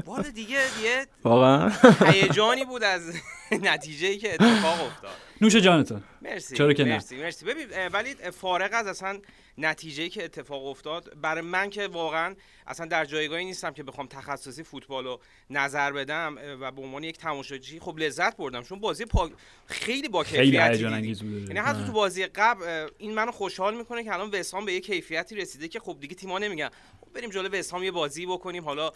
والا 0.05 0.29
دیگه 0.35 0.57
یه 0.83 1.05
واقعا؟ 1.23 1.71
هیجانی 2.05 2.65
بود 2.65 2.83
از 2.83 3.01
نتیجه 3.51 4.17
که 4.17 4.33
اتفاق 4.33 4.81
افتاد. 4.85 5.11
نوش 5.43 5.55
جانتون. 5.55 6.03
مرسی 6.21 6.55
چرا 6.55 6.73
که 6.73 6.83
مرسی 6.83 7.15
مرسی. 7.15 7.45
ببین 7.45 7.87
ولی 7.87 8.13
فارغ 8.13 8.69
از 8.73 8.87
اصلا 8.87 9.19
نتیجه 9.57 10.09
که 10.09 10.23
اتفاق 10.23 10.65
افتاد 10.65 11.21
برای 11.21 11.41
من 11.41 11.69
که 11.69 11.87
واقعا 11.87 12.35
اصلا 12.67 12.85
در 12.85 13.05
جایگاهی 13.05 13.45
نیستم 13.45 13.71
که 13.71 13.83
بخوام 13.83 14.07
تخصصی 14.07 14.63
فوتبال 14.63 15.03
رو 15.03 15.19
نظر 15.49 15.91
بدم 15.91 16.35
و 16.61 16.71
به 16.71 16.81
عنوان 16.81 17.03
یک 17.03 17.17
تماشاچی 17.17 17.79
خب 17.79 17.97
لذت 17.97 18.37
بردم 18.37 18.61
چون 18.61 18.79
بازی 18.79 19.05
پا... 19.05 19.29
خیلی 19.67 20.09
با 20.09 20.23
کیفیت 20.23 20.79
یعنی 20.79 21.59
حتی 21.59 21.85
تو 21.85 21.91
بازی 21.91 22.25
قبل 22.25 22.89
این 22.97 23.13
منو 23.13 23.31
خوشحال 23.31 23.77
می‌کنه 23.77 24.03
که 24.03 24.13
الان 24.13 24.29
وسام 24.29 24.65
به 24.65 24.73
یک 24.73 24.85
کیفیتی 24.85 25.35
رسیده 25.35 25.67
که 25.67 25.79
خب 25.79 25.97
دیگه 25.99 26.15
تیم‌ها 26.15 26.39
نمیگن. 26.39 26.69
بریم 27.13 27.29
جلو 27.29 27.49
وستهام 27.59 27.83
یه 27.83 27.91
بازی 27.91 28.25
بکنیم. 28.25 28.63
حالا 28.63 28.89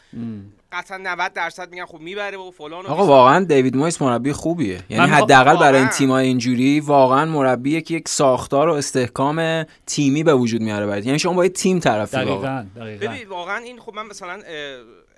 قطعا 0.71 0.97
90 0.97 1.33
درصد 1.33 1.71
میگن 1.71 1.85
خب 1.85 1.99
می‌بره 1.99 2.37
و 2.37 2.51
فلان 2.51 2.85
آقا 2.85 3.05
واقعا 3.05 3.45
دیوید 3.45 3.75
مویس 3.77 4.01
مربی 4.01 4.33
خوبیه. 4.33 4.79
یعنی 4.89 5.11
حداقل 5.11 5.57
برای 5.57 5.79
این 5.79 5.89
تیمای 5.89 6.27
اینجوری 6.27 6.79
واقعا 6.79 7.25
مربی 7.25 7.81
که 7.81 7.95
یک 7.95 8.07
ساختار 8.07 8.69
و 8.69 8.73
استحکام 8.73 9.63
تیمی 9.85 10.23
به 10.23 10.33
وجود 10.33 10.61
میاره 10.61 10.85
باید 10.85 11.05
یعنی 11.05 11.19
شما 11.19 11.33
باید 11.33 11.53
تیم 11.53 11.79
طرفی 11.79 12.17
دقیقاً 12.17 12.65
ببین 12.75 13.27
واقعا 13.29 13.57
این 13.57 13.79
خب 13.79 13.93
من 13.93 14.05
مثلا 14.05 14.41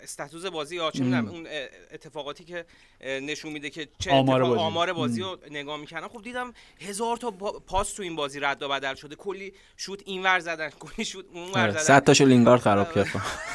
استاتوس 0.03 0.45
بازی 0.45 0.75
یا 0.75 0.91
چه 0.91 1.03
اون 1.03 1.47
اتفاقاتی 1.91 2.43
که 2.43 2.65
نشون 3.01 3.51
میده 3.51 3.69
که 3.69 3.87
چه 3.99 4.11
آمار 4.11 4.43
بازی, 4.43 4.59
آمار 4.59 4.93
بازی 4.93 5.21
رو 5.21 5.37
نگاه 5.51 5.77
می‌کنم 5.77 6.07
خب 6.07 6.21
دیدم 6.21 6.53
هزار 6.79 7.17
تا 7.17 7.31
پاس 7.67 7.93
تو 7.93 8.03
این 8.03 8.15
بازی 8.15 8.39
رد 8.39 8.61
و 8.61 8.69
بدل 8.69 8.95
شده. 8.95 9.15
کلی 9.15 9.53
شوت 9.77 10.01
اینور 10.05 10.39
زدن 10.39 10.69
کلی 10.69 11.05
شوت 11.05 11.25
اونور 11.33 11.59
آره، 11.59 11.71
زدن. 11.71 11.81
صد 11.81 12.03
تاشو 12.03 12.25
لینگارد 12.25 12.61
خراب 12.61 12.93
کرد. 12.93 13.07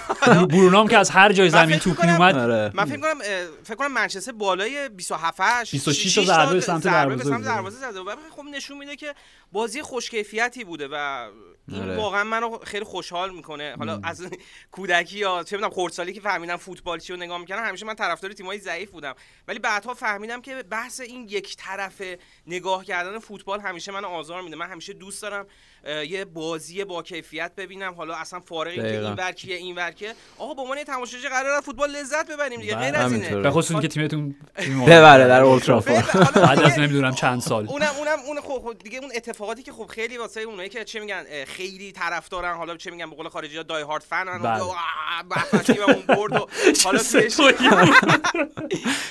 برونام 0.53 0.89
که 0.89 0.99
از 0.99 1.11
هر 1.11 1.33
جای 1.33 1.51
زمین 1.51 1.79
توپ 1.79 2.05
اومد 2.05 2.39
آره. 2.39 2.71
من 2.75 2.85
فکر 2.85 3.01
کنم 3.01 3.19
فکر 3.65 3.75
کنم 3.75 3.93
منچستر 3.93 4.33
بالای 4.33 4.89
27 4.89 5.71
26 5.71 6.15
تا 6.15 6.23
ضربه 6.23 6.61
سمت 6.61 6.83
دروازه 6.83 7.79
زده. 7.79 8.01
خب 8.37 8.43
نشون 8.53 8.79
میده 8.79 8.97
که 8.97 9.15
بازی 9.53 9.83
خوش 9.83 10.11
کیفیتی 10.11 10.65
بوده 10.65 10.89
و 10.93 11.29
این 11.69 11.83
آره. 11.83 11.97
واقعا 11.97 12.25
منو 12.25 12.59
خیلی 12.59 12.85
خوشحال 12.85 13.35
می‌کنه. 13.35 13.75
حالا 13.79 14.01
از 14.03 14.27
کودکی 14.71 15.19
یا 15.19 15.43
چه 15.43 15.57
می‌دونم 15.57 15.75
خردسالی 15.75 16.13
که 16.13 16.21
فهمیدم 16.21 16.57
فوتبال 16.57 16.99
چی 16.99 17.13
رو 17.13 17.19
نگاه 17.19 17.39
می‌کنم 17.39 17.65
همیشه 17.65 17.87
من 17.87 17.95
طرفدار 17.95 18.33
تیمای 18.33 18.59
ضعیف 18.59 18.91
بودم. 18.91 19.15
ولی 19.49 19.59
بعدها 19.59 19.95
فهمیدم 19.95 20.41
که 20.41 20.63
بحث 20.63 21.01
این 21.01 21.29
یک 21.29 21.57
طرف 21.57 22.03
نگاه 22.47 22.85
کردن 22.85 23.19
فوتبال 23.19 23.61
همیشه 23.61 23.93
من 23.93 24.05
آزار 24.05 24.43
میده. 24.43 24.57
من 24.57 24.71
همیشه 24.71 24.93
دوست 24.93 25.23
دارم 25.23 25.47
یه 26.09 26.25
بازی 26.25 26.85
با 26.85 27.03
کیفیت 27.03 27.53
ببینم. 27.57 27.95
حالا 27.95 28.15
اصلا 28.15 28.41
فارغ 28.41 28.71
اینکه 28.71 29.01
این 29.01 29.13
ورکیه 29.13 29.57
این 29.57 29.75
ورکه 29.75 30.15
آقا 30.39 30.55
به 30.55 30.63
عنوان 30.63 30.85
تماشاچی 30.85 31.29
قرار 31.29 31.61
فوتبال 31.61 31.91
لذت 31.91 32.31
ببریم 32.31 32.61
دیگه. 32.61 32.77
غیر 32.77 32.97
از 32.97 33.13
اینه. 33.13 33.37
به 33.37 33.51
خصوص 33.51 33.81
که 33.81 33.89
تیمتون 33.89 34.35
ببره 34.89 35.29
در 35.29 35.43
اولترافورد 35.43 36.33
بعد 36.35 36.63
از 36.63 36.79
نمی‌دونم 36.79 37.15
چند 37.15 37.41
سال. 37.41 37.67
اونم 37.69 37.91
اونم 37.99 38.19
اون 38.27 38.41
خب 38.41 38.77
دیگه 38.85 38.99
اون 38.99 39.11
اتفاقاتی 39.15 39.63
که 39.63 39.73
خب 39.73 39.87
خیلی 39.87 40.19
واسه 40.19 40.41
اونایی 40.41 40.69
که 40.69 40.85
چه 40.85 41.01
میگن 41.01 41.25
خیلی 41.45 41.93
طرفدارن 41.93 42.55
حالا 42.55 42.77
چه 42.77 42.91
میگن 42.91 43.11
به 43.11 43.17
قول 43.17 43.29
خارجی 43.29 43.65
دای 43.65 43.83
هارد 43.83 44.03
فنن 44.03 44.41
و 44.41 44.47
اون 45.89 46.03
برد 46.09 46.33
حالا 46.85 46.99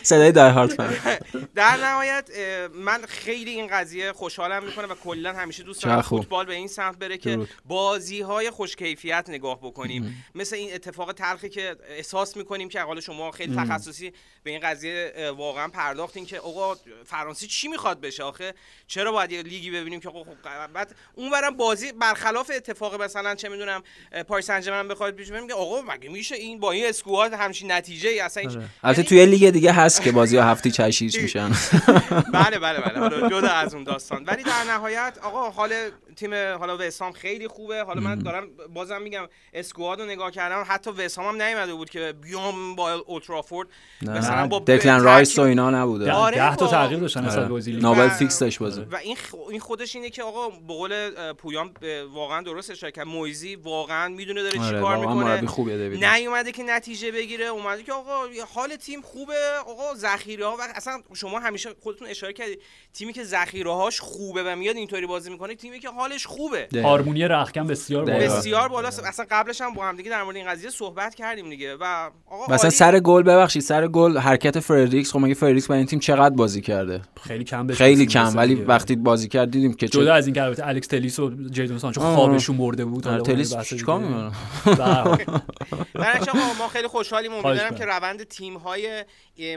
صدای 0.04 0.32
دای 0.32 0.52
هارد 0.52 0.70
فن 0.70 1.18
در 1.56 1.78
نهایت 1.78 2.30
من 2.76 3.02
خیلی 3.08 3.52
این 3.52 3.68
قضیه 3.68 4.12
خوشحالم 4.12 4.64
می‌کنه 4.64 4.88
و 4.88 4.96
کلا 5.04 5.34
همیشه 5.34 5.64
دوست 5.64 5.84
دارم 5.84 6.02
فوتبال 6.02 6.46
به 6.46 6.54
این 6.64 6.68
سمت 6.68 6.98
بره 6.98 7.18
که 7.18 7.48
بازی 7.66 8.22
های 8.22 8.50
خوش 8.50 8.76
کیفیت 8.76 9.26
نگاه 9.28 9.60
بکنیم. 9.60 10.26
مثل 10.36 10.56
این 10.56 10.74
اتفاق 10.74 11.14
تلخی 11.14 11.50
که 11.50 11.76
احساس 11.90 12.38
می‌کنیم 12.38 12.70
که 12.70 12.82
حالا 12.82 13.02
شما 13.02 13.32
خیلی 13.32 13.56
تخصصی 13.56 14.14
به 14.44 14.52
این 14.52 14.60
قضیه 14.60 15.32
واقعا 15.38 15.68
پرداختین 15.68 16.26
که 16.26 16.40
آقا 16.40 16.76
فرانسه 17.06 17.48
چی 17.48 17.68
می‌خواد 17.68 18.02
بشه 18.02 18.24
آخه؟ 18.24 18.54
چرا 18.88 19.12
باید 19.12 19.32
یه 19.32 19.42
لیگی 19.42 19.72
ببینیم 19.72 20.00
که 20.00 20.10
خب 20.10 20.26
بعد 20.74 20.96
اونورم 21.16 21.58
بازی 21.58 21.92
برخلاف 21.92 22.52
اتفاق 22.56 23.02
مثلا 23.02 23.36
چه 23.36 23.50
می‌دونم 23.50 23.84
پاریس 24.28 24.46
سن 24.46 24.62
ژرمن 24.62 24.88
بخواد 24.88 25.16
پیش 25.16 25.32
میگه 25.32 25.54
آقا 25.54 25.82
مگه 25.82 26.10
میشه 26.10 26.36
این 26.36 26.60
با 26.60 26.72
این 26.72 26.86
اسکواد 26.86 27.34
همچین 27.34 27.72
نتیجه 27.72 28.10
ای 28.10 28.20
اصلا 28.20 28.44
آره. 28.50 28.66
البته 28.84 29.00
یعنی 29.00 29.10
توی 29.10 29.26
لیگ 29.26 29.50
دیگه 29.50 29.72
هست 29.72 30.02
که 30.02 30.12
بازی 30.12 30.38
ها 30.38 30.44
هفته 30.44 30.72
چشیش 30.72 31.16
میشن. 31.20 31.50
بله 32.34 32.60
بله 32.60 32.80
بله. 32.80 33.30
جدا 33.30 33.50
از 33.50 33.74
اون 33.74 33.84
داستان. 33.84 34.24
ولی 34.24 34.44
در 34.44 34.64
نهایت 34.64 35.18
آقا 35.24 35.50
حال 35.50 35.74
تیم 36.14 36.34
حالا 36.34 36.78
وسام 36.78 37.12
خیلی 37.12 37.48
خوبه. 37.48 37.84
حالا 37.84 38.02
من 38.02 38.20
دارم 38.20 38.48
بازم 38.74 39.02
میگم 39.02 39.28
اسکواد 39.54 40.00
رو 40.00 40.06
نگاه 40.06 40.32
کردم 40.32 40.66
حتی 40.68 40.90
وسام 40.90 41.26
هم 41.26 41.42
نیومده 41.42 41.74
بود 41.74 41.90
که 41.90 42.14
بیام 42.22 42.76
با 42.76 42.94
اولترافورد 42.94 43.68
مثلا 44.02 44.48
با 44.48 44.60
دکلن 44.60 45.04
رایس 45.04 45.40
و 45.40 45.42
اینا 45.42 45.70
نبوده. 45.70 46.12
آره 46.12 46.38
10 46.38 46.56
تا 46.56 46.68
تغییر 46.68 47.00
داشتن 47.00 47.26
نسبت 47.26 47.48
به 47.48 47.72
نوبل 47.72 48.10
فیکس 48.10 48.40
داشت 48.40 48.60
بازی 48.60 48.82
و 48.82 48.96
این 48.96 49.18
این 49.50 49.60
خودش 49.60 49.96
اینه 49.96 50.10
که 50.10 50.24
آقا 50.24 50.50
به 50.50 50.74
قول 50.74 51.12
پویان 51.34 51.74
واقعا 52.14 52.42
درست 52.42 52.72
اشاره 52.72 52.92
کرد. 52.92 53.08
مویزی 53.08 53.56
واقعا 53.56 54.10
می‌دونه 54.10 54.44
داره 54.44 54.60
آره 54.60 54.70
چیکار 54.70 54.98
می‌کنه. 54.98 56.14
نیومده 56.14 56.52
که 56.52 56.64
نتیجه 56.64 57.12
بگیره. 57.12 57.46
اومده 57.46 57.84
که 57.84 57.94
آقا 57.94 58.12
حال 58.54 58.76
تیم 58.76 59.02
خوبه. 59.02 59.34
آقا 59.68 59.96
ذخیره 59.96 60.46
ها 60.46 60.56
و 60.60 60.62
اصلا 60.76 61.02
شما 61.14 61.40
همیشه 61.40 61.70
خودتون 61.84 62.08
اشاره 62.08 62.34
کردید 62.34 62.62
تیمی 62.94 63.14
که 63.14 63.24
ذخیره 63.24 63.72
هاش 63.72 64.00
خوبه 64.00 64.44
و 64.44 64.56
میاد 64.56 64.76
اینطوری 64.76 65.08
بازی 65.08 65.30
می‌کنه 65.30 65.56
تیمی 65.56 65.80
که 65.80 65.90
حالش 66.04 66.28
خوبه. 66.28 66.68
هارمونی 66.84 67.28
رختکن 67.28 67.68
بسیار 67.68 68.06
بالا 68.06 68.18
بسیار 68.18 68.70
بالا 68.70 68.88
اصلا 68.88 69.26
قبلش 69.32 69.62
هم 69.62 69.74
با 69.74 69.86
هم 69.86 69.96
دیگه 69.96 70.10
در 70.10 70.24
مورد 70.24 70.36
این 70.36 70.48
قضیه 70.48 70.70
صحبت 70.70 71.16
کردیم 71.16 71.50
دیگه 71.50 71.76
و 71.76 72.10
آقا 72.26 72.54
مثلا 72.54 72.70
سر 72.70 73.00
گل 73.00 73.24
ببخشید 73.24 73.62
سر 73.62 73.88
گل 73.88 74.18
حرکت 74.18 74.60
فردریکس. 74.60 75.12
خب 75.12 75.20
مگه 75.20 75.34
فردریکس 75.34 75.68
با 75.68 75.76
این 75.76 75.86
تیم 75.86 76.00
چقدر 76.00 76.36
بازی 76.36 76.62
کرده؟ 76.62 77.02
خیلی 77.22 77.44
کم 77.44 77.68
خیلی 77.68 78.06
کم 78.06 78.38
ولی 78.38 78.56
وقتی 78.56 78.96
بازی 78.96 79.28
کرد 79.28 79.52
دیدیم 79.52 79.74
که 79.74 79.88
جدا 79.88 80.14
از 80.14 80.28
این 80.28 80.36
که 80.36 80.44
البته 80.44 80.68
الکس 80.68 80.88
تلیس 80.88 81.20
و 81.20 81.50
جیدون 81.52 81.78
سانچو 81.78 82.02
خوابشون 82.02 82.58
برده 82.58 82.86
بود 82.86 83.06
حالا 83.06 83.22
تلیس 83.22 83.58
چیکار 83.58 84.00
می‌کنه؟ 84.00 84.32
ما 86.60 86.68
خیلی 86.68 86.88
خوشحالیم 86.88 87.34
امیدوارم 87.34 87.76
که 87.76 87.86
روند 87.86 88.24
تیم 88.24 88.58
های 88.58 89.06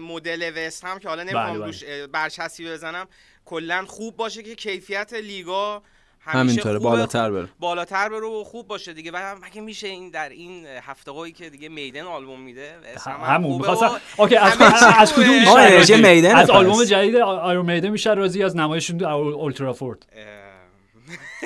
مدل 0.03 0.53
وست 0.57 0.85
هم 0.85 0.99
که 0.99 1.09
حالا 1.09 1.23
نمی‌خوام 1.23 1.59
بله، 1.59 1.67
روش 1.67 1.85
بله. 1.85 2.07
برچسبی 2.07 2.71
بزنم 2.71 3.07
کلا 3.45 3.85
خوب 3.87 4.17
باشه 4.17 4.43
که 4.43 4.55
کیفیت 4.55 5.13
لیگا 5.13 5.83
همینطوره. 6.27 6.79
بالاتر 6.79 7.31
بره. 7.31 7.49
بالاتر 7.59 8.09
بره 8.09 8.27
و 8.27 8.45
خوب 8.45 8.69
باشه 8.69 8.93
دیگه. 8.93 9.11
و 9.15 9.35
مگه 9.43 9.61
میشه 9.61 9.89
این 9.89 10.11
در 10.11 10.29
این 10.29 10.67
هفته 10.67 11.11
هایی 11.11 11.33
که 11.33 11.51
دیگه 11.51 11.69
میدن 11.69 12.03
آلبوم 12.03 12.41
میده؟ 12.41 12.75
همون. 13.07 13.57
می‌خواستم 13.57 13.91
اوکی 14.17 14.37
از 14.37 14.53
از 14.99 15.13
کدوم 15.13 15.39
بیشتر 15.39 15.97
میدن 15.97 16.37
از 16.37 16.51
آلبوم 16.51 16.85
جدید 16.85 17.17
آیرون 17.17 17.67
میدن 17.67 17.93
بیشتر 17.93 18.15
راضی 18.15 18.43
از 18.43 18.57
نمایشون 18.57 19.05
اولترا 19.05 19.73
فورد 19.73 20.07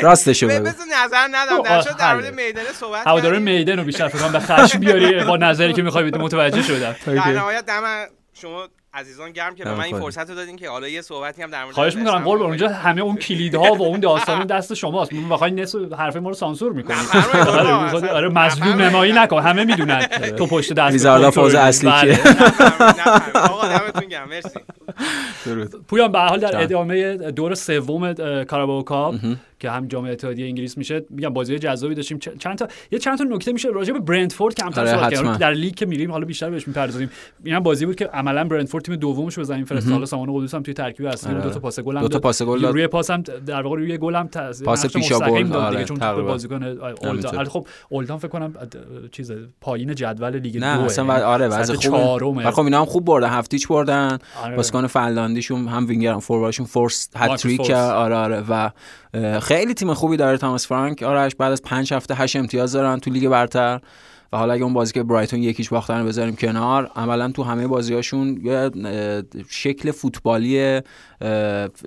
راستشو 0.03 0.49
بگو. 0.49 0.65
بذار 0.65 0.87
نظر 1.05 1.29
ندم. 1.31 1.63
در 1.63 1.83
شد 1.83 1.97
در 1.97 2.15
مورد 2.15 2.35
میدان 2.35 2.65
صحبت 2.65 3.07
هوادار 3.07 3.39
میدن 3.39 3.79
رو 3.79 3.85
بیشتر 3.85 4.09
فکر 4.09 4.29
به 4.29 4.41
خشم 4.41 4.79
بیاری 4.79 5.25
با 5.25 5.37
نظری 5.37 5.73
که 5.73 5.83
می‌خوای 5.83 6.05
متوجه 6.05 6.63
شدم. 6.63 6.97
در 7.07 7.33
نهایت 7.33 7.67
دم 7.67 8.07
شما 8.35 8.69
عزیزان 8.95 9.33
گرم 9.33 9.55
که 9.55 9.65
به 9.65 9.75
من 9.75 9.85
این 9.85 9.99
فرصت 9.99 10.31
رو 10.31 10.35
دادین 10.37 10.57
که 10.57 10.69
حالا 10.69 10.89
یه 10.89 11.01
صحبتی 11.01 11.43
هم 11.43 11.51
در 11.51 11.63
مورد 11.63 11.75
خواهش 11.75 11.97
می‌کنم 11.97 12.25
قول 12.25 12.43
اونجا 12.43 12.69
همه 12.69 13.01
اون 13.01 13.17
کلیدها 13.17 13.75
و 13.75 13.83
اون 13.83 14.01
داستان 14.01 14.47
دست 14.47 14.75
شماست. 14.75 15.13
من 15.13 15.29
بخواید 15.29 15.61
نصف 15.61 15.79
حرف 15.99 16.17
ما 16.17 16.29
رو 16.29 16.35
سانسور 16.35 16.73
می‌کنید 16.73 17.09
آره, 17.49 18.09
آره 18.09 18.29
مظلوم 18.29 18.83
نمایی 18.83 19.13
نکن 19.13 19.43
همه 19.43 19.65
می‌دونن. 19.65 20.07
تو 20.39 20.47
پشت 20.47 20.73
دست 20.73 20.93
میزارلا 20.93 21.31
فاز 21.31 21.55
اصلی 21.55 21.91
بله. 21.91 22.17
که 22.17 23.39
آقا 23.39 23.69
دمتون 23.69 24.09
گرم 24.09 24.29
مرسی. 24.29 24.61
پویان 25.89 26.13
به 26.13 26.19
حال 26.19 26.41
در 26.41 26.63
ادامه 26.63 27.17
دور 27.17 27.55
سوم 27.55 28.13
کاراباو 28.45 28.83
کاپ 28.83 29.15
که 29.59 29.71
هم 29.71 29.87
جام 29.87 30.05
اتحادیه 30.05 30.47
انگلیس 30.47 30.79
میشه. 30.79 31.05
میگم 31.11 31.29
بازی 31.29 31.59
جذابی 31.59 31.95
داشتیم. 31.95 32.19
چند 32.19 32.59
تا 32.59 32.69
یه 32.91 32.99
چند 32.99 33.19
تا 33.19 33.25
نکته 33.25 33.53
میشه 33.53 33.69
راجع 33.69 33.93
به 33.93 33.99
برنتفورد 33.99 34.55
کمتر 34.55 34.81
آره 34.81 34.91
صحبت 34.91 35.15
کردیم. 35.15 35.37
در 35.37 35.53
لیگ 35.53 35.75
که 35.75 35.87
میریم 35.87 36.13
حالا 36.13 36.25
بیشتر 36.25 36.51
بهش 36.51 36.69
می‌پردازیم. 36.69 37.11
اینم 37.45 37.61
بازی 37.61 37.87
بود 37.87 37.97
که 37.97 38.07
عملا 38.07 38.45
برنتفورد 38.45 38.85
تیم 38.85 38.97
دومش 38.97 39.37
به 39.37 39.45
زمین 39.45 39.65
فرستاد. 39.65 39.93
حالا 39.93 40.07
سامان 40.07 40.27
قدوس 40.35 40.55
هم 40.55 40.63
توی 40.63 40.75
ترکیب 40.75 41.07
اصلی 41.07 41.35
آره. 41.35 41.43
دو 41.43 41.51
تا 41.51 41.61
پاس 41.61 41.81
گل 41.81 41.97
هم 41.97 42.03
دو 42.03 42.09
تا 42.09 42.19
پاس 42.19 42.43
گل 42.43 42.65
روی 42.65 42.87
پاس 42.87 43.11
هم 43.11 43.23
در 43.23 43.63
واقع 43.63 43.77
روی 43.77 43.99
گل 43.99 44.15
هم 44.15 44.29
پاس 44.65 44.87
پیشا 44.87 45.19
گل 45.19 45.49
داد 45.49 45.73
دیگه 45.73 45.85
چون 45.85 45.99
بازیکن 45.99 46.63
اولدهام 46.63 47.45
خب 47.45 47.67
اولدهام 47.89 48.19
فکر 48.19 48.29
کنم 48.29 48.55
چیز 49.13 49.33
پایین 49.61 49.95
جدول 49.95 50.39
لیگ 50.39 50.55
دو 50.55 50.61
نه 50.61 50.85
اصلا 50.85 51.27
آره 51.27 51.49
وضع 51.49 51.75
خوبه. 51.75 52.51
خب 52.51 52.61
اینا 52.61 52.79
هم 52.79 52.85
خوب 52.85 53.05
بردن 53.05 53.29
هفت 53.29 53.46
هیچ 53.46 53.69
بردن. 53.69 54.19
آره. 54.45 54.57
بازیکن 54.81 55.01
فنلاندیشون 55.01 55.69
هم 55.69 55.87
وینگر 55.87 56.13
هم 56.13 56.21
فورواردشون 56.21 56.67
فورس 56.67 57.09
هتریک 57.17 57.71
آره 57.71 58.15
آره. 58.15 58.45
و 58.49 58.71
خیلی 59.41 59.75
تیم 59.75 59.95
خوبی 59.95 60.17
داره 60.17 60.39
توماس 60.39 60.67
فرانک. 60.67 61.03
آرش 61.03 61.35
بعد 61.35 61.53
از 61.53 61.63
پنج 61.63 61.95
هفته 61.95 62.15
هشت 62.15 62.37
امتیاز 62.37 62.73
دارن 62.73 62.99
تو 62.99 63.11
لیگ 63.11 63.29
برتر. 63.29 63.81
و 64.33 64.37
حالا 64.37 64.53
اگه 64.53 64.65
اون 64.65 64.73
بازی 64.73 64.93
که 64.93 65.03
برایتون 65.03 65.43
یکیش 65.43 65.69
باختن 65.69 66.07
بذاریم 66.07 66.37
کنار 66.37 66.91
عملا 66.97 67.33
تو 67.33 67.43
همه 67.43 67.67
بازیهاشون 67.67 68.41
یه 68.45 68.71
شکل 69.49 69.91
فوتبالی 69.91 70.81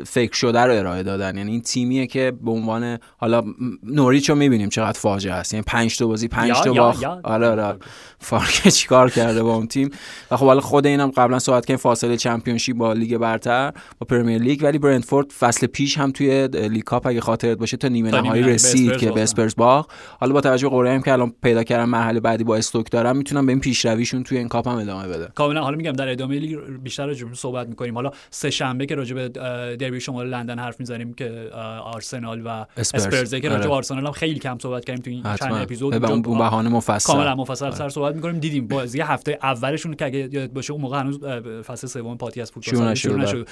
فکر 0.05 0.33
شده 0.33 0.59
رو 0.59 0.73
ارائه 0.73 1.03
دادن. 1.03 1.37
یعنی 1.37 1.51
این 1.51 1.61
تیمیه 1.61 2.07
که 2.07 2.33
به 2.41 2.51
عنوان 2.51 2.97
حالا 3.17 3.43
نوریچ 3.83 4.29
رو 4.29 4.35
می‌بینیم 4.35 4.69
چقدر 4.69 4.99
فاجعه 4.99 5.33
است. 5.33 5.53
یعنی 5.53 5.63
5 5.67 5.97
تا 5.97 6.07
بازی 6.07 6.27
5 6.27 6.61
تا 6.61 6.73
باخت. 6.73 7.03
آره 7.03 7.47
آره. 7.47 7.75
فارک 8.19 8.69
چیکار 8.79 9.09
کرده 9.09 9.43
با 9.43 9.55
اون 9.55 9.67
تیم؟ 9.67 9.89
و 10.31 10.37
خب 10.37 10.45
حالا 10.45 10.61
خود 10.61 10.87
اینم 10.87 11.11
قبلا 11.11 11.39
صحبت 11.39 11.65
کردیم 11.65 11.77
فاصله 11.77 12.17
چمپیونشیپ 12.17 12.77
با 12.77 12.93
لیگ 12.93 13.17
برتر 13.17 13.73
با 13.99 14.05
پرمیر 14.05 14.41
لیگ. 14.41 14.63
ولی 14.63 14.77
برنتفورد 14.77 15.31
فصل 15.31 15.67
پیش 15.67 15.97
هم 15.97 16.11
توی 16.11 16.47
لیگ 16.47 16.83
کاپ 16.83 17.07
اگه 17.07 17.21
خاطرت 17.21 17.57
باشه 17.57 17.77
تا 17.77 17.87
نیمه 17.87 18.11
نهایی 18.11 18.43
رسید 18.43 18.97
که 18.97 19.11
به 19.11 19.23
اسپرز 19.23 19.55
باخت. 19.55 19.89
حالا 20.19 20.33
با 20.33 20.41
توجه 20.41 20.69
به 20.69 20.89
هم 20.89 21.01
که 21.01 21.13
الان 21.13 21.33
پیدا 21.43 21.63
کردن 21.63 21.85
مرحله 21.85 22.19
بعدی 22.33 22.43
با 22.43 22.55
استوک 22.55 22.91
دارن 22.91 23.17
می‌تونن 23.17 23.45
به 23.45 23.51
این 23.51 23.61
پیشرویشون 23.61 24.23
توی 24.23 24.37
این 24.37 24.47
کاپ 24.47 24.67
هم 24.67 24.75
ادامه 24.75 25.07
بده. 25.07 25.27
کاملا 25.35 25.61
حالا 25.61 25.77
میگم 25.77 25.91
در 25.91 26.09
ادامه 26.09 26.39
لیگ 26.39 26.59
بیشتر 26.83 27.05
راجع 27.05 27.27
صحبت 27.33 27.67
می‌کنیم. 27.67 27.95
حالا 27.95 28.11
سه 28.29 28.49
شنبه 28.49 28.85
که 28.85 28.95
راجع 28.95 29.15
به 29.15 29.29
دربی 29.75 29.99
شمال 29.99 30.27
لندن 30.27 30.59
حرف 30.59 30.79
می‌زنیم 30.79 31.13
که 31.13 31.49
آرسنال 31.83 32.41
و 32.45 32.65
اسپرز. 32.77 33.33
که 33.35 33.49
راجع 33.49 33.49
به 33.49 33.55
آره. 33.55 33.67
آرسنال 33.67 34.05
هم 34.05 34.11
خیلی 34.11 34.39
کم 34.39 34.57
صحبت 34.61 34.85
کردیم 34.85 35.03
تو 35.03 35.09
این 35.09 35.23
چند 35.23 35.53
اپیزود. 35.53 36.01
به 36.01 36.11
اون 36.11 36.21
بهانه 36.21 36.69
مفصل. 36.69 37.13
کاملا 37.13 37.35
مفصل 37.35 37.71
سر 37.71 37.89
صحبت 37.89 38.15
می‌کنیم. 38.15 38.39
دیدیم 38.39 38.67
بازی 38.67 39.01
هفته 39.01 39.39
اولشون 39.43 39.93
که 39.93 40.05
اگه 40.05 40.29
یاد 40.31 40.53
باشه 40.53 40.73
اون 40.73 40.81
موقع 40.81 40.99
هنوز 40.99 41.23
فصل 41.65 41.87
سوم 41.87 42.17
از 42.41 42.51
فوتبال 42.51 42.93
شروع 42.93 43.17
نشد. 43.17 43.47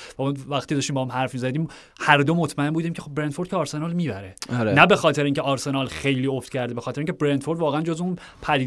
وقتی 0.49 0.75
داشتیم 0.75 0.93
با 0.93 1.05
هم 1.05 1.11
حرف 1.11 1.33
می‌زدیم 1.33 1.67
هر 1.99 2.17
دو 2.17 2.35
مطمئن 2.35 2.69
بودیم 2.69 2.93
که 2.93 3.01
خب 3.01 3.13
برنتفورد 3.13 3.49
که 3.49 3.55
آرسنال 3.55 3.93
می‌بره. 3.93 4.35
آره. 4.59 4.73
نه 4.73 4.87
به 4.87 4.95
خاطر 4.95 5.23
اینکه 5.23 5.41
آرسنال 5.41 5.87
خیلی 5.87 6.27
افت 6.27 6.51
کرده 6.51 6.73
به 6.73 6.81
خاطر 6.81 7.01
اینکه 7.01 7.13
برنتفورد 7.13 7.59
واقعا 7.59 7.81
جز 7.81 8.01
اون 8.01 8.17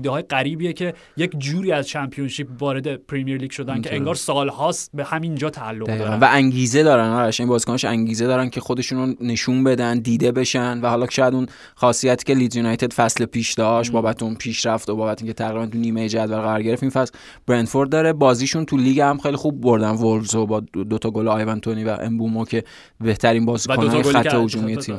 پدیده 0.05 0.11
های 0.11 0.23
غریبیه 0.23 0.73
که 0.73 0.95
یک 1.17 1.39
جوری 1.39 1.73
از 1.73 1.89
چمپیونشیپ 1.89 2.49
وارد 2.59 2.97
پریمیر 2.97 3.39
لیگ 3.39 3.51
شدن 3.51 3.81
که 3.81 3.95
انگار 3.95 4.15
سالهاست 4.15 4.91
به 4.95 5.05
همینجا 5.05 5.51
تعلق 5.51 5.87
دارن. 5.87 6.21
و 6.21 6.29
انگیزه 6.31 6.83
دارن 6.83 7.09
آرش. 7.09 7.41
این 7.41 7.49
بازیکناش 7.49 7.85
انگیزه 7.85 8.27
دارن 8.27 8.51
که 8.51 8.61
خودشون 8.61 8.99
رو 8.99 9.27
نشون 9.27 9.65
بدن 9.65 9.99
دیده 9.99 10.33
بشن. 10.33 10.81
و 10.81 10.87
حالا 10.87 11.07
شاید 11.11 11.35
اون 11.35 11.47
خاصیتی 11.75 12.25
که 12.25 12.35
لیدز 12.35 12.57
یونایتد 12.57 12.93
فصل 12.93 13.25
پیش 13.25 13.55
داشت 13.55 13.93
بابت 13.93 14.23
اون 14.23 14.35
پیشرفت 14.35 14.91
و 14.91 14.97
بابت 14.97 15.23
اینکه 15.23 15.33
تقریبا 15.33 15.67
تو 15.67 15.79
نیمه 15.79 16.09
جدول 16.09 16.41
قرار 16.41 16.63
گرفت 16.63 16.83
این 16.83 16.91
فصل 16.91 17.13
برنتفورد 17.47 17.91
داره. 17.91 18.13
بازیشون 18.13 18.65
تو 18.65 18.77
لیگ 18.77 19.01
هم 19.01 19.19
خیلی 19.19 19.37
خوب 19.37 19.61
بردن. 19.61 19.91
وولز 19.91 20.35
و 20.35 20.47
با 20.47 20.61
دو 20.61 20.99
تا 20.99 21.11
گل 21.11 21.29
آیوان 21.29 21.61
تونی 21.61 21.85
و 21.85 21.97
امبومو 22.01 22.45
که 22.45 22.65
بهترین 23.01 23.47
بازیکن 23.47 24.03
خط 24.03 24.35
هجومی 24.35 24.77
تیم. 24.77 24.97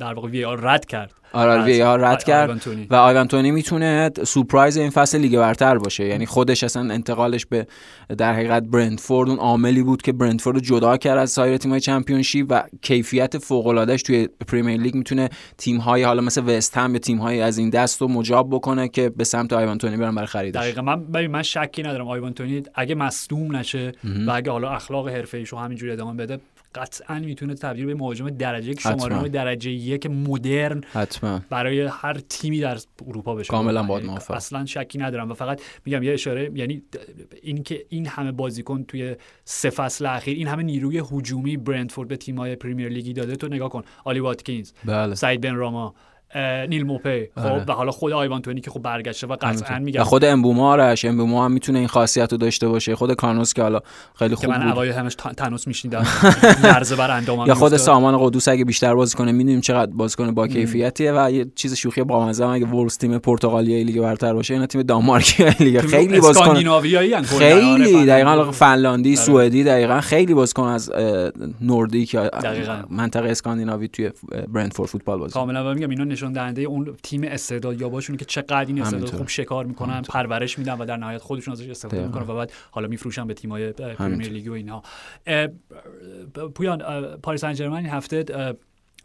در 0.00 0.14
واقع 0.14 0.28
VAR 0.28 0.44
رد 0.44 0.84
کرد. 0.84 1.12
آره 1.34 1.64
VAR 1.64 1.98
رد 1.98 2.24
کرد 2.24 2.68
و 2.90 2.94
آیوان 2.94 3.28
تونی 3.28 3.50
می‌تونه 3.50 4.10
سورپرایز 4.24 4.76
این 4.76 4.90
فصل 4.90 5.18
لیگ 5.18 5.38
برتر 5.38 5.78
باشه. 5.78 6.06
یعنی 6.06 6.26
خودش 6.26 6.64
اصلا 6.64 6.94
انتقالش 6.94 7.46
به 7.46 7.66
در 8.18 8.32
حقیقت 8.32 8.62
برنتفورد 8.62 9.28
اون 9.28 9.38
عاملی 9.38 9.82
بود 9.82 10.02
که 10.02 10.12
برنتفورد 10.12 10.56
رو 10.56 10.60
جدا 10.60 10.96
کرد 10.96 11.18
از 11.18 11.30
سایر 11.30 11.56
تیم‌های 11.56 11.80
چمپیونشیپ 11.80 12.46
و 12.50 12.62
کیفیت 12.82 13.38
فوق 13.38 13.66
العاده‌اش 13.66 14.02
توی 14.02 14.28
پریمیر 14.48 14.80
لیگ 14.80 14.94
می‌تونه 14.94 15.28
تیم‌های 15.58 16.02
حالا 16.02 16.22
مثل 16.22 16.42
وست 16.56 16.76
هم 16.76 16.92
یا 16.92 16.98
تیم‌های 16.98 17.40
از 17.40 17.58
این 17.58 17.70
دست 17.70 18.00
رو 18.00 18.08
مجاب 18.08 18.50
بکنه 18.50 18.88
که 18.88 19.10
به 19.10 19.24
سمت 19.24 19.52
آیوان 19.52 19.78
تونی 19.78 19.96
برن 19.96 20.14
برای 20.14 20.26
خریدش. 20.26 20.62
دقیقاً. 20.62 20.82
من 20.82 21.26
من 21.26 21.42
شکی 21.42 21.82
ندارم 21.82 22.08
آیوان 22.08 22.32
تونی 22.32 22.62
اگه 22.74 22.94
مصدوم 22.94 23.56
نشه 23.56 23.92
و 24.26 24.30
اگه 24.30 24.50
حالا 24.50 24.70
اخلاق 24.70 25.08
حرفه‌ایشو 25.08 25.56
همینجوری 25.56 25.92
ادامه 25.92 26.22
بده 26.22 26.38
قطعا 26.74 27.18
می‌تونه 27.18 27.54
تبدیل 27.54 27.86
به 27.86 27.94
مهاجم 27.94 28.30
درجه 28.30 28.70
یک 28.70 28.80
شماره 28.80 29.28
درجه 29.28 29.70
یک 29.70 30.06
مدرن 30.06 30.80
حتما. 30.92 31.40
برای 31.50 31.80
هر 31.80 32.14
تیمی 32.28 32.60
در 32.60 32.78
اروپا 33.06 33.34
بشه. 33.34 33.50
کاملا 33.50 33.82
باید 33.82 34.04
موافق 34.04 34.34
اصلا 34.34 34.66
شکی 34.66 34.98
ندارم 34.98 35.30
و 35.30 35.34
فقط 35.34 35.60
میگم 35.84 36.02
یه 36.02 36.12
اشاره 36.12 36.50
یعنی 36.54 36.82
اینکه 37.42 37.84
این 37.88 38.06
همه 38.06 38.32
بازیکن 38.32 38.84
توی 38.84 39.16
سه 39.44 39.70
فصل 39.70 40.06
اخیر 40.06 40.36
این 40.36 40.48
همه 40.48 40.62
نیروی 40.62 41.02
هجومی 41.12 41.56
برندفورد 41.56 42.08
به 42.08 42.16
تیم‌های 42.16 42.56
پریمیر 42.56 42.88
لیگی 42.88 43.12
داده 43.12 43.36
تو 43.36 43.48
نگاه 43.48 43.68
کن. 43.68 43.82
آلی 44.04 44.20
واتکینز 44.20 44.72
بله. 44.84 45.14
سعید 45.14 45.40
بن 45.40 45.54
راما 45.54 45.94
نیل 46.68 46.86
موپه 46.86 47.30
خب 47.34 47.46
آره. 47.46 47.64
و 47.68 47.72
حالا 47.72 47.90
خود 47.90 48.12
آیوان 48.12 48.42
تونی 48.42 48.60
که 48.60 48.70
خب 48.70 48.82
برگشته 48.82 49.26
و 49.26 49.36
قطعا 49.40 49.78
میگم 49.78 50.00
و 50.00 50.04
خود 50.04 50.24
امبوما 50.24 50.72
آرش 50.72 51.04
امبوما 51.04 51.44
هم 51.44 51.52
می‌تونه 51.52 51.78
این 51.78 51.88
خاصیت 51.88 52.32
رو 52.32 52.38
داشته 52.38 52.68
باشه. 52.68 52.94
خود 52.96 53.14
کارنوس 53.14 53.52
که 53.52 53.62
حالا 53.62 53.80
خیلی 54.18 54.34
خوب 54.34 54.44
که 54.44 54.50
من 54.50 54.68
اوایل 54.72 54.92
همش 54.92 55.14
تنوس 55.36 55.66
میشنیدم. 55.66 56.06
لرزه 56.62 56.96
بر 57.04 57.10
اندامم 57.10 57.46
یا 57.46 57.54
خود 57.54 57.76
سامان 57.76 58.18
قدوس 58.18 58.48
اگه 58.48 58.64
بیشتر 58.64 58.94
بازی 58.94 59.16
کنه 59.16 59.32
می‌دونیم 59.32 59.60
چقدر 59.60 59.92
بازی 59.92 60.16
کنه 60.16 60.32
با 60.32 60.48
کیفیتیه 60.48 61.12
و 61.16 61.30
یه 61.30 61.46
چیز 61.54 61.74
شوخی 61.74 62.02
با 62.02 62.26
مزه 62.26 62.46
اگه 62.46 62.66
ورس 62.66 62.96
تیم 62.96 63.18
پرتغالیایی 63.18 63.84
لیگ 63.84 64.00
برتر 64.00 64.32
باشه 64.32 64.54
اینا 64.54 64.66
تیم 64.66 64.82
دانمارکی 64.82 65.44
لیگ. 65.64 65.80
خیلی 65.80 66.20
بازیکن 66.20 66.54
خیلی. 67.22 68.06
دقیقاً 68.06 68.50
فنلاندی 68.50 69.08
آره. 69.08 69.16
سوئدی 69.16 69.64
دقیقاً 69.64 70.00
خیلی 70.00 70.34
بازیکن 70.34 70.62
از 70.62 70.92
نوردیک 71.60 72.14
یا 72.14 72.30
منطقه 72.90 73.28
اسکاندیناوی 73.28 73.88
توی 73.88 74.10
برندفورد 74.48 74.88
فوتبال 74.88 75.18
بازی. 75.18 75.32
کاملا 75.32 75.74
میگم 75.74 75.90
اینا 75.90 76.04
نشون 76.24 76.32
دهنده 76.32 76.62
اون 76.62 76.96
تیم 77.02 77.24
استعداد 77.24 77.80
یاباشون 77.80 78.16
که 78.16 78.24
چقدر 78.24 78.66
این 78.66 78.82
استعداد 78.82 79.10
خوب 79.10 79.28
شکار 79.28 79.64
می‌کنن 79.64 80.02
پرورش 80.02 80.58
میدن 80.58 80.74
و 80.74 80.84
در 80.84 80.96
نهایت 80.96 81.22
خودشون 81.22 81.52
ازش 81.52 81.68
استفاده 81.68 82.06
می‌کنن 82.06 82.22
و 82.22 82.34
بعد 82.34 82.52
حالا 82.70 82.88
میفروشن 82.88 83.26
به 83.26 83.34
تیم‌های 83.34 83.72
پرمیر 83.72 84.28
لیگ 84.28 84.48
و 84.48 84.52
اینا. 84.52 84.82
پویان 86.54 86.78
پاریس 87.22 87.40
سن 87.40 87.72
هفته 87.72 88.24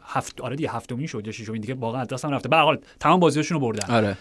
هفت 0.03 0.41
آره 0.41 0.55
دیگه 0.55 0.71
هفتمی 0.71 1.07
شد 1.07 1.23
یا 1.25 1.31
ششمی 1.31 1.59
دیگه 1.59 1.73
واقعا 1.73 2.05
دستم 2.05 2.31
رفته. 2.31 2.49
به 2.49 2.57
حال 2.57 2.79
تمام 2.99 3.19
بازیاشون 3.19 3.59
رو 3.59 3.61
بردن. 3.61 3.95
آره. 3.95 4.17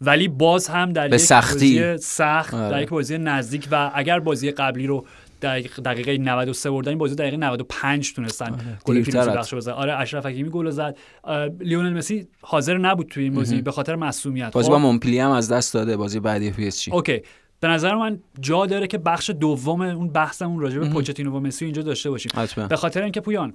ولی 0.00 0.28
باز 0.28 0.68
هم 0.68 0.92
در 0.92 1.06
یک 1.06 1.16
سختی. 1.16 1.80
بازی 1.80 1.96
سخت 1.96 2.54
آره. 2.54 2.70
در 2.70 2.82
یک 2.82 2.88
بازی 2.88 3.18
نزدیک 3.18 3.68
و 3.70 3.90
اگر 3.94 4.20
بازی 4.20 4.50
قبلی 4.50 4.86
رو 4.86 5.06
دقیقه 5.42 6.18
93 6.18 6.70
بردن 6.70 6.88
این 6.88 6.98
بازی 6.98 7.14
دقیقه 7.14 7.36
95 7.36 8.14
تونستن. 8.14 8.52
آره. 8.52 8.78
گل 8.84 9.02
پیروزی 9.02 9.56
بزنن 9.56 9.74
آره 9.74 9.96
اشرف 9.98 10.26
حکیمی 10.26 10.50
گل 10.50 10.70
زد. 10.70 10.96
لیونل 11.60 11.92
مسی 11.92 12.28
حاضر 12.40 12.78
نبود 12.78 13.06
توی 13.06 13.24
این 13.24 13.34
بازی 13.34 13.62
به 13.62 13.72
خاطر 13.72 13.96
مصدومیت. 13.96 14.52
بازی 14.52 14.70
با 14.70 14.76
خب؟ 14.76 14.82
مونپلی 14.82 15.18
هم 15.18 15.30
از 15.30 15.52
دست 15.52 15.74
داده 15.74 15.96
بازی 15.96 16.20
بعدی 16.20 16.50
پی 16.50 16.66
اس 16.66 16.88
okay. 16.88 17.22
به 17.60 17.68
نظر 17.68 17.94
من 17.94 18.18
جا 18.40 18.66
داره 18.66 18.86
که 18.86 18.98
بخش 18.98 19.30
دوم 19.30 19.80
اون 19.80 20.08
بحثمون 20.08 20.60
راجع 20.60 20.78
به 20.78 20.88
پوچتینو 20.88 21.36
و 21.36 21.40
مسی 21.40 21.64
اینجا 21.64 21.82
داشته 21.82 22.10
باشیم. 22.10 22.32
به 22.68 22.76
خاطر 22.76 23.02
اینکه 23.02 23.20
پویان 23.20 23.54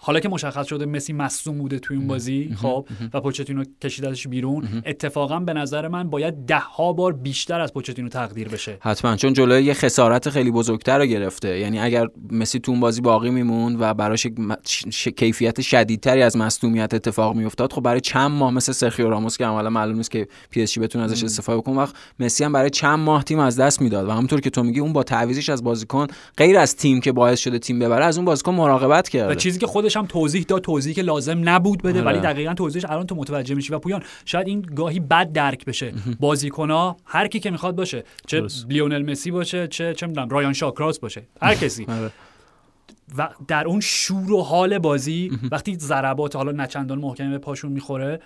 حالا 0.00 0.20
که 0.20 0.28
مشخص 0.28 0.66
شده 0.66 0.86
مسی 0.86 1.12
مصدوم 1.12 1.58
بوده 1.58 1.78
توی 1.78 1.96
اون 1.96 2.06
بازی 2.06 2.54
خب 2.62 2.86
و 3.14 3.20
پوچتینو 3.20 3.64
کشیدش 3.82 4.28
بیرون. 4.28 4.82
اتفاقا 4.86 5.40
به 5.40 5.52
نظر 5.52 5.88
من 5.88 6.10
باید 6.10 6.34
ده 6.34 6.58
ها 6.58 6.92
بار 6.92 7.12
بیشتر 7.12 7.60
از 7.60 7.72
پوچتینو 7.72 8.08
تقدیر 8.08 8.48
بشه. 8.48 8.78
حتما 8.80 9.16
چون 9.16 9.32
جلوی 9.32 9.64
یه 9.64 9.74
خسارت 9.74 10.30
خیلی 10.30 10.50
بزرگتر 10.50 10.98
رو 10.98 11.06
گرفته. 11.06 11.58
یعنی 11.58 11.78
اگر 11.78 12.06
مسی 12.30 12.58
تو 12.58 12.72
اون 12.72 12.80
بازی 12.80 13.00
باقی 13.00 13.30
میمون 13.30 13.76
و 13.80 13.94
براش 13.94 14.26
ش... 14.90 15.08
کیفیت 15.08 15.60
شدیدتری 15.60 16.22
از 16.22 16.36
مصدومیت 16.36 16.94
اتفاق 16.94 17.34
میافتاد 17.36 17.72
خب 17.72 17.82
برای 17.82 18.00
چند 18.00 18.30
ماه 18.30 18.50
مثل 18.50 18.72
سرخیو 18.72 19.10
راموس 19.10 19.36
که 19.36 19.46
عملا 19.46 19.70
معلوم 19.70 19.96
نیست 19.96 20.10
که 20.10 20.28
پی 20.50 20.62
اس 20.62 20.78
بتونه 20.78 21.04
ازش 21.04 21.24
استفاده 21.24 21.58
بکنه 21.58 21.76
وقت 21.76 21.94
مسی 22.20 22.44
هم 22.44 22.52
برای 22.52 22.70
چند 22.70 22.98
ماه 22.98 23.24
تیم 23.24 23.38
از 23.38 23.60
دست 23.60 23.82
می‌داد. 23.82 24.08
و 24.08 24.10
همونطور 24.10 24.40
که 24.40 24.50
تو 24.50 24.62
میگی 24.62 24.80
اون 24.80 24.92
با 24.92 25.02
تعویزش 25.02 25.48
از 25.48 25.64
بازیکن 25.64 26.06
غیر 26.36 26.58
از 26.58 26.76
تیم 26.76 27.00
که 27.00 27.12
باعث 27.12 27.40
شده 27.40 27.58
تیم 27.58 27.78
ببره 27.78 28.04
از 28.04 28.16
اون 28.16 28.24
بازیکن 28.24 28.54
مراقبت 28.54 29.08
کرده. 29.08 29.32
و 29.32 29.34
چیزی 29.34 29.58
که 29.58 29.66
خودش 29.66 29.96
هم 29.98 30.06
توضیح 30.06 30.44
داد 30.48 30.62
توضیحی 30.62 30.94
که 30.94 31.02
لازم 31.02 31.48
نبود 31.48 31.82
بده 31.82 32.02
ولی 32.02 32.18
آره. 32.18 32.32
دقیقا 32.32 32.54
توضیحش 32.54 32.84
الان 32.84 33.06
تو 33.06 33.14
متوجه 33.14 33.54
میشی 33.54 33.72
و 33.72 33.78
پویان 33.78 34.02
شاید 34.24 34.48
این 34.48 34.60
گاهی 34.60 35.00
بد 35.00 35.32
درک 35.32 35.64
بشه. 35.64 35.92
بازیکن‌ها 36.20 36.96
هر 37.04 37.26
کی 37.28 37.40
که 37.40 37.50
می‌خواد 37.50 37.76
باشه 37.76 38.04
چه 38.26 38.46
لیونل 38.68 39.10
مسی 39.10 39.30
باشه 39.30 39.68
چه 39.68 39.94
چه 39.94 40.06
می‌دونم 40.06 40.28
رایان 40.28 40.52
شاکراس 40.52 40.98
باشه 40.98 41.22
هر 41.42 41.54
کسی. 41.54 41.86
آره. 41.88 42.10
و 43.18 43.28
در 43.48 43.66
اون 43.66 43.80
شور 43.80 44.32
و 44.32 44.42
حال 44.42 44.78
بازی 44.78 45.38
وقتی 45.50 45.74
ضربات 45.74 46.36
حالا 46.36 46.52
نچندان 46.52 46.98
محکم 46.98 47.30
به 47.30 47.38
پاشون 47.38 47.72
می‌خوره 47.72 48.20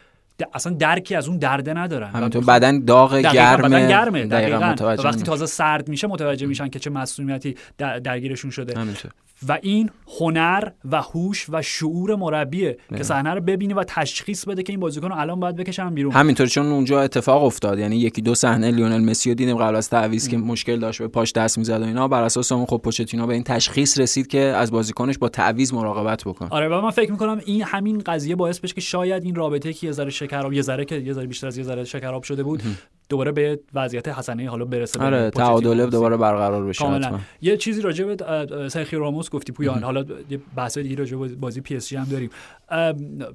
اصلا 0.54 0.72
درکی 0.72 1.14
از 1.14 1.28
اون 1.28 1.38
درده 1.38 1.74
ندارن. 1.74 2.10
همینطور 2.10 2.44
بدن 2.44 2.84
داغ 2.84 3.16
گرمه. 3.18 3.68
بدن 3.68 3.88
گرمه 3.88 4.24
دقیقاً, 4.24 4.74
وقتی 5.04 5.22
تازه 5.22 5.46
سرد 5.46 5.88
میشه 5.88 6.06
متوجه 6.06 6.46
میشن 6.46 6.68
که 6.68 6.78
چه 6.78 6.90
مسئولیتی 6.90 7.56
درگیرشون 7.78 8.50
شده. 8.50 8.80
همینطور. 8.80 9.10
و 9.48 9.58
این 9.62 9.90
هنر 10.20 10.68
و 10.90 11.02
هوش 11.02 11.46
و 11.48 11.62
شعور 11.62 12.16
مربیه 12.16 12.78
که 12.96 13.02
صحنه 13.02 13.34
رو 13.34 13.40
ببینه 13.40 13.74
و 13.74 13.84
تشخیص 13.86 14.44
بده 14.44 14.62
که 14.62 14.72
این 14.72 14.80
بازیکن 14.80 15.12
الان 15.12 15.40
باید 15.40 15.56
بکشن 15.56 15.94
بیرون. 15.94 16.12
همینطور 16.12 16.46
چون 16.46 16.66
اونجا 16.66 17.00
اتفاق 17.00 17.44
افتاد. 17.44 17.78
یعنی 17.78 17.96
یکی 17.96 18.22
دو 18.22 18.34
صحنه 18.34 18.70
لیونل 18.70 19.04
مسی 19.04 19.30
رو 19.30 19.34
دیدیم 19.34 19.56
قبل 19.56 19.76
از 19.76 19.90
تعویض 19.90 20.28
که 20.28 20.36
مشکل 20.36 20.78
داشت 20.78 20.98
به 20.98 21.08
پاش 21.08 21.32
دست 21.32 21.58
می‌زد 21.58 21.80
و 21.80 21.84
اینا. 21.84 22.08
بر 22.08 22.22
اساس 22.22 22.52
اون 22.52 22.66
خب 22.66 22.80
پوچتینو 22.84 23.26
به 23.26 23.34
این 23.34 23.42
تشخیص 23.42 23.98
رسید 23.98 24.26
که 24.26 24.40
از 24.40 24.70
بازیکنش 24.70 25.18
با 25.18 25.28
تعویض 25.28 25.72
مراقبت 25.72 26.24
بکنه. 26.24 26.48
آره 26.48 26.68
و 26.68 26.80
من 26.80 26.90
فکر 26.90 27.10
می‌کنم 27.10 27.40
این 27.46 27.62
همین 27.62 27.98
قضیه 27.98 28.36
باعث 28.36 28.60
بشه 28.60 28.74
که 28.74 28.80
شاید 28.80 29.24
این 29.24 29.34
رابطه 29.34 29.72
که 29.72 29.86
یه 29.86 29.92
ذره 29.92 30.10
شکراب 30.10 30.52
یه 30.52 30.62
ذره 30.62 30.84
که 30.84 30.96
یه 30.96 31.12
ذره 31.12 31.26
بیشتر 31.26 31.46
از 31.46 31.58
یه 31.58 31.64
ذره 31.64 31.84
شکراب 31.84 32.22
شده 32.22 32.42
بود 32.42 32.62
دوباره 33.12 33.32
به 33.32 33.60
وضعیت 33.74 34.08
حسنه 34.08 34.50
حالا 34.50 34.64
برسه 34.64 35.02
آره 35.02 35.30
تعادل 35.30 35.90
دوباره 35.90 36.16
برقرار 36.16 36.64
بشه 36.66 36.84
کاملا. 36.84 37.20
یه 37.42 37.56
چیزی 37.56 37.80
راجع 37.80 38.04
به 38.04 38.16
سرخیو 38.68 38.96
راموس 38.96 39.30
گفتی 39.30 39.52
پویان. 39.52 39.82
حالا 39.82 40.04
یه 40.30 40.40
بحث 40.56 40.78
دیگه 40.78 40.96
راجع 40.96 41.16
به 41.16 41.28
بازی 41.28 41.60
پی 41.60 41.76
اس 41.76 41.88
جی 41.88 41.96
هم 41.96 42.04
داریم. 42.04 42.30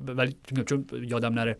ولی 0.07 0.35
چون 0.65 0.85
یادم 1.09 1.33
نره. 1.33 1.57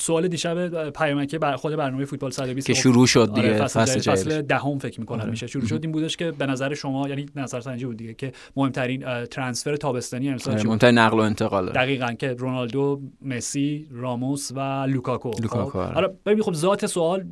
سوال 0.00 0.28
دیشب 0.28 0.90
پیامک 0.90 1.38
برتر 1.38 1.56
خود 1.56 1.76
برنامه 1.76 2.04
فوتبال 2.04 2.30
120 2.30 2.66
که 2.66 2.74
شروع 2.74 3.06
شد 3.06 3.18
آره، 3.18 3.42
دیگه 3.42 3.66
فصل, 3.66 4.12
فصل 4.12 4.42
دهم 4.42 4.78
فکر 4.78 5.00
می‌کنم 5.00 5.20
آره. 5.20 5.30
میشه. 5.30 5.46
شروع 5.46 5.66
شد 5.66 5.78
این 5.82 5.92
بودش 5.92 6.16
که 6.16 6.30
به 6.30 6.46
نظر 6.46 6.74
شما 6.74 7.08
یعنی 7.08 7.26
نظر 7.36 7.60
سنجی 7.60 7.86
بود 7.86 7.96
دیگه 7.96 8.14
که 8.14 8.32
مهمترین 8.56 9.24
transfer 9.24 9.76
تابستانی 9.76 10.28
امسال 10.28 10.54
آره 10.54 10.64
مهمترین 10.64 10.98
نقل 10.98 11.18
و 11.18 11.20
انتقال 11.20 11.70
دقیقاً 11.70 12.12
که 12.12 12.32
رونالدو 12.32 13.00
مسی 13.22 13.88
راموس 13.90 14.52
و 14.54 14.84
لوکاکو. 14.84 15.30
لوکاکو 15.42 15.70
خب؟ 15.70 15.96
آره 15.96 16.14
ببین 16.26 16.42
خب 16.42 16.54
ذات 16.54 16.86
سوال 16.86 17.24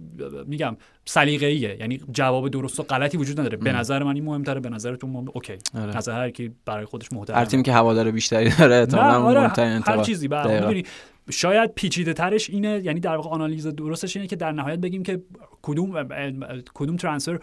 میگم 0.46 0.76
سلیقه‌ایه. 1.04 1.76
یعنی 1.80 2.00
جواب 2.12 2.48
درست 2.48 2.80
و 2.80 2.82
غلطی 2.82 3.16
وجود 3.16 3.40
نداره. 3.40 3.56
به 3.56 3.72
نظر 3.72 4.02
من 4.02 4.14
این 4.14 4.24
مهمتره 4.24 4.60
به 4.60 4.68
نظرتون 4.68 5.10
مهم... 5.10 5.26
okay. 5.34 5.52
آره. 5.74 5.96
نظر 5.96 6.12
هر 6.12 6.30
کی 6.30 6.50
برای 6.66 6.84
خودش 6.84 7.12
محترم. 7.12 7.36
هر 7.36 7.44
تیم 7.44 7.62
که 7.62 7.72
هوادار 7.72 8.10
بیشتری 8.10 8.50
داره 8.58 8.74
احتمالاً 8.74 9.22
آره 9.22 9.40
مهمترین 9.40 9.82
هر 9.86 10.02
چیزی. 10.02 10.28
بعد 10.28 10.84
شاید 11.30 11.74
پیچیده 11.74 12.12
ترش 12.12 12.50
اینه 12.50 12.80
یعنی 12.84 13.00
در 13.00 13.16
واقع 13.16 13.30
آنالیز 13.30 13.66
درستش 13.66 14.16
اینه 14.16 14.28
که 14.28 14.36
در 14.36 14.52
نهایت 14.52 14.78
بگیم 14.78 15.02
که 15.02 15.22
کدوم 15.62 16.08
کدوم 16.74 16.96
ترانسفر 16.96 17.38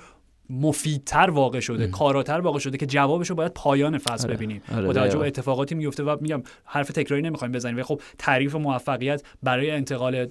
مفیدتر 0.50 1.30
واقع 1.30 1.60
شده 1.60 1.88
کاراتر 1.88 2.40
واقع 2.40 2.60
شده 2.60 2.78
که 2.78 2.86
جوابش 2.86 3.30
رو 3.30 3.36
باید 3.36 3.54
پایان 3.54 3.98
فصل 3.98 4.28
آره. 4.28 4.36
ببینیم 4.36 4.62
آره. 4.76 4.88
با 4.88 4.94
توجه 4.94 5.18
به 5.18 5.28
اتفاقاتی 5.28 5.76
میفته 5.76 6.04
و 6.04 6.18
میگم 6.22 6.44
حرف 6.66 6.88
تکراری 6.88 7.22
نمی‌خوایم 7.22 7.52
بزنیم 7.52 7.80
و 7.80 7.84
خب 7.84 8.02
تعریف 8.18 8.56
موفقیت 8.56 9.24
برای 9.44 9.72
انتقال 9.72 10.28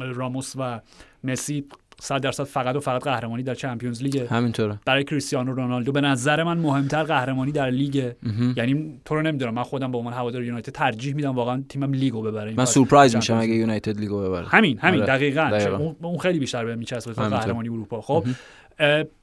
راموس 0.00 0.54
و 0.58 0.80
مسی 1.24 1.64
100 2.02 2.20
درصد 2.20 2.44
فقط 2.44 2.76
و 2.76 2.80
فقط 2.80 3.02
قهرمانی 3.02 3.42
در 3.42 3.54
چمپیونز 3.54 4.02
لیگ 4.02 4.26
همینطوره. 4.30 4.78
برای 4.86 5.04
کریستیانو 5.04 5.52
رونالدو 5.52 5.92
به 5.92 6.00
نظر 6.00 6.42
من 6.42 6.58
مهمتر 6.58 7.02
قهرمانی 7.02 7.52
در 7.52 7.70
لیگ 7.70 8.12
یعنی 8.56 9.00
تو 9.04 9.14
رو 9.14 9.22
نمی‌دونم. 9.22 9.54
من 9.54 9.62
خودم 9.62 9.92
به 9.92 9.98
عنوان 9.98 10.12
هوادار 10.12 10.44
یونایتد 10.44 10.72
ترجیح 10.72 11.14
میدم 11.14 11.34
واقعا 11.34 11.62
تیمم 11.68 11.92
لیگو 11.92 12.22
ببره. 12.22 12.54
من 12.56 12.64
سورپرایز 12.64 13.16
میشم 13.16 13.38
اگه 13.40 13.54
یونایتد 13.54 14.00
لیگو 14.00 14.22
ببره. 14.22 14.46
همین 14.46 14.78
همین. 14.78 15.00
آره. 15.00 15.16
دقیقاً, 15.16 15.94
اون 16.02 16.18
خیلی 16.18 16.38
بیشتر 16.38 16.64
به 16.64 16.76
میچسبه 16.76 17.14
تا 17.14 17.28
قهرمانی 17.28 17.68
اروپا. 17.68 18.00
خب 18.00 18.24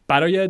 برای 0.07 0.49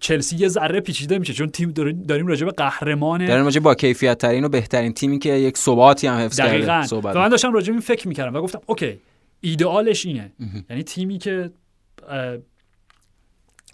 چلسی 0.00 0.36
یه 0.36 0.48
ذره 0.48 0.80
پیچیده 0.80 1.18
میشه 1.18 1.32
چون 1.32 1.48
تیم 1.48 1.70
داریم 2.08 2.26
راجع 2.26 2.46
به 2.46 2.52
قهرمان 2.52 3.26
داریم 3.26 3.44
راجع 3.44 3.60
با 3.60 3.74
کیفیت 3.74 4.18
ترین 4.18 4.44
و 4.44 4.48
بهترین 4.48 4.92
تیمی 4.92 5.18
که 5.18 5.32
یک 5.32 5.58
ثباتی 5.58 6.06
هم 6.06 6.18
حفظ 6.18 6.40
کرده 6.40 6.82
صحبت 6.82 7.16
من 7.16 7.28
داشتم 7.28 7.52
راجع 7.52 7.66
به 7.66 7.72
این 7.72 7.80
فکر 7.80 8.08
می‌کردم 8.08 8.34
و 8.34 8.40
گفتم 8.40 8.60
okay. 8.66 8.98
ایدئالش 9.44 10.06
اینه. 10.06 10.32
یعنی 10.70 10.82
تیمی 10.82 11.18
که 11.18 11.50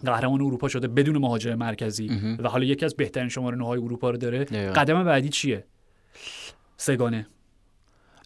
قهرمان 0.05 0.41
اروپا 0.41 0.69
شده 0.69 0.89
بدون 0.89 1.19
مهاجم 1.19 1.55
مرکزی 1.55 2.09
و 2.39 2.49
حالا 2.49 2.65
یکی 2.65 2.85
از 2.85 2.97
بهترین 2.97 3.29
شماره 3.29 3.57
نه‌های 3.57 3.79
اروپا 3.79 4.11
رو 4.11 4.17
داره 4.17 4.45
قدم 4.45 5.05
بعدی 5.05 5.29
چیه؟ 5.29 5.65
سه‌گانه. 6.77 7.27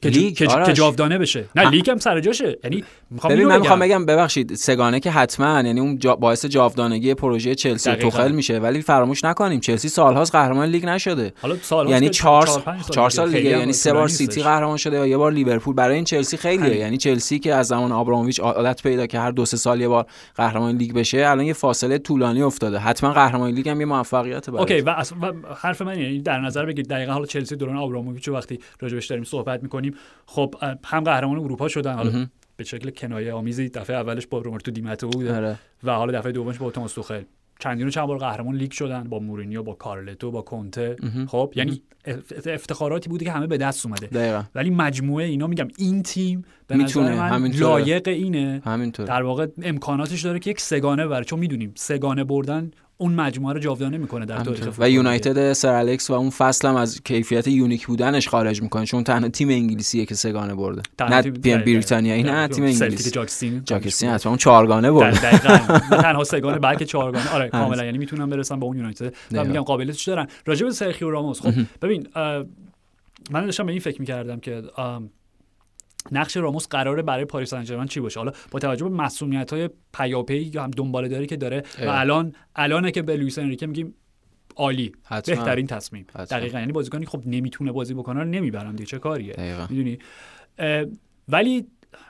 که, 0.04 0.18
لیگ؟ 0.18 0.36
که, 0.36 0.46
که 0.66 0.72
جاودانه 0.72 1.18
بشه. 1.18 1.44
نه 1.56 1.70
لیگ 1.70 1.90
هم 1.90 1.98
سر 1.98 2.20
جاشه. 2.20 2.58
یعنی 2.64 2.84
می‌خوام 3.10 3.34
من 3.34 3.60
می‌خوام 3.60 3.78
بگم 3.78 4.06
ببخشید 4.06 4.54
سه‌گانه 4.54 5.00
که 5.00 5.10
حتما 5.10 5.62
یعنی 5.62 5.80
اون 5.80 5.98
جا 5.98 6.16
باعث 6.16 6.46
جاودانگی 6.46 7.14
پروژه 7.14 7.54
چلسی 7.54 7.94
توخل 7.94 8.32
میشه 8.32 8.58
ولی 8.58 8.82
فراموش 8.82 9.24
نکنیم. 9.24 9.60
چلسی 9.60 9.88
سالهاست 9.88 10.32
قهرمان 10.32 10.68
لیگ 10.68 10.86
نشده. 10.86 11.32
حالا 11.42 11.56
سال 11.62 11.88
یعنی 11.88 12.10
4 12.10 12.48
4 12.90 13.10
سال 13.10 13.32
دیگه. 13.32 13.50
یعنی 13.50 13.72
سه 13.72 13.92
بار 13.92 14.08
سیتی 14.08 14.42
قهرمان 14.42 14.76
شده 14.76 15.02
و 15.02 15.06
یه 15.06 15.16
بار 15.16 15.32
لیورپول. 15.32 15.74
برای 15.74 15.94
این 15.94 16.04
چلسی 16.04 16.36
خیلیه. 16.36 16.76
یعنی 16.76 16.96
چلسی 16.96 17.38
که 17.38 17.54
از 17.54 17.66
زمان 17.66 17.92
آبراموویچ 17.92 18.40
عادت 18.40 18.82
پیدا 18.82 19.06
که 19.06 19.18
هر 19.18 19.30
دو 19.30 19.44
سه 19.44 19.56
سال 19.56 19.80
یه 19.80 19.88
بار 19.88 20.06
قهرمان 20.36 20.76
لیگ 20.76 20.92
بشه 20.92 21.18
الان 21.18 21.44
یه 21.44 21.52
فاصله 21.52 21.98
طولانی 21.98 22.42
افتاده. 22.42 22.78
حتما 22.78 23.12
قهرمان 23.12 23.50
لیگ 23.50 23.68
هم 23.68 23.80
یه 23.80 23.86
موفقیت 23.86 24.50
برای 24.50 24.60
okay 24.60 24.80
و, 24.80 24.94
حرف 25.62 25.82
من 25.82 25.98
یعنی 25.98 26.20
در 26.20 26.40
نظر 26.40 26.66
بگیرید 26.66 26.90
دقیقاً 26.90 27.12
حالا 27.12 27.26
چلسی 27.26 27.56
دوران 27.56 27.76
آبراموویچ 27.76 28.28
وقتی 28.28 28.58
راجعش 28.80 29.06
داریم 29.06 29.24
صحبت 29.24 29.62
می‌کنیم 29.62 29.93
خب 30.26 30.54
هم 30.84 31.04
قهرمان 31.04 31.38
اروپا 31.38 31.68
شدن. 31.68 31.94
حالا 31.94 32.26
به 32.56 32.64
شکل 32.64 32.90
کنایه 32.90 33.32
آمیزی 33.32 33.68
دفعه 33.68 33.96
اولش 33.96 34.26
با 34.26 34.38
روبرتو 34.38 34.70
دی‌متئو 34.70 35.08
بود. 35.08 35.28
آره. 35.28 35.58
و 35.84 35.92
حالا 35.92 36.18
دفعه 36.18 36.32
دومش 36.32 36.58
با 36.58 36.70
توماس 36.70 36.92
توخل. 36.92 37.22
چندین 37.58 37.86
و 37.86 37.90
چند 37.90 38.06
بار 38.06 38.18
قهرمان 38.18 38.54
لیگ 38.54 38.70
شدن. 38.70 39.04
با 39.04 39.18
مورینیو 39.18 39.62
با 39.62 39.74
کارلتو 39.74 40.30
با 40.30 40.42
کنته. 40.42 40.96
خب 41.28 41.52
یعنی 41.56 41.82
افتخاراتی 42.46 43.08
بوده 43.08 43.24
که 43.24 43.32
همه 43.32 43.46
به 43.46 43.56
دست 43.56 43.86
اومده. 43.86 44.06
دقیقا. 44.06 44.42
ولی 44.54 44.70
مجموعه 44.70 45.24
اینا 45.24 45.46
میگم 45.46 45.68
این 45.78 46.02
تیم 46.02 46.44
به 46.66 46.76
می‌تونه. 46.76 47.38
من 47.38 47.48
لایق 47.48 48.08
اینه. 48.08 48.62
همینطور. 48.64 49.06
در 49.06 49.22
واقع 49.22 49.46
امکاناتش 49.62 50.20
داره 50.20 50.38
که 50.38 50.50
یک 50.50 50.60
سگانه 50.60 51.06
بره 51.06 51.24
چون 51.24 51.38
می‌دونیم 51.38 51.72
سگانه 51.74 52.24
بردن 52.24 52.70
اون 53.04 53.14
مجموعه 53.14 53.54
رو 53.54 53.60
جاودانه 53.60 53.98
می‌کنه 53.98 54.26
در 54.26 54.40
تاریخ 54.40 54.68
و 54.78 54.90
یونایتد 54.90 55.52
سر 55.52 55.74
الکس 55.74 56.10
و 56.10 56.12
اون 56.12 56.30
فصل 56.30 56.68
هم 56.68 56.74
از 56.74 57.02
کیفیت 57.02 57.48
یونیک 57.48 57.86
بودنش 57.86 58.28
خارج 58.28 58.62
می‌کنه 58.62 58.86
چون 58.86 59.04
تنها 59.04 59.28
تیم 59.28 59.48
انگلیسیه 59.48 60.06
که 60.06 60.14
سگانه 60.14 60.54
برده. 60.54 60.82
نه 61.00 61.22
تیم 61.22 61.58
بریتانیایی 61.58 62.22
نه 62.22 62.48
تیم 62.48 62.64
انگلیسی. 62.64 63.10
جاکستین 63.10 63.62
جاکستین 63.64 64.10
حتما 64.10 64.30
اون 64.30 64.38
چهارگانه 64.38 64.90
برده. 64.90 65.38
تنها 66.02 66.24
سگانه 66.24 66.58
بلکه 66.58 66.84
چهارگانه. 66.84 67.30
آره 67.30 67.48
کاملا. 67.48 67.84
یعنی 67.84 67.98
می‌تونم 67.98 68.30
برسم 68.30 68.60
به 68.60 68.66
اون 68.66 68.76
یونایتد. 68.76 69.14
و 69.32 69.44
میگم 69.44 69.62
قابلیتش 69.62 70.08
دارن. 70.08 70.26
راجع 70.46 70.66
به 70.66 70.72
سرخیو 70.72 71.10
راموس 71.10 71.40
خب 71.40 71.52
ببین 71.82 72.06
من 73.30 73.44
داشتم 73.44 73.66
به 73.66 73.72
این 73.72 73.80
فکر 73.80 74.00
می‌کردم 74.00 74.40
که 74.40 74.62
نقش 76.12 76.36
راموس 76.36 76.68
قراره 76.68 77.02
برای 77.02 77.24
پاریس 77.24 77.50
سن 77.54 77.86
چی 77.86 78.00
باشه؟ 78.00 78.20
حالا 78.20 78.32
با 78.50 78.58
توجه 78.58 78.88
به 78.88 78.94
مصدومیت 78.94 79.52
های 79.52 79.70
پیاپی 79.94 80.58
هم 80.58 80.70
دنباله 80.70 81.08
داری 81.08 81.26
که 81.26 81.36
داره 81.36 81.62
و 81.80 81.88
الان 81.88 82.32
الانه 82.56 82.90
که 82.90 83.02
به 83.02 83.16
لوئیس 83.16 83.38
انریکه 83.38 83.66
میگیم 83.66 83.94
عالی. 84.56 84.92
حتما. 85.04 85.34
بهترین 85.34 85.66
تصمیم. 85.66 86.06
حتما. 86.10 86.38
دقیقا. 86.38 86.58
یعنی 86.58 86.72
بازیکنی 86.72 87.06
خب 87.06 87.22
نمی‌تونه 87.26 87.72
بازی 87.72 87.94
بکنه 87.94 88.20
رو 88.20 88.24
نمی‌برم 88.24 88.72
دیگه. 88.72 88.86
چه 88.86 88.98
کاریه؟ 88.98 89.66
می‌دونی؟ 89.70 89.98
ولی 91.28 91.66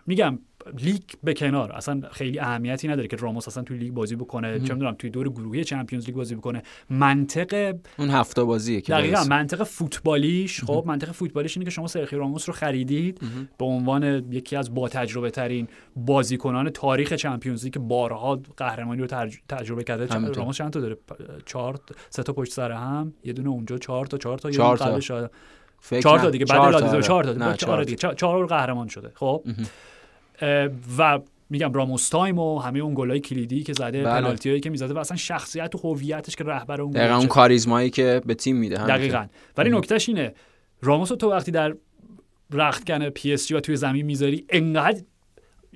میگم 0.06 0.38
لیگ 0.78 1.02
به 1.22 1.34
کنار. 1.34 1.72
اصلا 1.72 2.00
خیلی 2.12 2.38
اهمیتی 2.38 2.88
نداره 2.88 3.08
که 3.08 3.16
راموس 3.16 3.48
اصلا 3.48 3.62
توی 3.62 3.78
لیگ 3.78 3.92
بازی 3.92 4.16
بکنه. 4.16 4.60
چه 4.60 4.74
می‌دونم 4.74 4.94
توی 4.94 5.10
دور 5.10 5.28
گروهی 5.28 5.64
چمپیونز 5.64 6.06
لیگ 6.06 6.14
بازی 6.14 6.34
بکنه. 6.34 6.62
منطق 6.90 7.74
اون 7.98 8.10
هفته 8.10 8.44
بازیه 8.44 8.80
که 8.80 8.92
دقیقاً 8.92 9.24
منطق 9.24 9.62
فوتبالیش. 9.62 10.64
خب 10.64 10.84
منطق 10.86 11.10
فوتبالیش 11.12 11.56
اینه 11.56 11.64
که 11.64 11.70
شما 11.70 11.86
سرخیو 11.86 12.16
راموس 12.16 12.48
رو 12.48 12.54
خریدید 12.54 13.20
به 13.58 13.64
عنوان 13.64 14.32
یکی 14.32 14.56
از 14.56 14.74
با 14.74 14.88
تجربه 14.88 15.30
ترین 15.30 15.68
بازیکنان 15.96 16.70
تاریخ 16.70 17.12
چمپیونز 17.12 17.64
لیگ 17.64 17.72
که 17.72 17.78
بارها 17.78 18.40
قهرمانی 18.56 19.00
رو 19.00 19.06
تجربه 19.48 19.84
کرده. 19.84 20.06
راموس 20.34 20.56
چند 20.56 20.72
تا 20.72 20.80
داره؟ 20.80 20.96
چهار 21.46 21.80
سه 22.10 22.22
تا 22.22 22.32
پشت 22.32 22.52
سر 22.52 22.72
هم. 22.72 23.12
یه 23.24 23.32
دونه 23.32 23.48
اونجا 23.48 23.78
چهار 23.78 24.06
تا 24.06 24.18
چهار 24.18 24.38
تا 24.38 24.50
یه 24.50 24.58
قبلش 24.58 25.06
چهار 26.02 26.18
تا 26.18 26.30
دیگه. 26.30 26.44
بعد 26.44 26.72
لادسیما 26.72 26.92
رو 26.92 27.00
چهار 27.00 27.24
تا. 27.24 27.52
چهار 27.56 27.84
دیگه. 27.84 28.14
چهار 28.14 28.46
قهرمان 28.46 28.88
شده. 28.88 29.12
خب. 29.14 29.44
و 30.98 31.20
میگم 31.50 31.72
راموس 31.72 32.08
تایم 32.08 32.38
و 32.38 32.58
همه 32.58 32.78
اون 32.78 32.94
گلای 32.94 33.20
کلیدی 33.20 33.62
که 33.62 33.72
زده 33.72 34.02
بله. 34.02 34.20
پنالتی 34.20 34.48
هایی 34.48 34.60
که 34.60 34.70
می‌زده 34.70 34.94
و 34.94 34.98
اصلا 34.98 35.16
شخصیت 35.16 35.74
و 35.74 35.78
هویتش 35.78 36.36
که 36.36 36.44
رهبر 36.44 36.80
اون 36.80 36.92
دقیقاً 36.92 37.16
اون 37.16 37.26
کاریزمایی 37.26 37.90
که 37.90 38.22
به 38.26 38.34
تیم 38.34 38.56
میده 38.56 38.86
دقیقاً. 38.86 39.26
ولی 39.56 39.70
نکتهش 39.70 40.08
اینه 40.08 40.34
راموس 40.82 41.08
تو 41.08 41.30
وقتی 41.30 41.50
در 41.50 41.76
رختکن 42.52 43.08
پی 43.10 43.32
اس 43.32 43.46
جی 43.46 43.54
و 43.54 43.60
توی 43.60 43.76
زمین 43.76 44.06
می‌ذاری 44.06 44.44
انقدر 44.48 45.02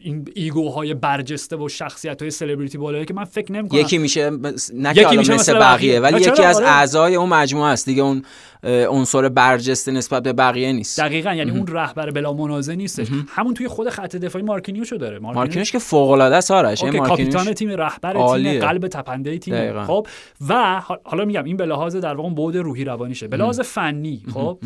این 0.03 0.29
ایگوهای 0.35 0.95
برجسته 0.95 1.57
و 1.57 1.69
شخصیت 1.69 2.23
های 2.23 2.31
سلبریتی 2.31 2.79
بالایی 2.79 3.05
که 3.05 3.15
من 3.15 3.25
فکر 3.25 3.53
نمی‌کنم 3.53 3.81
یکی 3.81 3.99
میشه 3.99 4.31
نه 4.75 4.99
یکی 4.99 5.17
میشه 5.17 5.35
مثل 5.35 5.59
بقیه, 5.59 6.01
ولی 6.01 6.21
یکی 6.21 6.43
از 6.43 6.57
آره. 6.57 6.69
اعضای 6.69 7.15
اون 7.15 7.29
مجموعه 7.29 7.71
است. 7.71 7.87
دیگه 7.87 8.03
اون 8.03 8.23
عنصر 8.65 9.29
برجسته 9.29 9.93
نسبت 9.93 10.23
به 10.23 10.33
بقیه 10.33 10.73
نیست. 10.73 11.01
دقیقا 11.01 11.35
یعنی 11.35 11.51
اون 11.51 11.67
رهبر 11.67 12.11
بلا 12.11 12.33
منازع 12.33 12.75
نیستش. 12.75 13.07
همون 13.29 13.55
توی 13.55 13.69
خود 13.69 13.89
خط 13.89 14.17
دفاعی 14.17 14.45
مارکینیوشو 14.45 14.97
داره. 14.97 15.19
مارکینیوش 15.19 15.73
که 15.73 15.79
فوق 15.79 16.11
العاده 16.11 16.37
است 16.37 16.51
آرش 16.51 16.85
کاپیتان 16.85 17.53
تیم 17.53 17.71
رهبر 17.71 18.37
تیم 18.37 18.61
قلب 18.61 18.89
تپنده 18.89 19.39
تیم. 19.39 19.85
خب 19.85 20.07
و 20.49 20.81
حالا 21.05 21.25
میگم 21.25 21.45
این 21.45 21.57
به 21.57 21.67
لحاظ 21.67 21.97
در 21.97 22.15
واقع 22.15 22.31
بعد 22.31 22.57
روحی 22.57 22.85
روانیشه 22.85 23.29
به 23.29 23.37
لحاظ 23.37 23.61
فنی 23.61 24.23
خب. 24.35 24.59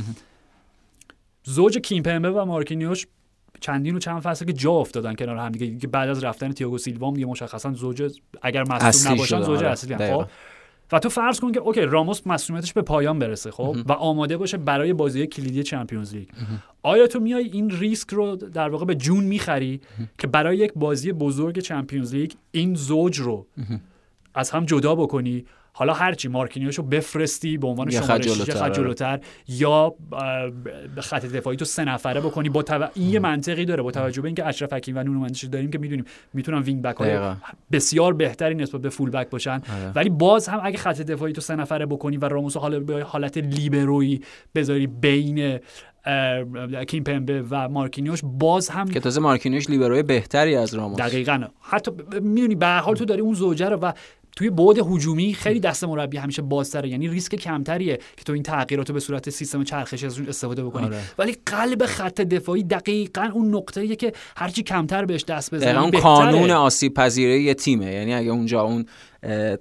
زوج 1.45 1.79
کیمپمبه 1.79 2.31
و 2.31 2.45
مارکینیوش 2.45 3.07
چندین 3.63 3.97
و 3.97 3.99
چند 3.99 4.21
فصل 4.21 4.45
که 4.45 4.53
جا 4.53 4.71
افتادن 4.73 5.15
کنار 5.15 5.37
هم 5.37 5.53
دیگه. 5.53 5.79
که 5.79 5.87
بعد 5.87 6.09
از 6.09 6.25
رفتن 6.25 6.53
تییاگو 6.53 6.79
سیلوا 6.79 7.09
هم 7.09 7.15
دیگه 7.15 7.27
مشخصا 7.27 7.73
زوج 7.73 8.21
اگر 8.43 8.63
مصدوم 8.63 9.13
نباشن 9.13 9.43
زوج 9.43 9.59
آره. 9.59 9.71
اصلی 9.71 9.97
خب. 9.97 10.27
و 10.93 10.99
تو 10.99 11.09
فرض 11.09 11.41
کن 11.41 11.53
که 11.53 11.61
اوکی 11.61 11.81
راموس 11.81 12.27
مسئولیتش 12.27 12.73
به 12.73 12.83
پایان 12.83 13.19
برسه 13.19 13.51
خب؟ 13.51 13.77
و 13.87 13.93
آماده 13.93 14.37
باشه 14.37 14.57
برای 14.57 14.93
بازی 14.93 15.27
کلیدی 15.27 15.63
چمپیونز 15.63 16.15
لیگ. 16.15 16.29
آیا 16.83 17.07
تو 17.07 17.21
میای 17.21 17.45
این 17.45 17.71
ریسک 17.71 18.11
رو 18.11 18.37
در 18.37 18.69
واقع 18.69 18.85
به 18.85 18.95
جون 18.95 19.25
می‌خری 19.25 19.81
که 20.19 20.27
برای 20.27 20.57
یک 20.57 20.73
بازی 20.77 21.13
بزرگ 21.13 21.59
چمپیونز 21.59 22.15
لیگ 22.15 22.33
این 22.51 22.75
زوج 22.75 23.19
رو 23.19 23.47
از 24.35 24.51
هم 24.51 24.65
جدا 24.65 24.95
بکنی؟ 24.95 25.45
حالا 25.75 25.93
هرچی 25.93 26.29
مارکینیوشو 26.29 26.83
بفرستی 26.83 27.59
به 27.59 27.67
عنوان 27.67 27.91
شماره 27.91 28.23
خط 28.55 28.73
جلوتر 28.73 29.21
یا 29.49 29.95
خط 31.01 31.27
دفاعی 31.27 31.57
تو 31.57 31.65
سه 31.65 31.85
نفره 31.85 32.21
بکنی. 32.21 32.49
با 32.49 32.65
این 32.95 33.11
یه 33.11 33.19
منطقی 33.19 33.65
داره 33.65 33.83
با 33.83 33.91
توجه 33.91 34.23
به 34.23 34.29
اینکه 34.29 34.47
اشرف 34.47 34.73
حکیمی 34.73 34.97
و 34.97 35.03
نونو 35.03 35.29
داریم 35.53 35.71
که 35.71 35.79
می‌دونیم 35.79 36.05
می‌تونن 36.33 36.59
wing 36.59 36.83
back 36.83 36.97
های 36.97 37.35
بسیار 37.73 38.15
بهتری 38.15 38.55
نسبت 38.55 38.81
به 38.81 38.89
full 38.89 39.11
back 39.11 39.31
باشن. 39.31 39.51
آره. 39.51 39.93
ولی 39.95 40.11
باز 40.11 40.49
هم 40.49 40.61
اگه 40.63 40.79
خط 40.79 41.01
دفاعی 41.01 41.33
تو 41.33 41.41
سه 41.41 41.57
نفره 41.57 41.87
بکنی 41.87 42.17
و 42.17 42.29
راموس 42.29 42.57
حالا 42.57 42.81
به 42.81 43.03
حالت 43.03 43.39
لیبروی 43.39 44.21
بذاری 44.55 44.87
بین 44.87 45.59
کیمپمبه 46.89 47.45
و 47.51 47.69
مارکینیوش 47.69 48.21
باز 48.25 48.69
هم 48.69 48.89
که 48.89 49.01
تازه 49.01 49.21
مارکینیوش 49.21 49.71
لیبروی 49.71 50.03
بهتری 50.03 50.57
از 50.57 50.75
راموس. 50.75 50.99
دقیقاً. 50.99 51.45
حتی 51.61 51.91
می‌دونی 52.21 52.55
به 52.55 52.67
حال 52.67 52.95
تو 52.95 53.05
داری 53.05 53.21
اون 53.21 53.35
زوجه 53.35 53.69
رو 53.69 53.77
و 53.77 53.93
توی 54.37 54.51
بعد 54.51 54.79
هجومی 54.79 55.35
خیلی 55.35 55.61
دست 55.61 55.85
مربی 55.85 56.17
همیشه 56.17 56.43
بازتره. 56.43 56.89
یعنی 56.89 57.09
ریسک 57.09 57.35
کمتریه 57.35 57.97
که 58.17 58.25
تو 58.25 58.33
این 58.33 58.43
تغییرات 58.43 58.89
رو 58.89 58.95
به 58.95 59.01
صورت 59.01 59.31
سیستم 59.31 59.65
چرخش 59.65 60.05
ازش 60.05 60.21
استفاده 60.29 60.65
بکنی. 60.65 60.85
آره. 60.85 61.01
ولی 61.19 61.37
قلب 61.47 61.87
خط 61.87 62.21
دفاعی 62.21 62.63
دقیقا 62.63 63.31
اون 63.33 63.55
نقطه‌ایه 63.55 63.97
که 63.97 64.13
هرچی 64.37 64.63
کمتر 64.63 65.05
بهش 65.05 65.25
دست 65.25 65.55
بزنی 65.55 65.79
اون 65.79 65.91
کانون 65.91 66.51
آسیب 66.51 66.95
پذیری 66.95 67.43
یه 67.43 67.55
تیمه. 67.55 67.93
یعنی 67.93 68.15
اگه 68.15 68.31
اونجا 68.31 68.63
اون 68.63 68.87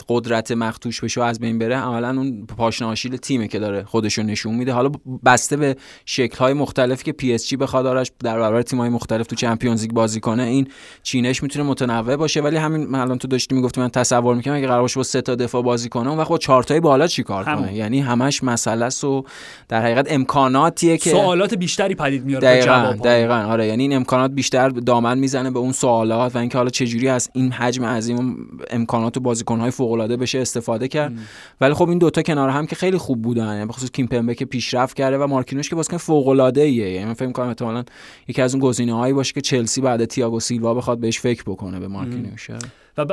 قدرت 0.08 0.52
مختوش 0.52 1.02
بشه 1.02 1.22
و 1.22 1.24
از 1.24 1.40
بین 1.40 1.60
بره 1.60 1.76
عملا 1.76 2.10
اون 2.10 2.46
پاشناشیل 2.46 3.18
تیمه 3.18 3.48
که 3.48 3.60
داره 3.60 3.84
خودشو 3.84 4.24
نشون 4.24 4.56
میده. 4.56 4.74
حالا 4.74 4.92
بسته 5.26 5.58
به 5.58 5.76
شکل 6.06 6.38
های 6.38 6.54
مختلفی 6.54 7.04
که 7.04 7.12
پی 7.12 7.34
اس 7.34 7.48
جی 7.48 7.56
بخواد 7.56 7.86
آرش 7.86 8.12
در 8.24 8.40
برابر 8.40 8.62
تیم 8.62 8.80
های 8.80 8.90
مختلف 8.90 9.28
تو 9.28 9.36
چمپیونز 9.36 9.82
لیگ 9.82 9.92
بازی 9.92 10.20
کنه 10.20 10.44
این 10.44 10.68
چینش 11.04 11.44
می‌تونه 11.44 11.66
متنوع 11.66 12.16
باشه. 12.16 12.42
ولی 12.42 12.58
همین 12.58 12.96
الان 12.96 13.18
تو 13.18 13.28
داشتی 13.28 13.56
می‌گفتی 13.56 13.82
من 13.82 13.90
تصور 13.90 14.36
می‌کنم 14.36 14.54
اگه 14.54 14.68
قرار 14.68 14.82
باشه 14.82 14.96
با 14.96 15.04
سه 15.04 15.22
تا 15.22 15.36
دفاع 15.36 15.64
بازی 15.64 15.90
کنه 15.90 16.10
اون 16.10 16.18
وقت 16.18 16.30
با 16.30 16.38
چهار 16.38 16.64
تای 16.64 16.80
بالا 16.80 17.08
چیکار 17.08 17.44
کنه؟ 17.44 17.76
یعنی 17.76 18.00
همش 18.00 18.44
مسئله 18.44 18.88
و 19.04 19.22
در 19.68 19.82
حقیقت 19.82 20.12
امکاناتیه 20.12 20.98
که 20.98 21.10
سوالات 21.10 21.54
بیشتری 21.54 21.96
پدید 21.96 22.26
میاره 22.26 22.48
دقیقاً 22.48 22.96
دقیقاً 23.04 23.34
آره. 23.36 23.68
یعنی 23.68 23.84
این 23.84 23.96
امکانات 23.96 24.32
بیشتر 24.32 24.70
دامن 24.70 25.18
می‌زنه 25.18 25.52
به 25.52 25.60
اون 25.60 25.72
سوالات 25.72 26.36
و 26.36 26.38
اینکه 26.38 26.58
حالا 26.58 26.70
چجوری 26.70 27.08
از 27.08 27.30
این 27.34 27.52
حجم 27.52 27.86
عظیم 27.86 28.48
امکانات 28.70 29.20
بازی 29.20 29.44
بازیکن‌های 29.52 29.72
فوق‌العاده 29.72 30.18
بشه 30.18 30.40
استفاده 30.40 30.88
کرد. 30.88 31.14
ولی 31.62 31.74
خب 31.74 31.90
این 31.90 31.98
دوتا 31.98 32.22
کنار 32.22 32.50
هم 32.50 32.66
که 32.66 32.76
خیلی 32.76 32.98
خوب 32.98 33.22
بودن. 33.22 33.54
یعنی 33.56 33.66
بخصوص 33.66 33.92
کیمپمبه 33.92 34.36
که 34.36 34.46
پیشرفت 34.46 34.98
کرده 34.98 35.18
و 35.18 35.28
مارکینوش 35.28 35.70
که 35.70 35.76
بازیکن 35.76 35.98
فوق‌العاده 35.98 36.62
ایه 36.62 36.92
یعنی 36.92 37.06
من 37.06 37.14
فکر 37.14 37.28
می‌کنم 37.28 37.48
احتمالاً 37.48 37.84
یکی 38.28 38.42
از 38.42 38.56
اون 38.56 38.64
گزینه‌هایی 38.64 39.14
باشه 39.14 39.34
که 39.34 39.42
چلسی 39.42 39.82
بعد 39.82 40.06
تییاگو 40.06 40.40
سیلوا 40.40 40.74
بخواد 40.74 41.00
بهش 41.00 41.20
فکر 41.20 41.44
بکنه 41.44 41.80
به 41.80 41.88
مارکینوش. 41.88 42.50
و 42.98 43.06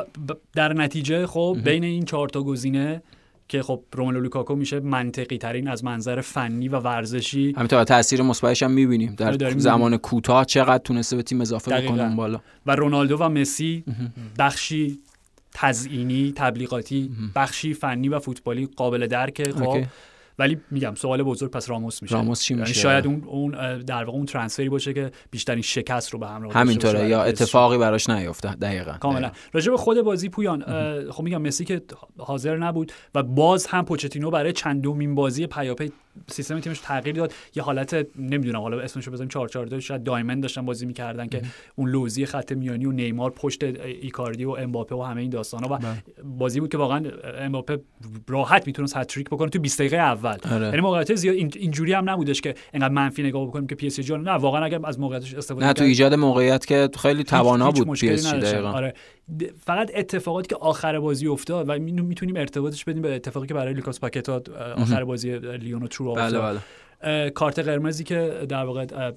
در 0.54 0.72
نتیجه 0.72 1.26
خب 1.26 1.56
بین 1.64 1.84
این 1.84 2.04
چهار 2.04 2.28
تا 2.28 2.42
گزینه 2.42 3.02
که 3.48 3.62
خب 3.62 3.82
روملو 3.92 4.20
لوکاکو 4.20 4.54
میشه 4.54 4.80
منطقی 4.80 5.38
ترین 5.38 5.68
از 5.68 5.84
منظر 5.84 6.20
فنی 6.20 6.68
و 6.68 6.78
ورزشی. 6.78 7.54
همینطور 7.56 7.84
تاثیر 7.84 8.22
مثبتش 8.22 8.62
هم 8.62 8.70
می‌بینیم. 8.70 9.14
در 9.14 9.58
زمان 9.58 9.96
کوتاه 9.96 10.44
چقدر 10.44 10.82
تونسته 10.82 11.16
به 11.16 11.22
تیم 11.22 11.40
اضافه 11.40 11.80
بکنه 11.80 12.16
بالا. 12.16 12.40
و 12.66 12.76
رونالدو 12.76 13.16
و 13.16 13.28
مسی 13.28 13.84
بخشی 14.38 14.98
تزئینی 15.52 16.32
تبلیغاتی 16.36 17.10
بخشی 17.34 17.74
فنی 17.74 18.08
و 18.08 18.18
فوتبالی 18.18 18.68
قابل 18.76 19.06
درکه 19.06 19.52
خب. 19.52 19.84
ولی 20.38 20.60
میگم 20.70 20.94
سوال 20.94 21.22
بزرگ 21.22 21.50
پس 21.50 21.70
راموس 21.70 22.02
میشه. 22.02 22.14
راموس 22.14 22.42
چی 22.42 22.54
یعنی 22.54 22.68
میشه؟ 22.68 22.80
شاید 22.80 23.06
اون 23.06 23.24
اون 23.26 23.78
در 23.78 24.04
واقع 24.04 24.16
اون 24.16 24.26
ترانسفری 24.26 24.68
باشه 24.68 24.92
که 24.92 25.10
بیشترین 25.30 25.62
شکست 25.62 26.10
رو 26.10 26.18
به 26.18 26.28
همراه 26.28 26.52
همینطوره 26.52 27.08
یا 27.08 27.22
اتفاقی 27.22 27.78
براش 27.78 28.10
نیفته 28.10 28.54
دقیقاً 28.54 28.92
کاملا. 28.92 29.30
راجع 29.52 29.70
به 29.70 29.76
خود 29.76 30.02
بازی 30.02 30.28
پویان 30.28 30.64
خب 31.10 31.22
میگم 31.22 31.42
مسی 31.42 31.64
که 31.64 31.82
حاضر 32.18 32.56
نبود 32.56 32.92
و 33.14 33.22
باز 33.22 33.66
هم 33.66 33.84
پوچتینو 33.84 34.30
برای 34.30 34.52
چندمین 34.52 35.14
بازی 35.14 35.46
پیاپی 35.46 35.92
سیستم 36.26 36.60
تیمش 36.60 36.78
تغییر 36.78 37.16
داد. 37.16 37.32
یه 37.54 37.62
حالت 37.62 38.06
نمی‌دونم 38.18 38.60
حالا 38.60 38.80
اسمشو 38.80 39.10
بزنیم 39.10 39.28
4 39.28 39.48
4 39.48 39.66
2 39.66 39.80
شاید 39.80 40.02
دایمند 40.02 40.42
داشتن 40.42 40.64
بازی 40.64 40.86
می‌کردن 40.86 41.26
که 41.26 41.42
اون 41.76 41.90
لوزی 41.90 42.26
خط 42.26 42.52
میانی 42.52 42.86
و 42.86 42.92
نیمار 42.92 43.30
پشت 43.30 43.62
ایکاردی 44.02 44.44
و 44.44 44.50
امباپه 44.50 44.94
و 44.94 45.02
همه 45.02 45.20
این 45.20 45.30
داستانا 45.30 45.68
و. 45.74 45.78
بازی 46.24 46.60
بود 46.60 46.70
که 46.70 46.78
واقعا 46.78 47.02
امباپه 47.38 47.78
راحت 48.28 48.66
می‌تونست 48.66 48.96
هتریک 48.96 49.30
بکنه 49.30 49.48
تو 49.48 49.58
20 49.58 49.78
دقیقه 49.78 49.96
اول. 49.96 50.36
آره. 50.52 50.66
یعنی 50.66 50.80
موقعیت 50.80 51.14
زیاد 51.14 51.36
اینجوری 51.36 51.92
هم 51.92 52.10
نبودش 52.10 52.40
که 52.40 52.54
انقدر 52.72 52.94
منفی 52.94 53.22
نگاه 53.22 53.46
بکنیم 53.46 53.66
که 53.66 53.74
پی 53.74 53.86
اس 53.86 54.00
جی 54.00 54.16
نه 54.16 54.30
واقعا 54.30 54.64
اگر 54.64 54.80
از 54.84 55.00
موقعیتش 55.00 55.34
استفاده 55.34 55.66
نه 55.66 55.72
تو 55.72 55.84
ایجاد 55.84 56.14
موقعیت 56.14 56.66
که 56.66 56.88
خیلی 56.98 57.24
توانا 57.24 57.70
بود 57.70 57.98
پی 57.98 58.08
اس 58.08 58.34
جی 58.34 58.56
آره. 58.56 58.94
فقط 59.64 59.90
اتفاقاتی 59.94 60.48
که 60.48 60.56
آخر 60.56 60.98
بازی 60.98 61.26
افتاد 61.26 61.68
و 61.68 61.78
می‌تونیم 61.78 62.36
ارتباطش 62.36 62.84
بدیم 62.84 63.02
به 63.02 63.14
اتفاقی 63.14 63.46
که 63.46 63.54
برای 63.54 63.74
لوکاس 63.74 64.00
پاکتا 64.00 64.42
آخر 64.76 65.04
بازی 65.04 65.38
لیون 65.38 65.82
و 65.82 65.86
ترو 65.86 66.14
بله 66.14 66.38
بله. 66.38 66.60
کارت 67.30 67.58
قرمزی 67.58 68.04
که 68.04 68.46
در 68.48 68.64
واقع 68.64 69.10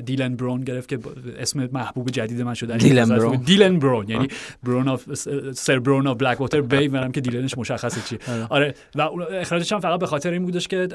دیلن 0.00 0.36
برون 0.36 0.60
گرفت 0.60 0.88
که 0.88 0.98
اسم 1.38 1.68
محبوب 1.72 2.10
جدید 2.10 2.40
من 2.40 2.54
شده. 2.54 2.76
دیلن 2.76 3.08
برون؟ 3.08 3.36
دیلن 3.36 3.78
برون 3.78 4.08
یعنی 4.08 4.28
برون 4.62 4.88
of 4.88 5.14
سر 5.52 5.78
برون 5.78 6.06
of 6.06 6.16
بلک 6.16 6.40
واتر 6.40 6.60
بی 6.60 6.88
منم 6.88 7.12
که 7.12 7.20
دیلنش 7.20 7.58
مشخصه 7.58 8.00
چی 8.00 8.32
آره. 8.32 8.46
آره 8.50 8.74
و 8.94 9.02
اخراجش 9.32 9.72
هم 9.72 9.80
فقط 9.80 10.00
به 10.00 10.06
خاطر 10.06 10.30
این 10.30 10.42
بودش 10.42 10.68
که 10.68 10.88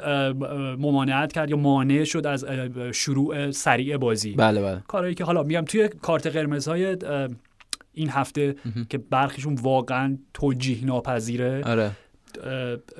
ممانعت 0.78 1.32
کرد 1.32 1.50
یا 1.50 1.56
مانع 1.56 2.04
شد 2.04 2.26
از 2.26 2.46
شروع 2.92 3.50
سریع 3.50 3.96
بازی. 3.96 4.32
بله 4.32 4.62
بله. 4.62 4.82
کاری 4.88 5.14
که 5.14 5.24
حالا 5.24 5.42
میگم 5.42 5.64
توی 5.64 5.88
کارت 5.88 6.26
قرمزهای 6.26 6.96
این 7.92 8.10
هفته 8.10 8.54
که 8.88 8.98
برخیشون 8.98 9.54
واقعا 9.54 10.18
توجیه 10.34 10.84
ناپذیره 10.84 11.62
آره. 11.64 11.90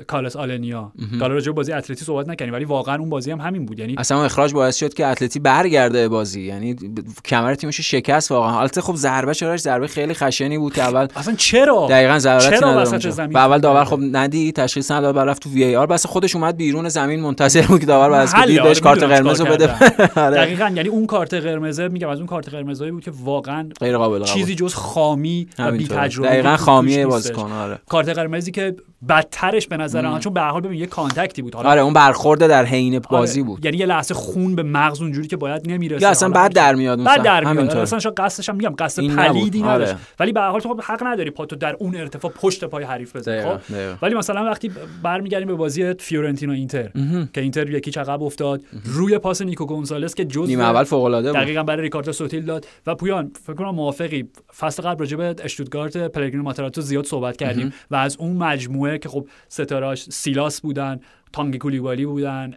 کالس 0.07 0.37
آلنیا. 0.37 0.93
حالا 1.21 1.35
راجع 1.35 1.53
بازی 1.53 1.73
اتلتی 1.73 2.05
صحبت 2.05 2.29
نکنیم 2.29 2.53
ولی 2.53 2.65
واقعا 2.65 2.99
اون 2.99 3.09
بازی 3.11 3.31
هم 3.31 3.41
همین 3.41 3.67
بود. 3.67 3.79
یعنی 3.79 3.95
اصلا 3.99 4.25
اخراج 4.25 4.53
باعث 4.53 4.77
شد 4.77 4.95
که 4.95 5.07
اتلتی 5.07 5.39
برگرده 5.39 6.09
بازی. 6.09 6.43
یعنی 6.43 6.77
کمر 7.25 7.55
تیمش 7.55 7.81
شکست 7.81 8.31
واقعا. 8.31 8.61
البته 8.61 8.81
خب 8.81 8.95
ضربه 8.95 9.35
چراش 9.35 9.61
ضربه 9.61 9.87
خیلی 9.87 10.15
خشنی 10.15 10.59
بود 10.59 10.75
که 10.75 10.83
اول 10.83 11.07
اصلا 11.17 11.35
چرا؟ 11.35 11.87
دقیقاً 11.91 12.19
ضربه 12.19 12.57
نداد 12.67 13.37
اول 13.37 13.59
داور 13.59 13.85
خب 13.85 13.99
ندی 14.01 14.53
تشخیص 14.53 14.91
نداد 14.91 15.19
رفت 15.19 15.43
تو 15.43 15.51
وی 15.51 15.77
آر. 15.77 15.87
بس 15.87 16.07
خودش 16.07 16.37
اومد 16.37 16.57
بیرون 16.57 16.89
زمین 16.89 17.21
منتظر 17.21 17.63
بود 17.63 17.81
که 17.81 17.87
داور 17.87 18.27
که 18.27 18.47
دید 18.47 18.63
بهش 18.63 18.81
کارت 18.81 19.03
قرمز 19.03 19.43
بده. 19.43 19.71
آره. 20.21 20.37
دقیقاً 20.37 20.73
یعنی 20.77 20.89
اون 20.89 21.07
کارت 21.07 21.35
قرمز 21.35 21.81
میگم 21.81 22.09
از 22.09 22.19
اون 22.19 22.27
کارت 22.27 22.49
قرمزایی 22.49 22.91
بود 22.91 23.05
که 23.05 23.13
واقعا 23.25 23.69
غیر 23.81 23.99
قابل 23.99 24.25
چیزی 24.25 24.55
جز 24.55 24.75
خامی 24.75 25.49
و 25.59 25.73
بی 25.73 25.87
تجربه 25.87 26.29
دقیقاً 26.29 26.57
خامی 26.57 27.05
بازیکن 27.05 27.53
آره. 27.53 27.79
کارت 27.89 28.09
قرمزی 28.09 28.51
که 28.51 28.77
بدترش 29.09 29.67
به 29.67 29.77
نظر 29.77 30.09
من 30.09 30.19
چون 30.19 30.35
به 30.35 30.41
حال 30.41 30.61
ببین 30.61 30.79
یه 30.79 30.87
contact 30.87 31.36
ی 31.36 31.43
بود. 31.43 31.57
آره 31.57 31.81
اون 31.81 31.93
برخورد 31.93 32.41
در 32.41 32.65
حین 32.65 32.95
آره، 32.95 33.05
بازی 33.11 33.43
بود. 33.43 33.65
یعنی 33.65 33.77
یه 33.77 33.87
لحظه 33.87 34.15
خون 34.15 34.55
به 34.55 34.63
مغز 34.63 35.03
اونجوری 35.03 35.29
که 35.29 35.37
باید 35.37 35.71
نمی‌رسه 35.71 36.03
یا 36.03 36.11
اصلا 36.11 36.29
بعد 36.29 36.53
در 36.53 36.75
میاد 36.75 37.05
بعد 37.05 37.23
در 37.23 37.45
میاد. 37.45 37.77
اصلا 37.77 37.99
شو 37.99 38.13
قصدش 38.17 38.49
هم 38.49 38.57
میگم 38.57 38.75
قصد 38.79 39.07
پلیدی 39.07 39.63
نداشت 39.63 39.93
آره. 39.93 40.01
ولی 40.21 40.33
به 40.33 40.41
حال 40.41 40.61
تو 40.61 40.69
خب 40.69 40.81
حق 40.81 41.07
نداری 41.07 41.31
پاتو 41.31 41.57
در 41.57 41.77
اون 41.79 41.97
ارتفاع 41.97 42.31
پشت 42.31 42.65
پای 42.65 42.85
حریف 42.85 43.17
بزنی 43.17 43.43
خب؟ 43.43 43.59
ولی 44.03 44.15
مثلا 44.15 44.45
وقتی 44.45 44.71
برمیگردیم 45.03 45.49
به 45.49 45.55
بازی 45.55 45.95
فیورنتینا 45.95 46.53
اینتر 46.53 46.91
که 47.33 47.41
اینتر 47.41 47.71
یکی 47.71 48.01
عقب 48.01 48.23
افتاد 48.23 48.63
روی 48.85 49.19
پاس 49.19 49.43
نیکو 49.43 49.67
گونزالس 49.67 50.15
که 50.15 50.25
جزء 50.25 50.47
نیمه 50.47 50.65
اول 50.65 50.85
فوق 50.85 51.05
العاده 51.05 51.33
دقیقاً 51.33 51.63
برای 51.63 51.83
ریکاردو 51.83 52.13
سوتیل 52.13 52.45
داد. 52.45 52.67
و 52.87 52.95
پویان 52.95 53.31
فکر 53.47 53.55
کنم 53.55 53.71
موافقی 53.71 54.29
فصل 54.59 54.83
قبل 54.83 54.99
راجع 54.99 55.17
به 55.17 55.35
اشتوتگارت 55.45 55.97
پلگرینو 55.97 56.43
ماتاراتزو 56.43 56.81
زیاد 56.81 57.05
صحبت 57.05 57.37
کردیم 57.37 57.73
و 57.91 57.97
از 57.97 58.17
اون 58.17 58.37
مجموعه 58.37 58.90
که 58.99 59.09
خب 59.09 59.29
ستارهاش 59.49 60.03
سیلاس 60.05 60.61
بودن 60.61 61.01
تانگی 61.33 61.59
کولیبالی 61.59 62.07
بودن 62.07 62.55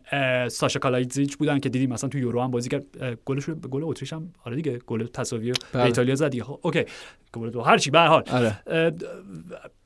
ساشا 0.47 0.79
کالایدزیچ 0.79 1.37
بودن 1.37 1.59
که 1.59 1.69
دیدیم 1.69 1.89
مثلا 1.89 2.09
تو 2.09 2.17
یورو 2.17 2.41
هم 2.41 2.51
بازی 2.51 2.69
کرد. 2.69 2.85
گلش 3.25 3.49
گل 3.49 3.83
اتریش 3.83 4.13
هم 4.13 4.33
آره 4.45 4.55
دیگه 4.55 4.77
گل 4.77 5.07
تساوی 5.07 5.51
به 5.51 5.57
بله. 5.73 5.83
ایتالیا 5.83 6.15
زد 6.15 6.39
خب 6.41 6.59
اوکی. 6.61 6.85
گل 7.33 7.49
تو 7.49 7.61
هر 7.61 7.77
چی 7.77 7.91
به 7.91 7.99
حال. 7.99 8.23
آره. 8.31 8.93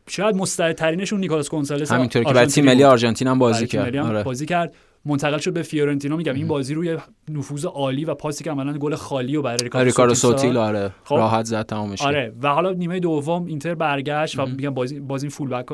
شاید 0.09 0.35
مستعدترینشون 0.35 1.19
نیکولاس 1.19 1.49
گونسالس 1.49 1.91
همینطور 1.91 2.23
که 2.23 2.33
بعد 2.33 2.49
تیم 2.49 2.65
ملی 2.65 2.83
آرژانتین 2.83 3.27
هم 3.27 3.39
بازی 3.39 3.67
کرد. 3.67 3.95
آره. 3.95 4.23
بازی 4.23 4.45
کرد. 4.45 4.75
منتقل 5.07 5.37
شد 5.37 5.53
به 5.53 5.61
فیورنتینا. 5.61 6.15
میگم 6.15 6.33
این 6.33 6.47
بازی 6.47 6.73
روی 6.73 6.97
نفوذ 7.29 7.65
عالی 7.65 8.05
و 8.05 8.13
پاسی 8.13 8.43
که 8.43 8.51
عملا 8.51 8.73
گل 8.73 8.95
خالی 8.95 9.35
و 9.35 9.41
برای 9.41 9.57
ریکاردو, 9.63 9.85
ریکاردو 9.85 10.15
سوتیل 10.15 10.57
آره 10.57 10.91
خب. 11.03 11.15
راحت 11.15 11.45
زد 11.45 11.65
تمامش 11.65 12.01
آره 12.01 12.33
و 12.41 12.47
حالا 12.47 12.71
نیمه 12.71 12.99
دوم 12.99 13.45
اینتر 13.45 13.75
برگشت 13.75 14.39
و 14.39 14.45
میگم 14.45 14.73
بازی 14.73 14.99
بازی 14.99 15.29
full 15.29 15.49
back 15.49 15.65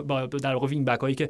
در 0.41 0.53
واقع 0.53 0.67
wing 0.67 0.85
back 0.85 0.99
هایی 0.99 1.15
که 1.15 1.29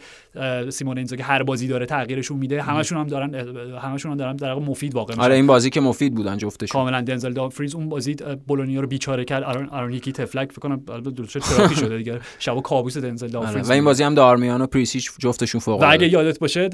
سیمونه 0.70 1.06
که 1.06 1.24
هر 1.24 1.44
بازی 1.44 1.68
داره 1.68 1.86
تغییرشون 1.86 2.38
میده. 2.38 2.62
همشون 2.62 2.98
هم 2.98 3.08
دارن 3.08 3.36
همشون 3.80 4.12
هم 4.12 4.18
دارن 4.18 4.36
در 4.36 4.54
واقع 4.54 4.66
مفید 4.66 4.96
واقع 4.96 5.14
میشن. 5.14 5.24
آره 5.24 5.36
این 5.36 5.48
بازی 5.48 5.70
که 5.70 5.82
مفید 5.82 6.16
بودن 6.16 6.38
جفتشون. 6.38 6.82
کاملا 6.82 7.02
دنزل 7.02 7.34
دامفریز 7.34 7.76
اون 7.76 7.90
بازی 7.90 8.16
بولونیا 8.48 8.82
رو 8.82 8.88
بیچاره 8.88 9.26
کرد. 9.26 9.44
آرون 9.44 9.70
آرون 9.70 9.94
هیکی 9.94 10.12
تفلک 10.12 10.52
فکر 10.52 10.62
کنم 10.62 10.82
البته 10.90 11.40
تراپی 11.40 11.76
شده 11.76 11.98
دیگه. 11.98 12.20
شب 12.40 12.62
کابوس 12.62 12.98
دنزل 12.98 13.28
دامفریز 13.28 13.56
آره. 13.56 13.68
و 13.68 13.72
این 13.72 13.86
بازی 13.86 14.04
هم 14.04 14.16
دارمیان 14.16 14.62
و 14.62 14.68
پریسیچ 14.68 15.12
جفتشون 15.20 15.62
فوق 15.62 15.82
و 15.82 15.86
اگه 15.90 16.08
یادت 16.08 16.40
باشه 16.40 16.70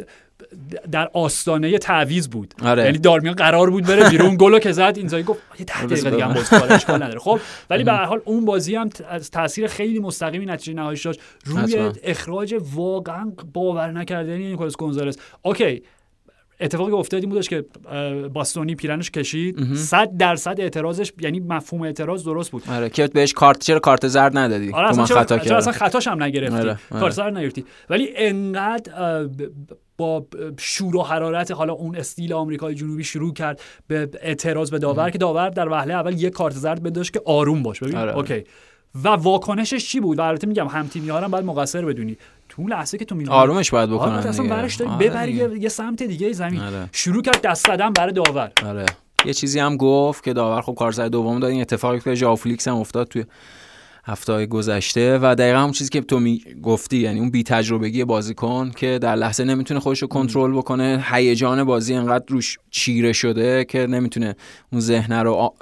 در 0.91 1.09
آستانه 1.19 1.77
تعویض 1.77 2.27
بود. 2.27 2.53
آره. 2.63 2.83
یعنی 2.83 2.97
دارمیان 2.97 3.35
قرار 3.35 3.69
بود 3.69 3.85
بره 3.85 4.09
بیرون. 4.09 4.35
گلو 4.35 4.59
که 4.59 4.71
زد 4.71 4.93
اینزایی 4.97 5.23
گفت 5.23 5.39
یه 5.59 5.65
10 5.65 5.85
دقیقه 5.85 6.09
دیگه 6.09 6.25
هم 6.25 6.33
باز 6.33 6.53
اشکال 6.53 7.03
نداره. 7.03 7.19
خب 7.19 7.39
ولی 7.69 7.83
به 7.83 7.91
هر 7.91 8.05
حال 8.05 8.21
اون 8.25 8.45
بازی 8.45 8.75
هم 8.75 8.89
از 9.09 9.31
تاثیر 9.31 9.67
خیلی 9.67 9.99
مستقیمی 9.99 10.45
نتیجه 10.45 10.73
نهاییش 10.73 11.05
داشت. 11.05 11.19
روی 11.45 11.91
اخراج 12.03 12.55
واقعا 12.73 13.31
باور 13.53 13.91
نکردنی 13.91 14.49
نیکولاس 14.49 14.77
گونزالس. 14.77 15.17
اوکی. 15.41 15.81
اتفاقی 16.61 16.91
افتاد 16.91 17.21
این 17.21 17.29
بودش 17.29 17.49
که 17.49 17.65
باستونی 18.33 18.75
پیرنش 18.75 19.11
کشید. 19.11 19.73
100 19.75 20.17
درصد 20.17 20.55
اعتراضش 20.59 21.13
یعنی 21.19 21.39
مفهوم 21.39 21.81
اعتراض 21.81 22.23
درست 22.23 22.51
بود. 22.51 22.63
آره 22.69 22.89
که 22.89 23.07
بهش 23.07 23.33
کارت 23.33 23.59
چرا 23.59 23.79
کارت 23.79 24.07
زرد 24.07 24.37
ندادی؟ 24.37 24.71
آره 24.71 24.89
اصلا 24.89 25.05
خطا 25.05 25.37
کردم 25.37 25.55
اصلا 25.55 25.73
خطاش 25.73 26.07
هم 26.07 26.23
نگرفتی؟ 26.23 26.57
آره. 26.57 26.79
آره. 26.91 26.99
کارت 27.01 27.13
زرد 27.13 27.37
نگرفتی. 27.37 27.65
ولی 27.89 28.09
انقدر 28.15 29.27
با 29.99 30.25
شور 30.57 30.95
و 30.95 31.01
حرارت 31.03 31.51
حالا 31.51 31.73
اون 31.73 31.95
استیل 31.95 32.33
آمریکای 32.33 32.75
جنوبی 32.75 33.03
شروع 33.03 33.33
کرد 33.33 33.61
به 33.87 34.09
اعتراض 34.21 34.71
به 34.71 34.79
داور 34.79 35.09
که 35.09 35.17
داور 35.17 35.49
در 35.49 35.69
وهله 35.69 35.93
اول 35.93 36.21
یه 36.21 36.29
کارت 36.29 36.53
زرد 36.55 36.83
بداشت 36.83 37.13
که 37.13 37.21
آروم 37.25 37.63
باش. 37.63 37.79
ببین 37.79 37.97
آره. 37.97 38.15
اوکی. 38.17 38.43
و 39.03 39.07
واکنشش 39.09 39.87
چی 39.87 39.99
بود؟ 39.99 40.19
البته 40.19 40.47
میگم 40.47 40.67
هم 40.67 40.87
تیمی 40.87 41.09
ها 41.09 41.27
باید 41.27 41.45
مقصر 41.45 41.85
بدونی. 41.85 42.17
تو 42.49 42.67
لحظه 42.67 42.97
که 42.97 43.05
تو 43.05 43.15
می‌بینی 43.15 43.35
آرومش 43.35 43.71
باید 43.71 43.89
بکنن 43.89 44.13
آره 44.15 44.29
اصلا 44.29 44.47
برش 44.47 44.75
داری 44.75 44.91
آره 44.91 45.09
ببری 45.09 45.59
یه 45.59 45.69
سمت 45.69 46.03
دیگه 46.03 46.33
زمین. 46.33 46.59
آره. 46.59 46.89
شروع 46.91 47.21
کرد 47.21 47.41
دست 47.41 47.67
زدن 47.67 47.93
برای 47.93 48.13
داور. 48.13 48.51
آره. 48.65 48.85
یه 49.25 49.33
چیزی 49.33 49.59
هم 49.59 49.77
گفت 49.77 50.23
که 50.23 50.33
داور 50.33 50.61
خب 50.61 50.75
کارت 50.75 50.95
زرد 50.95 51.09
دوم 51.09 51.39
داد. 51.39 51.51
این 51.51 51.61
اتفاقی 51.61 51.99
که 51.99 52.15
ژائو 52.15 52.36
فلیکس 52.36 52.67
هم 52.67 52.75
افتاد 52.75 53.07
توی 53.07 53.25
هفته 54.05 54.45
گذشته 54.45 55.19
و 55.21 55.35
دقیقا 55.35 55.59
همون 55.59 55.71
چیزی 55.71 55.89
که 55.89 56.01
تو 56.01 56.19
می 56.19 56.41
گفتی 56.63 56.97
یعنی 56.97 57.19
اون 57.19 57.29
بی 57.29 57.43
تجربگی 57.43 58.03
بازیکن 58.03 58.71
که 58.75 58.99
در 59.01 59.15
لحظه 59.15 59.43
نمی‌تونه 59.43 59.79
خودش 59.79 60.01
رو 60.01 60.07
کنترل 60.07 60.51
بکنه 60.51 61.05
هیجان 61.11 61.63
بازی 61.63 61.93
انقدر 61.93 62.25
روش 62.27 62.57
چیره 62.71 63.13
شده 63.13 63.65
که 63.65 63.87
نمی‌تونه 63.87 64.35
اون 64.71 64.81
ذهن 64.81 65.13
رو 65.13 65.53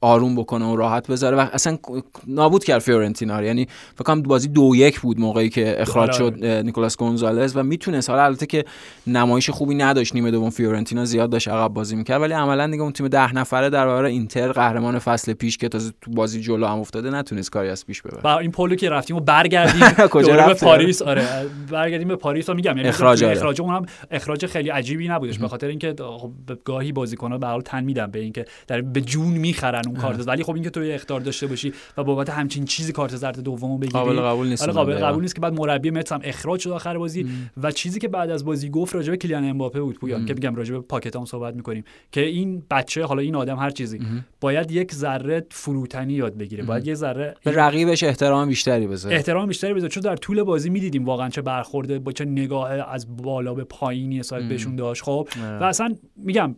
آروم 0.00 0.36
بکنه 0.36 0.66
و 0.66 0.76
راحت 0.76 1.06
بذاره 1.06 1.36
و 1.36 1.46
اصلا 1.52 1.78
نابود 2.26 2.64
کرد 2.64 2.78
فیورنتینا 2.78 3.42
یعنی 3.42 3.66
فکر 3.94 4.04
کنم 4.04 4.22
بازی 4.22 4.48
دو 4.48 4.72
یک 4.76 5.00
بود 5.00 5.20
موقعی 5.20 5.48
که 5.48 5.82
اخراج 5.82 6.12
شد 6.12 6.38
آره. 6.42 6.62
نیکولاس 6.62 6.96
گونزالز 6.96 7.56
و 7.56 7.62
می‌تونه 7.62 8.00
حالا 8.08 8.24
البته 8.24 8.46
که 8.46 8.64
نمایش 9.06 9.50
خوبی 9.50 9.74
نداشت 9.74 10.14
نیمه 10.14 10.30
دوم 10.30 10.50
فیورنتینا 10.50 11.04
زیاد 11.04 11.30
داشت 11.30 11.48
عقب 11.48 11.74
بازی 11.74 11.96
می‌کرد 11.96 12.20
ولی 12.20 12.32
عملا 12.32 12.66
دیگه 12.66 12.82
اون 12.82 12.92
تیم 12.92 13.08
ده 13.08 13.34
نفره 13.34 13.70
در 13.70 13.86
برابر 13.86 14.04
اینتر 14.04 14.52
قهرمان 14.52 14.98
فصل 14.98 15.32
پیش 15.32 15.58
که 15.58 15.68
تازه 15.68 15.92
تو 16.00 16.10
بازی 16.10 16.40
جلو 16.40 16.66
هم 16.66 16.78
افتاده 16.78 17.10
نتونست 17.10 17.50
کاری 17.50 17.68
از 17.68 17.86
پیش 17.86 18.02
ببره. 18.02 18.36
این 18.36 18.50
پلو 18.50 18.74
که 18.74 18.90
رفتیم 18.90 19.16
و 19.16 19.20
برگردیم 19.20 19.82
کجا 20.10 20.46
به 20.46 20.54
پاریس. 20.54 21.02
آره 21.02 21.26
برگردیم 21.70 22.08
به 22.08 22.16
پاریس 22.16 22.48
و 22.48 22.54
میگم. 22.54 22.76
یعنی 22.76 22.88
اخراج 22.88 23.24
آره. 23.24 23.36
اخراج 23.36 23.60
اونم 23.60 23.86
اخراج 24.10 24.46
خیلی 24.46 24.70
عجیبی 24.70 25.08
نبودش 25.08 25.38
به 25.38 25.48
خاطر 25.48 25.66
اینکه 25.66 25.94
خب 26.18 26.30
گاهی 26.64 26.92
بازیکن‌ها 26.92 27.38
به 27.38 27.46
حال 27.46 27.60
تن 27.60 27.84
میدن 27.84 28.06
به 28.06 28.18
اینکه 28.18 28.44
درد 28.66 28.80
به 28.80 29.00
جون 29.00 29.26
می‌خرن 29.26 29.82
اون 29.86 29.96
کارت 29.96 30.28
ولی 30.28 30.42
خب 30.42 30.54
اینکه 30.54 30.70
تو 30.70 30.80
اخطار 30.80 31.20
داشته 31.20 31.46
باشی 31.46 31.72
و 31.96 32.04
بابت 32.04 32.30
همچین 32.30 32.64
چیزی 32.64 32.92
کارت 32.92 33.16
زرد 33.16 33.40
دومو 33.40 33.78
بگیری 33.78 33.92
قابل 33.92 34.20
قبول 34.20 34.48
نیست 34.48 34.68
قابل 34.68 34.94
قبول 34.94 35.22
نیست 35.22 35.34
که 35.34 35.40
بعد 35.40 35.52
مربی 35.52 35.90
متز 35.90 36.12
هم 36.12 36.20
اخراج 36.24 36.60
شد 36.60 36.70
آخر 36.70 36.98
بازی 36.98 37.20
ام. 37.20 37.50
و 37.56 37.70
چیزی 37.70 38.00
که 38.00 38.08
بعد 38.08 38.30
از 38.30 38.44
بازی 38.44 38.70
گفت 38.70 38.94
راجع 38.94 39.10
به 39.10 39.16
کیلیان 39.16 39.44
امباپه 39.44 39.80
بود 39.80 39.98
پویان 39.98 40.26
که 40.26 40.34
میگم 40.34 40.54
راجع 40.54 40.74
به 40.74 40.80
پاکت 40.80 41.16
هم 41.16 41.24
صحبت 41.24 41.54
می‌کنیم 41.54 41.84
که 42.12 42.20
این 42.20 42.62
بچه 42.70 43.04
حالا 43.04 43.22
این 43.22 43.34
آدم 43.34 43.56
هر 43.56 43.70
چیزی 43.70 43.98
ام. 43.98 44.24
باید 44.40 44.70
یک 44.70 44.94
ذره 44.94 45.46
فروتنی 45.50 46.12
یاد 46.12 46.38
بگیره. 46.38 46.64
باید 46.64 46.86
یه 46.86 46.94
ذره 46.94 47.34
به 47.44 47.50
رقیبش 47.50 48.02
احترام 48.02 48.48
بیشتری 48.48 48.86
بذاره. 48.86 49.16
احترام 49.16 49.46
بیشتری 49.46 49.74
بذاره 49.74 49.90
چون 49.90 50.02
در 50.02 50.16
طول 50.16 50.42
بازی 50.42 50.70
می‌دیدیم 50.70 51.04
واقعا 51.04 51.28
چه 51.28 51.42
برخورده 51.42 51.98
با 51.98 52.12
چه 52.12 52.24
نگاه 52.24 52.70
از 52.70 53.16
بالا 53.16 53.54
به 53.54 53.64
پایینی 53.64 54.18
حساب 54.18 54.48
بهشون 54.48 54.76
داشت 54.76 55.02
خب؟ 55.02 55.28
و 55.60 55.64
اصلا 55.64 55.94
میگم 56.16 56.56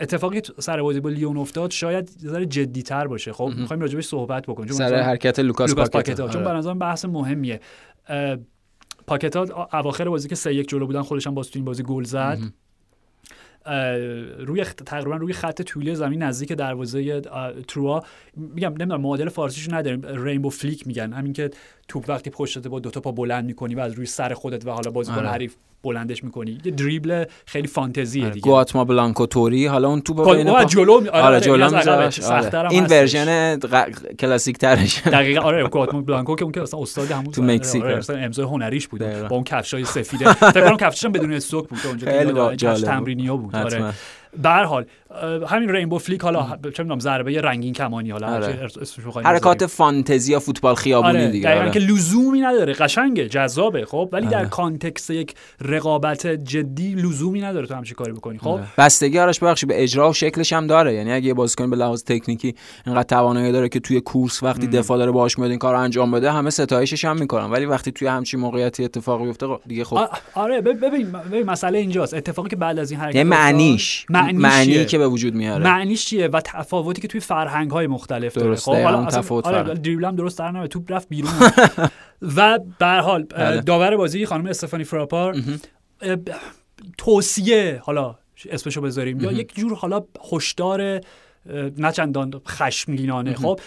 اتفاقی 0.00 0.42
سر 0.58 0.82
بازی 0.82 1.00
با 1.00 1.10
لیون 1.10 1.36
افتاد 1.36 1.70
شاید 1.70 2.10
یه 2.22 2.30
ذره 2.30 2.46
جدی‌تر 2.46 3.06
باشه. 3.06 3.32
خب 3.32 3.52
می‌خوایم 3.56 3.82
راجبش 3.82 4.06
صحبت 4.06 4.46
بکنیم. 4.46 4.72
سر 4.72 4.94
حرکت 4.94 5.38
لوکاس, 5.38 5.70
لوکاس 5.70 5.90
پاکتا. 5.90 6.28
چون 6.28 6.44
به 6.44 6.50
نظرم 6.50 6.78
بحث 6.78 7.04
مهمیه. 7.04 7.60
پاکتا 9.06 9.66
اواخر 9.72 10.08
بازی 10.08 10.28
که 10.28 10.34
سه 10.34 10.54
یک 10.54 10.68
جلو 10.68 10.86
بودن 10.86 11.02
خودش 11.02 11.26
هم 11.26 11.34
باز 11.34 11.50
تو 11.50 11.58
این 11.58 11.64
بازی 11.64 11.82
گل 11.82 12.04
زد. 12.04 12.38
روی 14.38 14.64
تقریبا 14.64 15.16
روی 15.16 15.32
خط 15.32 15.62
طولی 15.62 15.94
زمین 15.94 16.22
نزدیک 16.22 16.52
دروازه 16.52 17.20
تروا 17.68 18.04
میگم 18.36 18.68
نمی‌دونم 18.68 19.00
معادل 19.00 19.28
فارسیشو 19.28 19.74
نداریم. 19.74 20.06
rainbow 20.06 20.50
flick 20.50 20.86
میگن. 20.86 21.12
همین 21.12 21.32
که 21.32 21.50
توپ 21.90 22.04
وقتی 22.08 22.30
پشتت 22.30 22.68
با 22.68 22.80
دو 22.80 22.90
تا 22.90 23.00
پا 23.00 23.12
بلند 23.12 23.44
می‌کنی 23.44 23.74
و 23.74 23.80
از 23.80 23.92
روی 23.92 24.06
سر 24.06 24.34
خودت 24.34 24.66
و 24.66 24.70
حالا 24.70 24.90
بازیکن 24.90 25.18
آره. 25.18 25.28
حریف 25.28 25.54
بلندش 25.82 26.24
می‌کنی. 26.24 26.60
یه 26.64 26.72
دریبل 26.72 27.24
خیلی 27.46 27.68
فانتزیه 27.68 28.24
آره. 28.24 28.32
دیگه. 28.34 28.44
کوآتموک 28.44 28.84
بلانکو 28.84 29.26
طوری 29.26 29.66
حالا 29.66 29.88
اون 29.88 30.00
تو 30.00 30.14
با 30.14 30.34
بین 30.34 30.66
جلو 30.66 30.92
آره, 30.92 31.10
آره 31.10 31.40
جلو 31.40 31.64
آره. 31.64 32.70
این 32.70 32.86
version 32.86 33.58
کلاسیک 34.18 34.58
ترش 34.58 35.02
دقیقاً 35.06 35.40
آره 35.40 35.68
کوآتموک 35.68 36.00
بلانکو 36.00 36.36
که 36.36 36.42
اون 36.42 36.52
که 36.52 36.62
اصلا 36.62 36.80
استاد 36.80 37.10
همون 37.10 37.32
تو 37.32 37.42
مکزیک 37.42 37.82
آره 37.82 38.02
امضای 38.10 38.44
هنریش 38.44 38.88
بود 38.88 39.00
با 39.28 39.36
اون 39.36 39.44
کفشای 39.44 39.84
سفید 39.84 40.32
فکر 40.32 40.66
کنم 40.66 40.76
کفشش 40.76 41.06
بدون 41.06 41.32
استوک 41.32 41.68
بود 41.68 41.78
اونجا 41.86 42.06
خیلی 42.06 42.82
تمرینی 42.82 43.30
بود. 43.30 43.56
آره. 43.56 43.92
به 44.42 44.50
حال 44.50 44.84
همین 45.48 45.70
rainbow 45.70 45.98
flick 45.98 46.20
حالا 46.20 46.58
چه 46.74 46.82
می‌دونم 46.82 47.00
ضربه 47.00 47.40
رنگین 47.40 47.72
کمانی 47.72 48.10
حالا 48.10 48.34
آره. 48.34 48.68
حرکات 49.24 49.66
فانتزی 49.66 50.32
یا 50.32 50.40
فوتبال 50.40 50.74
خیابونی 50.74 51.18
آره. 51.18 51.30
دیگه 51.30 51.58
آره. 51.58 51.70
که 51.70 51.78
لزومی 51.78 52.40
نداره 52.40 52.72
قشنگه 52.72 53.28
جذابه 53.28 53.84
خب 53.84 54.08
ولی 54.12 54.26
در 54.26 54.38
آره. 54.38 54.48
context 54.48 55.10
یک 55.10 55.34
رقابت 55.60 56.26
جدی 56.26 56.94
لزومی 56.94 57.40
نداره 57.40 57.66
تو 57.66 57.74
همچین 57.74 57.94
کاری 57.94 58.12
بکنی 58.12 58.38
خب 58.38 58.48
آره. 58.48 58.66
بستگی 58.78 59.18
آرش 59.18 59.40
بخشی 59.40 59.66
به 59.66 59.82
اجرا 59.82 60.10
و 60.10 60.12
شکلش 60.12 60.52
هم 60.52 60.66
داره 60.66 60.94
یعنی 60.94 61.12
اگه 61.12 61.34
بازیکن 61.34 61.70
به 61.70 61.76
لحاظ 61.76 62.04
تکنیکی 62.04 62.54
اینقدر 62.86 63.02
توانایی 63.02 63.52
داره 63.52 63.68
که 63.68 63.80
توی 63.80 64.00
کورس 64.00 64.42
وقتی. 64.42 64.66
دفاع 64.66 64.98
داره 64.98 65.10
باهاش 65.10 65.38
میاد 65.38 65.50
این 65.50 65.58
کارو 65.58 65.78
انجام 65.78 66.10
بده 66.10 66.32
همه 66.32 66.50
ستایشش 66.50 67.04
هم 67.04 67.18
می‌کنن 67.18 67.50
ولی 67.50 67.66
وقتی 67.66 67.92
توی 67.92 68.08
همچین 68.08 68.40
موقعیتی 68.40 68.84
اتفاقی 68.84 69.24
بیفته 69.24 69.46
دیگه 69.66 69.84
خب 69.84 70.08
آره 70.34 70.60
ببین 70.60 71.12
ببین 71.12 71.42
مسئله 71.42 71.78
اینجاست 71.78 72.14
اتفاقی 72.14 72.48
که 72.48 72.56
بعد 72.56 72.78
از 72.78 72.90
این 72.90 73.00
حرکت 73.00 73.16
یعنی 73.16 73.30
معنیش 74.22 74.42
معنی 74.42 74.84
که 74.84 74.98
به 74.98 75.08
وجود 75.08 75.34
میاره. 75.34 75.64
معنیش 75.64 76.06
چیه 76.06 76.28
و 76.28 76.40
تفاوتی 76.40 77.02
که 77.02 77.08
توی 77.08 77.20
فرهنگ 77.20 77.70
های 77.70 77.86
مختلف 77.86 78.34
داره؟ 78.34 78.56
خب 78.56 78.74
حالا 78.74 79.04
تفاوت 79.04 79.46
آره 79.46 79.74
درست 79.74 80.38
در 80.38 80.50
نمیاد 80.50 80.70
توپ 80.70 80.92
رفت 80.92 81.08
بیرون. 81.08 81.32
و 82.36 82.58
به 82.78 82.86
حال 82.86 83.22
بله. 83.22 83.60
داور 83.60 83.96
بازی 83.96 84.26
خانم 84.26 84.46
استفانی 84.46 84.84
فراپار 84.84 85.36
توصیه 86.98 87.80
حالا 87.84 88.18
اسمشو 88.50 88.80
بذاریم. 88.80 89.20
یا 89.20 89.32
یک 89.32 89.54
جور 89.54 89.74
حالا 89.74 90.04
هشدار 90.32 91.00
نه 91.78 91.92
چندان 91.92 92.40
خشمگینانه. 92.48 93.34
خب 93.34 93.60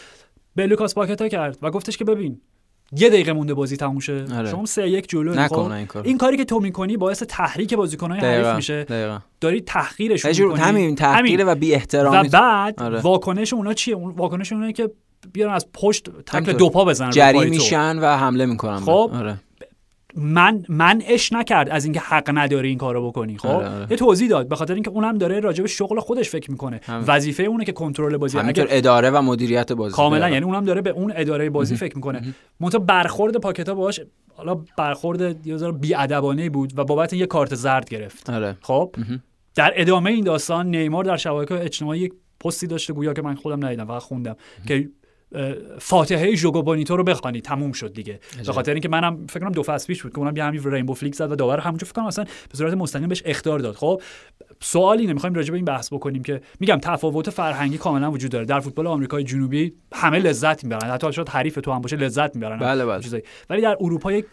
به 0.56 0.68
لوکاس 0.68 0.96
پاکتا 0.96 1.28
کرد 1.28 1.58
و 1.62 1.72
گفتش 1.72 1.98
که 1.98 2.06
ببین 2.06 2.42
یه 2.98 3.10
دقیقه 3.10 3.34
مونده 3.34 3.54
بازی 3.54 3.78
تموم 3.78 4.00
شه. 4.00 4.26
آره. 4.38 4.50
شما 4.50 4.66
سه 4.66 4.90
یک 4.90 5.10
جلو 5.10 5.32
این, 5.32 5.88
این 6.04 6.18
کاری 6.18 6.38
که 6.38 6.46
تو 6.46 6.60
می‌کنی 6.60 6.98
باعث 6.98 7.24
تحریک 7.24 7.74
بازیکن‌های 7.74 8.20
حریف 8.20 8.56
میشه. 8.56 8.84
دقیقا. 8.84 9.20
داری 9.42 9.62
تحقیرشون 9.62 10.32
می‌کنی. 10.32 10.62
همین 10.62 10.96
تحقیر 10.96 11.44
و 11.48 11.56
بی 11.56 11.74
احترامی 11.74 12.28
و 12.28 12.32
بعد 12.32 12.84
آره. 12.84 13.00
واکنش 13.00 13.54
اونا 13.54 13.74
چیه؟ 13.74 13.96
واکنش 13.96 14.54
اونا 14.54 14.72
که 14.72 14.90
بیان 15.34 15.54
از 15.54 15.68
پشت 15.74 16.10
تکل 16.26 16.54
دو 16.54 16.70
پا 16.70 16.86
بزنن 16.86 17.10
جری 17.10 17.50
میشن 17.50 18.00
و 18.00 18.18
حمله 18.18 18.46
می‌کنن. 18.46 18.80
خب. 18.80 19.12
آره. 19.14 19.40
من 20.16 20.66
من 20.70 21.02
اش 21.08 21.34
نکرد 21.34 21.70
از 21.70 21.84
اینکه 21.86 22.00
حق 22.00 22.32
نداری 22.34 22.70
این 22.70 22.78
کارو 22.78 23.08
بکنی 23.08 23.38
خب؟ 23.38 23.48
آره 23.48 23.70
آره. 23.70 23.88
یه 23.90 23.98
توضیح 23.98 24.30
داد 24.30 24.48
به 24.48 24.56
خاطر 24.56 24.74
اینکه 24.74 24.90
اونم 24.90 25.18
داره 25.18 25.40
راجع 25.40 25.62
به 25.62 25.68
شغل 25.68 26.00
خودش 26.00 26.30
فکر 26.30 26.52
می‌کنه. 26.52 26.80
وظیفه 27.08 27.44
اونه 27.44 27.66
که 27.66 27.72
کنترل 27.72 28.18
بازی 28.18 28.38
همینطور 28.38 28.68
اداره 28.70 29.10
و 29.10 29.22
مدیریت 29.22 29.72
بازی 29.72 29.96
کاملا 29.96 30.30
یعنی 30.30 30.46
اونم 30.46 30.66
داره 30.66 30.82
به 30.82 30.90
اون 30.90 31.14
اداره 31.16 31.50
بازی 31.50 31.76
فکر 31.76 31.96
می‌کنه. 31.96 32.34
منتها 32.60 32.80
برخورد 32.80 33.38
پاکتا 33.38 33.76
باهاش 33.76 34.00
حالا 34.36 34.62
برخورد 34.78 35.48
یه 35.48 35.58
ذره 35.58 35.72
بیادبانه 35.72 36.50
بود 36.50 36.74
و 36.76 36.84
بابت 36.84 37.14
یه 37.14 37.26
کارت 37.26 37.56
زرد 37.56 37.90
گرفت. 37.90 38.30
آره. 38.30 38.58
خب؟ 38.62 38.96
در 39.56 39.74
ادامه 39.76 40.12
این 40.12 40.24
داستان 40.24 40.76
نیمار 40.76 41.04
در 41.04 41.18
شبکه 41.18 41.56
اجتماعی 41.56 42.00
یک 42.00 42.14
پستی 42.40 42.68
داشته 42.68 42.94
گویا 42.94 43.14
که 43.14 43.22
من 43.22 43.36
خودم 43.36 43.66
ندیدم 43.66 43.86
فقط 43.86 44.02
خوندم 44.02 44.36
که 44.68 44.90
فاتحه 45.80 46.36
ژوگو 46.36 46.62
بونیتو 46.62 46.98
رو 46.98 47.04
بخوانی 47.04 47.42
تموم 47.42 47.72
شد 47.72 47.94
دیگه. 47.94 48.20
به 48.46 48.54
خاطر 48.54 48.72
اینکه 48.72 48.90
منم 48.90 49.28
فکر 49.28 49.40
کنم 49.40 49.52
دو 49.52 49.64
فصل 49.64 49.88
پیش 49.88 50.04
بود 50.04 50.12
که 50.12 50.20
اونم 50.20 50.38
یه 50.38 50.44
همین 50.44 50.72
رینبو 50.72 50.94
فلیک 50.94 51.16
زد 51.16 51.32
و 51.32 51.36
داور 51.36 51.60
همونجا 51.60 51.86
فکر 51.88 51.94
کنم 51.94 52.06
اصلا 52.06 52.24
به 52.24 52.58
صورت 52.58 52.74
مستقیم 52.74 53.08
بهش 53.08 53.24
اختار 53.26 53.60
داد. 53.60 53.76
خب 53.76 54.02
سوال 54.60 55.00
اینه 55.00 55.14
می‌خوایم 55.14 55.36
راجع 55.36 55.52
به 55.52 55.56
این 55.56 55.66
بحث 55.66 55.94
بکنیم 55.94 56.24
که 56.24 56.42
میگم 56.60 56.78
تفاوت 56.82 57.30
فرهنگی 57.30 57.78
کاملا 57.78 58.12
وجود 58.12 58.32
داره. 58.32 58.46
در 58.46 58.60
فوتبال 58.60 58.88
آمریکای 58.88 59.24
جنوبی 59.24 59.74
همه 59.94 60.20
لذت 60.20 60.64
می‌برن. 60.64 60.90
حتی 60.90 61.14
شاید 61.14 61.30
حریف 61.30 61.60
تو 61.64 61.72
هم 61.72 61.82
باشه 61.82 61.96
لذت 61.96 62.36
می‌برن. 62.36 62.60
بله 62.60 62.86
بله. 62.86 63.24
ولی 63.50 63.62
در 63.62 63.78
اروپا 63.80 64.12
یک 64.12 64.26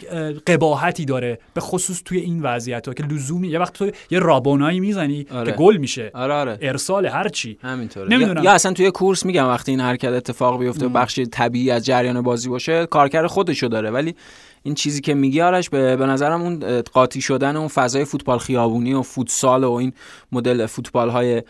قباحتی 0.46 1.04
داره 1.04 1.38
به 1.54 1.60
خصوص 1.60 2.02
توی 2.04 2.18
این 2.18 2.42
وضعیت 2.42 2.88
ها 2.88 2.94
که 2.94 3.02
لزومی 3.02 3.48
یه 3.48 3.58
وقت 3.58 3.72
تو 3.72 3.90
یه 4.10 4.18
رابونایی 4.18 4.80
می‌زنی 4.80 5.26
آره. 5.30 5.52
که 5.52 5.58
گل 5.58 5.76
میشه. 5.76 6.10
آره 6.14 6.34
آره. 6.34 6.58
ارسال 6.60 7.06
هر 7.06 7.28
چی. 7.28 7.58
همینطوره. 7.62 8.20
یا, 8.20 8.42
یا 8.42 8.52
اصلا 8.52 8.72
توی 8.72 8.90
کورس 8.90 9.26
میگم 9.26 9.46
وقتی 9.46 9.70
این 9.70 9.80
حرکت 9.80 10.12
اتفاق 10.12 10.60
بیفته 10.60 10.88
بخش 10.88 11.20
طبیعی 11.32 11.70
از 11.70 11.86
جریان 11.86 12.22
بازی 12.22 12.48
باشه 12.48 12.86
کارکر 12.86 13.26
خودشو 13.26 13.66
داره. 13.66 13.90
ولی 13.90 14.14
این 14.62 14.74
چیزی 14.74 15.00
که 15.00 15.14
میگی 15.14 15.40
آرش 15.40 15.70
به, 15.70 15.96
به 15.96 16.06
نظرم 16.06 16.42
اون 16.42 16.82
قاطی 16.82 17.20
شدن 17.20 17.56
اون 17.56 17.68
فضای 17.68 18.04
فوتبال 18.04 18.38
خیابونی 18.38 18.94
و 18.94 19.02
فوتسال 19.02 19.64
و 19.64 19.72
این 19.72 19.92
مدل 20.32 20.66
فوتبال 20.66 21.08
های 21.10 21.42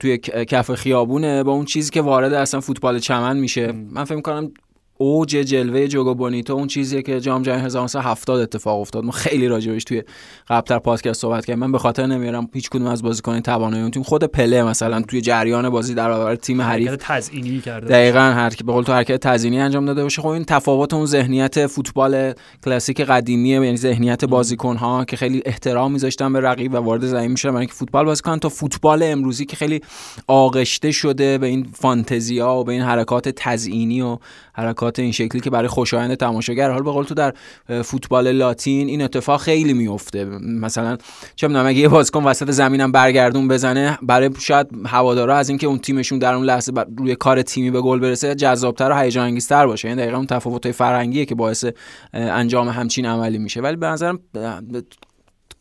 توی 0.00 0.18
کف 0.18 0.74
خیابونه 0.74 1.42
با 1.42 1.52
اون 1.52 1.64
چیزی 1.64 1.90
که 1.90 2.02
وارد 2.02 2.32
اصلا 2.32 2.60
فوتبال 2.60 2.98
چمن 2.98 3.36
میشه. 3.36 3.72
من 3.72 4.04
فکر 4.04 4.20
کنم 4.20 4.52
اوج 4.98 5.30
جلوه 5.30 5.86
جوگو 5.86 6.14
بونیتو 6.14 6.52
اون 6.52 6.66
چیزیه 6.66 7.02
که 7.02 7.20
جام 7.20 7.42
جهانی 7.42 7.62
1970 7.62 8.40
اتفاق 8.40 8.80
افتاد. 8.80 9.04
ما 9.04 9.12
خیلی 9.12 9.48
راجبش 9.48 9.84
توی 9.84 10.02
قبلتر 10.48 10.78
پادکست 10.78 11.20
صحبت 11.20 11.46
کردیم. 11.46 11.60
من 11.60 11.72
به 11.72 11.78
خاطر 11.78 12.06
نمیارم 12.06 12.48
هیچ 12.54 12.70
کدوم 12.70 12.86
از 12.86 13.02
بازیکن 13.02 13.40
توانایی 13.40 13.82
اون 13.82 13.90
تیم 13.90 14.02
خود 14.02 14.24
پله 14.24 14.62
مثلا 14.62 15.02
توی 15.02 15.20
جریان 15.20 15.70
بازی 15.70 15.94
در 15.94 16.08
برابر 16.08 16.36
تیم 16.36 16.62
حریف 16.62 16.96
تزیینی 16.98 17.60
کرده. 17.60 17.86
دقیقاً 17.86 18.20
هر 18.20 18.52
به 18.66 18.72
قول 18.72 18.84
تو 18.84 18.92
حرکت 18.92 19.20
تزیینی 19.20 19.60
انجام 19.60 19.86
داده 19.86 20.02
باشه. 20.02 20.22
خب 20.22 20.28
این 20.28 20.44
تفاوت 20.44 20.94
اون 20.94 21.06
ذهنیت 21.06 21.66
فوتبال 21.66 22.32
کلاسیک 22.64 23.00
قدیمیه 23.00 23.54
یعنی 23.54 23.76
ذهنیت 23.76 24.24
بازیکن 24.24 24.76
ها 24.76 25.04
که 25.04 25.16
خیلی 25.16 25.42
احترام 25.44 25.92
میذاشتن 25.92 26.32
به 26.32 26.40
رقیب 26.40 26.74
و 26.74 26.76
وارد 26.76 27.06
زمین 27.06 27.30
میشن 27.30 27.48
برای 27.48 27.60
اینکه 27.60 27.74
فوتبال 27.74 28.04
بازی 28.04 28.22
کنن. 28.22 28.38
تا 28.38 28.48
فوتبال 28.48 29.02
امروزی 29.02 29.44
که 29.44 29.56
خیلی 29.56 29.80
آغشته 30.26 30.90
شده 30.90 31.38
به 31.38 31.46
این 31.46 31.66
فانتزیا 31.72 32.54
و 32.54 32.64
به 32.64 32.72
این 32.72 32.82
حرکات 32.82 33.28
تزیینی 33.28 34.00
و 34.00 34.18
حرکات 34.52 34.83
این 34.98 35.12
شکلی 35.12 35.40
که 35.40 35.50
برای 35.50 35.68
خوشایند 35.68 36.14
تماشاگر 36.14 36.70
حال 36.70 36.82
به 36.82 36.90
قول 36.90 37.04
تو 37.04 37.14
در 37.14 37.34
فوتبال 37.82 38.32
لاتین 38.32 38.88
این 38.88 39.02
اتفاق 39.02 39.40
خیلی 39.40 39.72
میفته 39.72 40.24
مثلا 40.42 40.96
چه 41.36 41.48
می‌دونم 41.48 41.66
اگه 41.66 41.78
یه 41.78 41.88
بازیکن 41.88 42.24
وسط 42.24 42.50
زمینم 42.50 42.92
برگردون 42.92 43.48
بزنه 43.48 43.98
برای 44.02 44.30
شاید 44.38 44.66
هوادارا 44.86 45.36
از 45.36 45.48
اینکه 45.48 45.66
اون 45.66 45.78
تیمشون 45.78 46.18
در 46.18 46.34
اون 46.34 46.44
لحظه 46.44 46.72
روی 46.98 47.16
کار 47.16 47.42
تیمی 47.42 47.70
به 47.70 47.80
گل 47.80 47.98
برسه 47.98 48.34
جذابتر 48.34 48.90
و 48.90 48.94
هیجان 49.00 49.24
انگیزتر 49.24 49.66
باشه. 49.66 49.88
یعنی 49.88 50.00
دقیقاً 50.00 50.16
اون 50.16 50.26
تفاوت‌های 50.26 50.72
فرهنگیه 50.72 51.24
که 51.24 51.34
باعث 51.34 51.64
انجام 52.12 52.68
همچین 52.68 53.06
عملی 53.06 53.38
میشه. 53.38 53.60
ولی 53.60 53.76
به 53.76 53.86
نظرم 53.86 54.18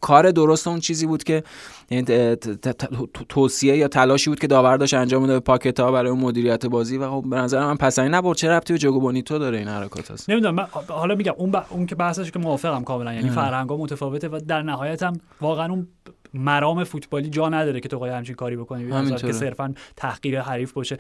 کار 0.01 0.31
درست 0.31 0.67
اون 0.67 0.79
چیزی 0.79 1.05
بود 1.05 1.23
که 1.23 1.43
یعنی 1.93 2.35
توصیه 3.29 3.77
یا 3.77 3.87
تلاشی 3.87 4.29
بود 4.29 4.39
که 4.39 4.47
داور 4.47 4.77
داشت 4.77 4.93
انجام 4.93 5.21
میده 5.21 5.33
به 5.33 5.39
پاکتا 5.39 5.91
برای 5.91 6.11
اون 6.11 6.19
مدیریت 6.19 6.65
بازی 6.65 6.97
و 6.97 7.09
خب 7.09 7.25
به 7.29 7.35
نظر 7.35 7.59
من 7.59 7.77
پسنی 7.77 8.09
نبرد 8.09 8.37
چه 8.37 8.49
ربطی 8.49 8.73
به 8.73 8.79
جوگو 8.79 9.21
تو 9.21 9.39
داره 9.39 9.57
این 9.57 9.67
حرکات 9.67 10.11
هست؟ 10.11 10.29
نمی‌دونم 10.29 10.67
حالا 10.87 11.15
میگم 11.15 11.33
اون 11.37 11.55
اون 11.69 11.85
که 11.85 11.95
بحثش 11.95 12.31
که 12.31 12.39
موافقم 12.39 12.83
کاملا 12.83 13.13
یعنی 13.13 13.29
فرهنگا 13.29 13.77
متفاوته 13.77 14.27
و 14.27 14.39
در 14.47 14.61
نهایت 14.61 15.03
هم 15.03 15.13
واقعا 15.41 15.69
اون 15.69 15.87
مرام 16.33 16.83
فوتبالی 16.83 17.29
جا 17.29 17.49
نداره 17.49 17.79
که 17.79 17.89
تو 17.89 17.99
قای 17.99 18.11
همچین 18.11 18.35
کاری 18.35 18.57
بکنی. 18.57 19.15
که 19.17 19.31
صرفا 19.31 19.73
تحقیر 19.95 20.41
حریف 20.41 20.73
باشه. 20.73 20.97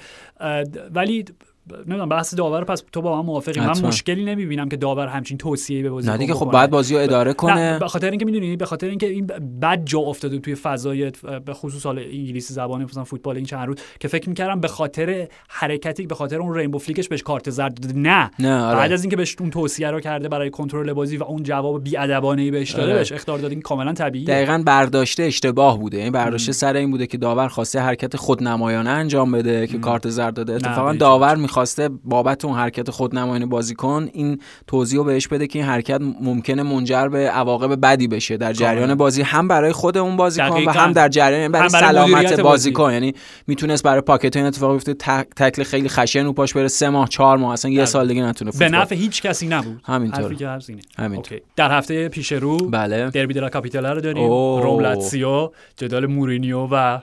ولی 0.93 1.25
نمی‌دونم 1.71 2.09
بحث 2.09 2.35
داور 2.35 2.63
پس 2.63 2.83
تو 2.91 3.01
با 3.01 3.21
من 3.21 3.25
موافقی. 3.25 3.59
من 3.59 3.81
مشکلی 3.81 4.25
نمی‌بینم 4.25 4.69
که 4.69 4.77
داور 4.77 5.07
همچین 5.07 5.37
توصیه 5.37 5.83
به 5.83 5.89
بازی 5.89 6.09
نه 6.09 6.17
دیگه 6.17 6.33
خب 6.33 6.51
بعد 6.51 6.69
بازی 6.69 6.95
رو 6.95 7.01
اداره 7.01 7.33
کنه. 7.33 7.79
به 7.79 7.87
خاطر 7.87 8.09
اینکه 8.09 8.25
می‌دونی 8.25 8.55
به 8.55 8.65
خاطر 8.65 8.87
اینکه 8.87 9.07
این 9.07 9.27
بد 9.61 9.85
جا 9.85 9.99
افتاده 9.99 10.39
توی 10.39 10.55
فضای 10.55 11.11
به 11.45 11.53
خصوص 11.53 11.85
حال 11.85 11.99
انگلیسی 11.99 12.53
زبان 12.53 12.83
مثلا 12.83 13.03
فوتبال 13.03 13.35
این 13.35 13.45
چند 13.45 13.67
روز 13.67 13.77
که 13.99 14.07
فکر 14.07 14.29
می‌کردم 14.29 14.59
به 14.59 14.67
خاطر 14.67 15.27
حرکتی 15.49 16.07
به 16.07 16.15
خاطر 16.15 16.39
اون 16.39 16.55
رینبو 16.55 16.77
فلیکش 16.77 17.07
بهش 17.07 17.23
کارت 17.23 17.49
زرد 17.49 17.73
داده. 17.73 17.99
نه, 17.99 18.31
نه 18.39 18.61
آره. 18.61 18.77
بعد 18.77 18.91
از 18.91 19.03
اینکه 19.03 19.15
بهش 19.15 19.35
اون 19.39 19.49
توصیه 19.49 19.91
رو 19.91 19.99
کرده 19.99 20.29
برای 20.29 20.49
کنترل 20.49 20.93
بازی 20.93 21.17
و 21.17 21.23
اون 21.23 21.43
جواب 21.43 21.83
بی 21.83 21.97
ادبانه 21.97 22.51
بهش 22.51 22.71
داده 22.71 22.83
آره. 22.83 22.93
بهش 22.93 23.11
اختار 23.11 23.37
داده 23.37 23.53
این 23.53 23.61
کاملا 23.61 23.93
طبیعیه. 23.93 24.27
دقیقاً 24.27 24.63
برداشته 24.65 25.23
اشتباه 25.23 25.79
بوده. 25.79 25.97
یعنی 25.97 26.11
برداشته 26.11 26.51
سر 26.51 26.75
این 26.75 26.91
بوده 26.91 27.07
که 27.07 27.17
داور 27.17 27.47
خواسته 27.47 27.79
حرکت 27.79 28.15
خودنمایانه 28.15 28.89
انجام 28.89 29.31
بده 29.31 29.67
که 29.67 29.77
کارت 29.77 30.09
زرد 30.09 30.33
داده. 30.33 30.53
اتفاقا 30.53 30.93
داور 30.93 31.35
می‌خواسته 31.53 31.89
بابت 32.03 32.45
اون 32.45 32.55
حرکت 32.55 32.89
خودنمایانه 32.89 33.45
بازیکن 33.45 34.09
این 34.13 34.41
توضیح 34.67 34.97
رو 34.97 35.03
بهش 35.03 35.27
بده 35.27 35.47
که 35.47 35.59
این 35.59 35.67
حرکت 35.67 36.01
ممکنه 36.21 36.63
منجر 36.63 37.07
به 37.07 37.29
عواقب 37.29 37.81
بدی 37.81 38.07
بشه 38.07 38.37
در 38.37 38.53
جریان 38.53 38.95
بازی 38.95 39.21
هم 39.21 39.47
برای 39.47 39.71
خود 39.71 39.97
اون 39.97 40.17
بازیکن 40.17 40.63
و 40.65 40.71
هم 40.71 40.91
در 40.91 41.09
جریان 41.09 41.51
برای, 41.51 41.69
برای 41.69 41.91
سلامت 41.93 42.39
بازیکن 42.39 42.83
بازی. 42.83 42.93
یعنی 42.93 43.13
می‌تونست 43.47 43.83
برای 43.83 44.01
پاکت 44.01 44.35
این 44.35 44.45
اتفاق 44.45 44.71
بیفته 44.71 44.93
تکل 45.35 45.63
خیلی 45.63 45.89
خشن 45.89 46.25
رو 46.25 46.33
پاش 46.33 46.53
بره 46.53 46.67
سه 46.67 46.89
ماه 46.89 47.09
چهار 47.09 47.37
ماه 47.37 47.53
اصلا 47.53 47.71
یه 47.71 47.85
سال 47.85 48.07
دیگه 48.07 48.23
نتونه 48.23 48.51
به 48.59 48.69
نفع 48.69 48.95
هیچ 48.95 49.21
کسی 49.21 49.47
نبود. 49.47 49.81
همینطور. 49.85 50.59
همینطور. 50.97 51.39
در 51.55 51.77
هفته 51.77 52.09
پیش 52.09 52.31
رو 52.31 52.57
بله. 52.57 53.09
دربی 53.09 53.33
دلا 53.33 53.49
کاپیتالا 53.49 53.93
رو 53.93 54.01
داریم. 54.01 54.27
روم 54.61 54.79
لاتسیو 54.79 55.51
جدال 55.77 56.05
مورینیو 56.05 56.67
و 56.71 56.99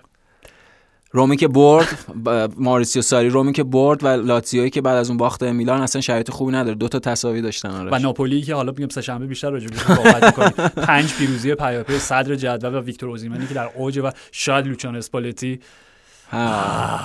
رومی 1.12 1.36
که 1.36 1.48
برد 1.48 2.04
ماریسیو 2.56 3.02
ساری 3.02 3.28
رومی 3.28 3.52
که 3.52 3.64
برد 3.64 4.04
و 4.04 4.06
لاتزیوی 4.08 4.70
که 4.70 4.80
بعد 4.80 4.96
از 4.96 5.08
اون 5.08 5.16
باخت 5.16 5.42
میلان 5.42 5.80
اصلا 5.80 6.00
شرایط 6.00 6.30
خوبی 6.30 6.52
نداره. 6.52 6.74
دو 6.74 6.88
تا 6.88 6.98
تساوی 6.98 7.42
داشتن 7.42 7.70
آره 7.70 7.90
و 7.90 7.98
ناپولی 7.98 8.42
که 8.42 8.54
حالا 8.54 8.72
میگم 8.72 8.88
سه 8.88 9.02
شنبه 9.02 9.26
بیشتر 9.26 9.50
راجع 9.50 9.68
بهش 9.68 9.82
پنج 10.86 11.14
پیروزی 11.14 11.54
پیاپی 11.54 11.98
صدر 11.98 12.34
جدول 12.34 12.74
و 12.74 12.80
ویکتور 12.80 13.08
اوزیمنی 13.08 13.46
که 13.46 13.54
در 13.54 13.70
اوج 13.74 13.98
و 13.98 14.10
شاید 14.32 14.66
لوچانو 14.66 14.96
اسپالتی. 14.96 15.60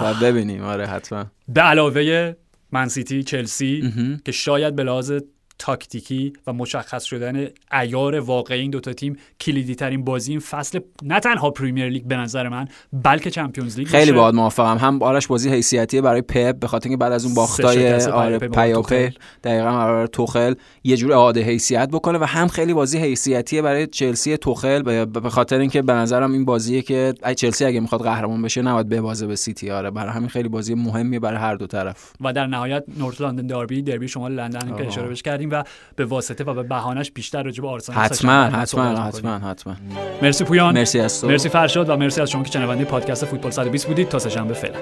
و 0.01 0.13
ببینیم. 0.21 0.63
آره 0.63 0.85
حتما. 0.85 1.25
به 1.47 1.61
علاوه 1.61 2.33
منسیتی 2.71 3.23
چلسی 3.23 3.93
که 4.25 4.31
شاید 4.31 4.75
به 4.75 4.83
لحاظ 4.83 5.13
تاکتیکی 5.59 6.33
و 6.47 6.53
مشخص 6.53 7.03
شدن 7.03 7.47
عیار 7.81 8.19
واقعی 8.19 8.59
این 8.59 8.71
دوتا 8.71 8.93
تیم 8.93 9.17
کلیدی 9.41 9.75
ترین 9.75 10.03
بازی 10.03 10.31
این 10.31 10.39
فصل 10.39 10.79
نه 11.03 11.19
تنها 11.19 11.51
پریمیر 11.51 11.89
لیگ 11.89 12.03
به 12.03 12.15
نظر 12.15 12.49
من 12.49 12.67
بلکه 12.93 13.31
چمپیونز 13.31 13.77
لیگ 13.79 13.87
خیلی 13.87 14.11
باید 14.11 14.35
موافقم. 14.35 14.77
هم 14.77 15.03
آرش 15.03 15.27
بازی 15.27 15.49
حیثیتی 15.49 16.01
برای 16.01 16.21
پپ 16.21 16.59
به 16.59 16.67
خاطر 16.67 16.89
اینکه 16.89 17.01
بعد 17.01 17.11
از 17.11 17.25
اون 17.25 17.33
باختای 17.33 17.93
آره 17.93 18.39
پیاپی 18.39 19.09
دقیقا 19.43 19.71
برای 19.71 20.07
توخل 20.07 20.53
یه 20.83 20.97
جور 20.97 21.13
اعاده 21.13 21.41
حیثیت 21.41 21.89
بکنه 21.89 22.17
و 22.17 22.23
هم 22.23 22.47
خیلی 22.47 22.73
بازی 22.73 22.97
حیثیتی 22.97 23.61
برای 23.61 23.87
چلسی 23.87 24.37
توخل. 24.37 25.05
به 25.05 25.29
خاطر 25.29 25.59
اینکه 25.59 25.81
به 25.81 25.93
نظرم 25.93 26.31
این 26.31 26.45
بازیه 26.45 26.81
که 26.81 27.13
ای 27.25 27.35
چلسی 27.35 27.65
اگه 27.65 27.79
می‌خواد 27.79 28.01
قهرمان 28.01 28.41
بشه 28.41 28.61
نباید 28.61 28.89
ببازه 28.89 29.27
به 29.27 29.35
سیتی. 29.35 29.71
آره 29.71 29.91
برای 29.91 30.13
همین 30.13 30.29
خیلی 30.29 30.49
بازی 30.49 30.73
مهمی 30.73 31.19
برای 31.19 31.39
هر 31.39 31.55
دو 31.55 31.67
طرف. 31.67 32.13
و 32.21 32.33
در 32.33 32.47
نهایت 32.47 32.83
نورت 32.97 33.21
لندن 33.21 33.47
داربی 33.47 33.81
دربی 33.81 34.07
شما 34.07 34.27
لندن 34.27 34.75
که 34.77 34.87
اشاره 34.87 35.07
بهش 35.07 35.21
کردیم. 35.21 35.44
و 35.51 35.63
به 35.95 36.05
واسطه 36.05 36.43
و 36.43 36.53
به 36.53 36.63
بهانش 36.63 37.11
بیشتر 37.11 37.43
راجع 37.43 37.61
به 37.61 37.67
آرسنال 37.67 37.97
حتما 37.97 38.31
حتما 38.31 38.83
حتما 38.83 39.37
حتما. 39.37 39.75
مرسی 40.21 40.43
پویان. 40.43 40.73
مرسی 40.73 40.99
از 40.99 41.21
تو. 41.21 41.27
مرسی 41.27 41.49
فرشاد 41.49 41.89
و 41.89 41.97
مرسی 41.97 42.21
از 42.21 42.31
شما 42.31 42.43
که 42.43 42.51
شنونده 42.51 42.85
پادکست 42.85 43.25
فوتبال 43.25 43.51
120 43.51 43.87
بودید. 43.87 44.09
تا 44.09 44.19
سه 44.19 44.29
شنبه 44.29 44.53
فعلا. 44.53 44.79